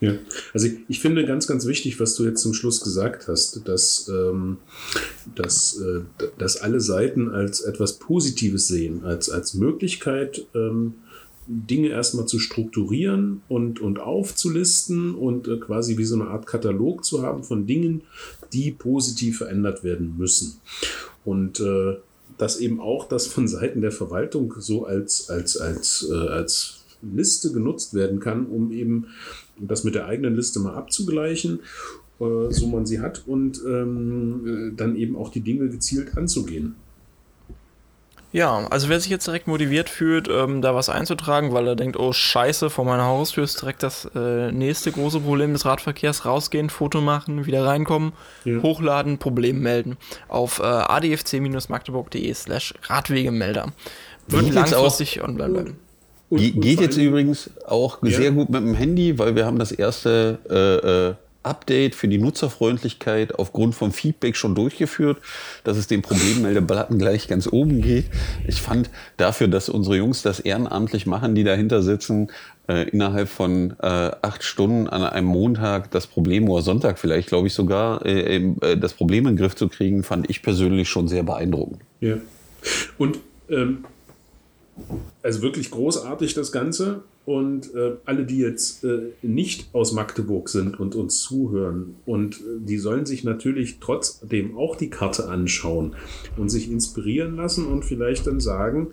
Ja, 0.00 0.14
also 0.54 0.66
ich, 0.66 0.78
ich, 0.88 1.00
finde 1.00 1.26
ganz, 1.26 1.46
ganz 1.46 1.66
wichtig, 1.66 2.00
was 2.00 2.14
du 2.14 2.24
jetzt 2.24 2.40
zum 2.40 2.54
Schluss 2.54 2.80
gesagt 2.80 3.28
hast, 3.28 3.68
dass, 3.68 4.08
ähm, 4.08 4.56
dass, 5.34 5.78
äh, 5.78 6.00
dass 6.38 6.56
alle 6.56 6.80
Seiten 6.80 7.28
als 7.28 7.60
etwas 7.60 7.98
Positives 7.98 8.66
sehen, 8.66 9.04
als, 9.04 9.28
als 9.28 9.52
Möglichkeit, 9.52 10.46
ähm, 10.54 10.94
Dinge 11.46 11.88
erstmal 11.88 12.26
zu 12.26 12.38
strukturieren 12.38 13.42
und, 13.48 13.80
und 13.80 13.98
aufzulisten 13.98 15.14
und 15.14 15.48
äh, 15.48 15.58
quasi 15.58 15.98
wie 15.98 16.04
so 16.04 16.14
eine 16.14 16.28
Art 16.28 16.46
Katalog 16.46 17.04
zu 17.04 17.22
haben 17.22 17.42
von 17.42 17.66
Dingen, 17.66 18.02
die 18.52 18.70
positiv 18.70 19.38
verändert 19.38 19.84
werden 19.84 20.14
müssen. 20.16 20.60
Und 21.24 21.60
äh, 21.60 21.96
dass 22.38 22.58
eben 22.58 22.80
auch 22.80 23.06
das 23.06 23.26
von 23.26 23.48
Seiten 23.48 23.82
der 23.82 23.92
Verwaltung 23.92 24.54
so 24.58 24.86
als, 24.86 25.28
als, 25.28 25.58
als, 25.58 26.08
äh, 26.10 26.14
als 26.14 26.84
Liste 27.02 27.52
genutzt 27.52 27.94
werden 27.94 28.20
kann, 28.20 28.46
um 28.46 28.72
eben 28.72 29.08
das 29.60 29.84
mit 29.84 29.94
der 29.94 30.06
eigenen 30.06 30.36
Liste 30.36 30.60
mal 30.60 30.74
abzugleichen, 30.74 31.60
äh, 32.20 32.50
so 32.50 32.66
man 32.66 32.86
sie 32.86 33.00
hat, 33.00 33.22
und 33.26 33.60
ähm, 33.66 34.72
äh, 34.72 34.76
dann 34.76 34.96
eben 34.96 35.16
auch 35.16 35.30
die 35.30 35.40
Dinge 35.40 35.68
gezielt 35.68 36.16
anzugehen. 36.16 36.74
Ja, 38.32 38.64
also 38.70 38.88
wer 38.88 39.00
sich 39.00 39.10
jetzt 39.10 39.26
direkt 39.26 39.48
motiviert 39.48 39.88
fühlt, 39.88 40.28
ähm, 40.28 40.62
da 40.62 40.72
was 40.74 40.88
einzutragen, 40.88 41.52
weil 41.52 41.66
er 41.66 41.74
denkt, 41.74 41.98
oh 41.98 42.12
scheiße, 42.12 42.70
vor 42.70 42.84
meiner 42.84 43.06
Haustür 43.06 43.42
ist 43.42 43.60
direkt 43.60 43.82
das 43.82 44.08
äh, 44.14 44.52
nächste 44.52 44.92
große 44.92 45.18
Problem 45.20 45.52
des 45.52 45.64
Radverkehrs, 45.64 46.24
rausgehen, 46.24 46.70
Foto 46.70 47.00
machen, 47.00 47.46
wieder 47.46 47.66
reinkommen, 47.66 48.12
ja. 48.44 48.62
hochladen, 48.62 49.18
Problem 49.18 49.60
melden. 49.60 49.96
Auf 50.28 50.60
äh, 50.60 50.62
adfc-magdeburg.de 50.62 52.32
slash 52.34 52.74
Radwegemelder. 52.84 53.72
Wird 54.28 54.52
langfristig 54.52 55.24
online 55.24 55.52
bleiben. 55.52 55.89
Und, 56.30 56.38
Ge 56.38 56.52
und 56.52 56.60
geht 56.60 56.80
jetzt 56.80 56.96
übrigens 56.96 57.50
auch 57.66 58.02
ja. 58.02 58.16
sehr 58.16 58.30
gut 58.30 58.48
mit 58.48 58.62
dem 58.62 58.74
Handy, 58.74 59.18
weil 59.18 59.34
wir 59.34 59.44
haben 59.44 59.58
das 59.58 59.72
erste 59.72 60.38
äh, 60.48 61.08
äh, 61.10 61.14
Update 61.42 61.94
für 61.94 62.06
die 62.06 62.18
Nutzerfreundlichkeit 62.18 63.38
aufgrund 63.38 63.74
von 63.74 63.92
Feedback 63.92 64.36
schon 64.36 64.54
durchgeführt, 64.54 65.18
dass 65.64 65.76
es 65.76 65.86
den 65.86 66.02
Problemmeldebutton 66.02 66.98
gleich 66.98 67.28
ganz 67.28 67.48
oben 67.50 67.80
geht. 67.80 68.04
Ich 68.46 68.60
fand 68.60 68.90
dafür, 69.16 69.48
dass 69.48 69.68
unsere 69.68 69.96
Jungs 69.96 70.22
das 70.22 70.40
ehrenamtlich 70.40 71.06
machen, 71.06 71.34
die 71.34 71.42
dahinter 71.42 71.82
sitzen, 71.82 72.28
äh, 72.68 72.88
innerhalb 72.90 73.28
von 73.28 73.74
äh, 73.80 73.86
acht 73.86 74.44
Stunden 74.44 74.86
an 74.86 75.02
einem 75.02 75.28
Montag 75.28 75.90
das 75.90 76.06
Problem 76.06 76.48
oder 76.48 76.62
Sonntag 76.62 76.98
vielleicht, 76.98 77.28
glaube 77.28 77.46
ich 77.46 77.54
sogar, 77.54 78.04
äh, 78.04 78.36
äh, 78.36 78.76
das 78.76 78.92
Problem 78.92 79.26
in 79.26 79.34
den 79.34 79.42
Griff 79.42 79.56
zu 79.56 79.68
kriegen, 79.68 80.02
fand 80.02 80.28
ich 80.28 80.42
persönlich 80.42 80.88
schon 80.88 81.08
sehr 81.08 81.22
beeindruckend. 81.22 81.80
Ja. 82.00 82.16
Und 82.98 83.18
ähm, 83.48 83.84
also 85.22 85.42
wirklich 85.42 85.70
großartig 85.70 86.34
das 86.34 86.52
Ganze. 86.52 87.02
Und 87.26 87.74
äh, 87.74 87.96
alle, 88.06 88.24
die 88.24 88.38
jetzt 88.38 88.82
äh, 88.82 89.12
nicht 89.22 89.72
aus 89.74 89.92
Magdeburg 89.92 90.48
sind 90.48 90.80
und 90.80 90.94
uns 90.94 91.20
zuhören, 91.20 91.96
und 92.06 92.36
äh, 92.36 92.42
die 92.60 92.78
sollen 92.78 93.06
sich 93.06 93.24
natürlich 93.24 93.78
trotzdem 93.78 94.56
auch 94.56 94.74
die 94.74 94.90
Karte 94.90 95.28
anschauen 95.28 95.94
und 96.36 96.48
sich 96.48 96.70
inspirieren 96.70 97.36
lassen 97.36 97.66
und 97.66 97.84
vielleicht 97.84 98.26
dann 98.26 98.40
sagen, 98.40 98.88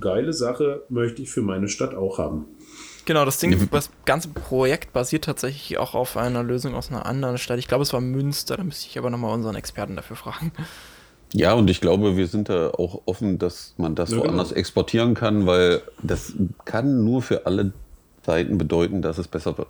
geile 0.00 0.32
Sache 0.32 0.82
möchte 0.88 1.22
ich 1.22 1.30
für 1.30 1.42
meine 1.42 1.68
Stadt 1.68 1.94
auch 1.94 2.18
haben. 2.18 2.46
Genau, 3.04 3.24
das 3.24 3.38
Ding, 3.38 3.68
das 3.70 3.90
ganze 4.04 4.28
Projekt 4.28 4.92
basiert 4.92 5.24
tatsächlich 5.24 5.78
auch 5.78 5.94
auf 5.94 6.16
einer 6.18 6.42
Lösung 6.42 6.74
aus 6.74 6.90
einer 6.90 7.06
anderen 7.06 7.38
Stadt. 7.38 7.58
Ich 7.58 7.66
glaube, 7.66 7.82
es 7.82 7.92
war 7.94 8.02
Münster, 8.02 8.56
da 8.56 8.64
müsste 8.64 8.86
ich 8.86 8.98
aber 8.98 9.08
nochmal 9.08 9.32
unseren 9.32 9.56
Experten 9.56 9.96
dafür 9.96 10.16
fragen. 10.16 10.52
Ja, 11.34 11.52
und 11.54 11.68
ich 11.68 11.80
glaube, 11.80 12.16
wir 12.16 12.26
sind 12.26 12.48
da 12.48 12.70
auch 12.70 13.02
offen, 13.06 13.38
dass 13.38 13.74
man 13.76 13.94
das 13.94 14.10
ja, 14.10 14.18
woanders 14.18 14.48
genau. 14.48 14.60
exportieren 14.60 15.14
kann, 15.14 15.46
weil 15.46 15.82
das 16.02 16.32
kann 16.64 17.04
nur 17.04 17.22
für 17.22 17.46
alle 17.46 17.72
Seiten 18.24 18.58
bedeuten, 18.58 19.02
dass 19.02 19.18
es 19.18 19.28
besser 19.28 19.58
wird. 19.58 19.68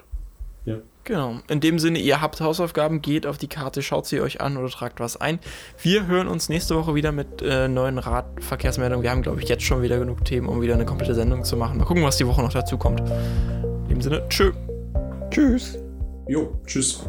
Ja. 0.64 0.76
Genau. 1.04 1.36
In 1.48 1.60
dem 1.60 1.78
Sinne, 1.78 1.98
ihr 1.98 2.20
habt 2.20 2.40
Hausaufgaben, 2.40 3.00
geht 3.00 3.26
auf 3.26 3.38
die 3.38 3.46
Karte, 3.46 3.80
schaut 3.80 4.04
sie 4.04 4.20
euch 4.20 4.42
an 4.42 4.58
oder 4.58 4.68
tragt 4.68 5.00
was 5.00 5.18
ein. 5.18 5.38
Wir 5.80 6.06
hören 6.06 6.28
uns 6.28 6.50
nächste 6.50 6.76
Woche 6.76 6.94
wieder 6.94 7.12
mit 7.12 7.40
äh, 7.40 7.66
neuen 7.66 7.96
Radverkehrsmeldungen. 7.96 9.02
Wir 9.02 9.10
haben, 9.10 9.22
glaube 9.22 9.42
ich, 9.42 9.48
jetzt 9.48 9.62
schon 9.62 9.80
wieder 9.80 9.98
genug 9.98 10.24
Themen, 10.26 10.48
um 10.48 10.60
wieder 10.60 10.74
eine 10.74 10.84
komplette 10.84 11.14
Sendung 11.14 11.44
zu 11.44 11.56
machen. 11.56 11.78
Mal 11.78 11.86
gucken, 11.86 12.02
was 12.02 12.18
die 12.18 12.26
Woche 12.26 12.42
noch 12.42 12.52
dazu 12.52 12.76
kommt. 12.76 13.00
In 13.00 13.88
dem 13.88 14.02
Sinne, 14.02 14.22
tschö. 14.28 14.52
Tschüss. 15.30 15.78
Jo, 16.28 16.60
tschüss. 16.66 17.08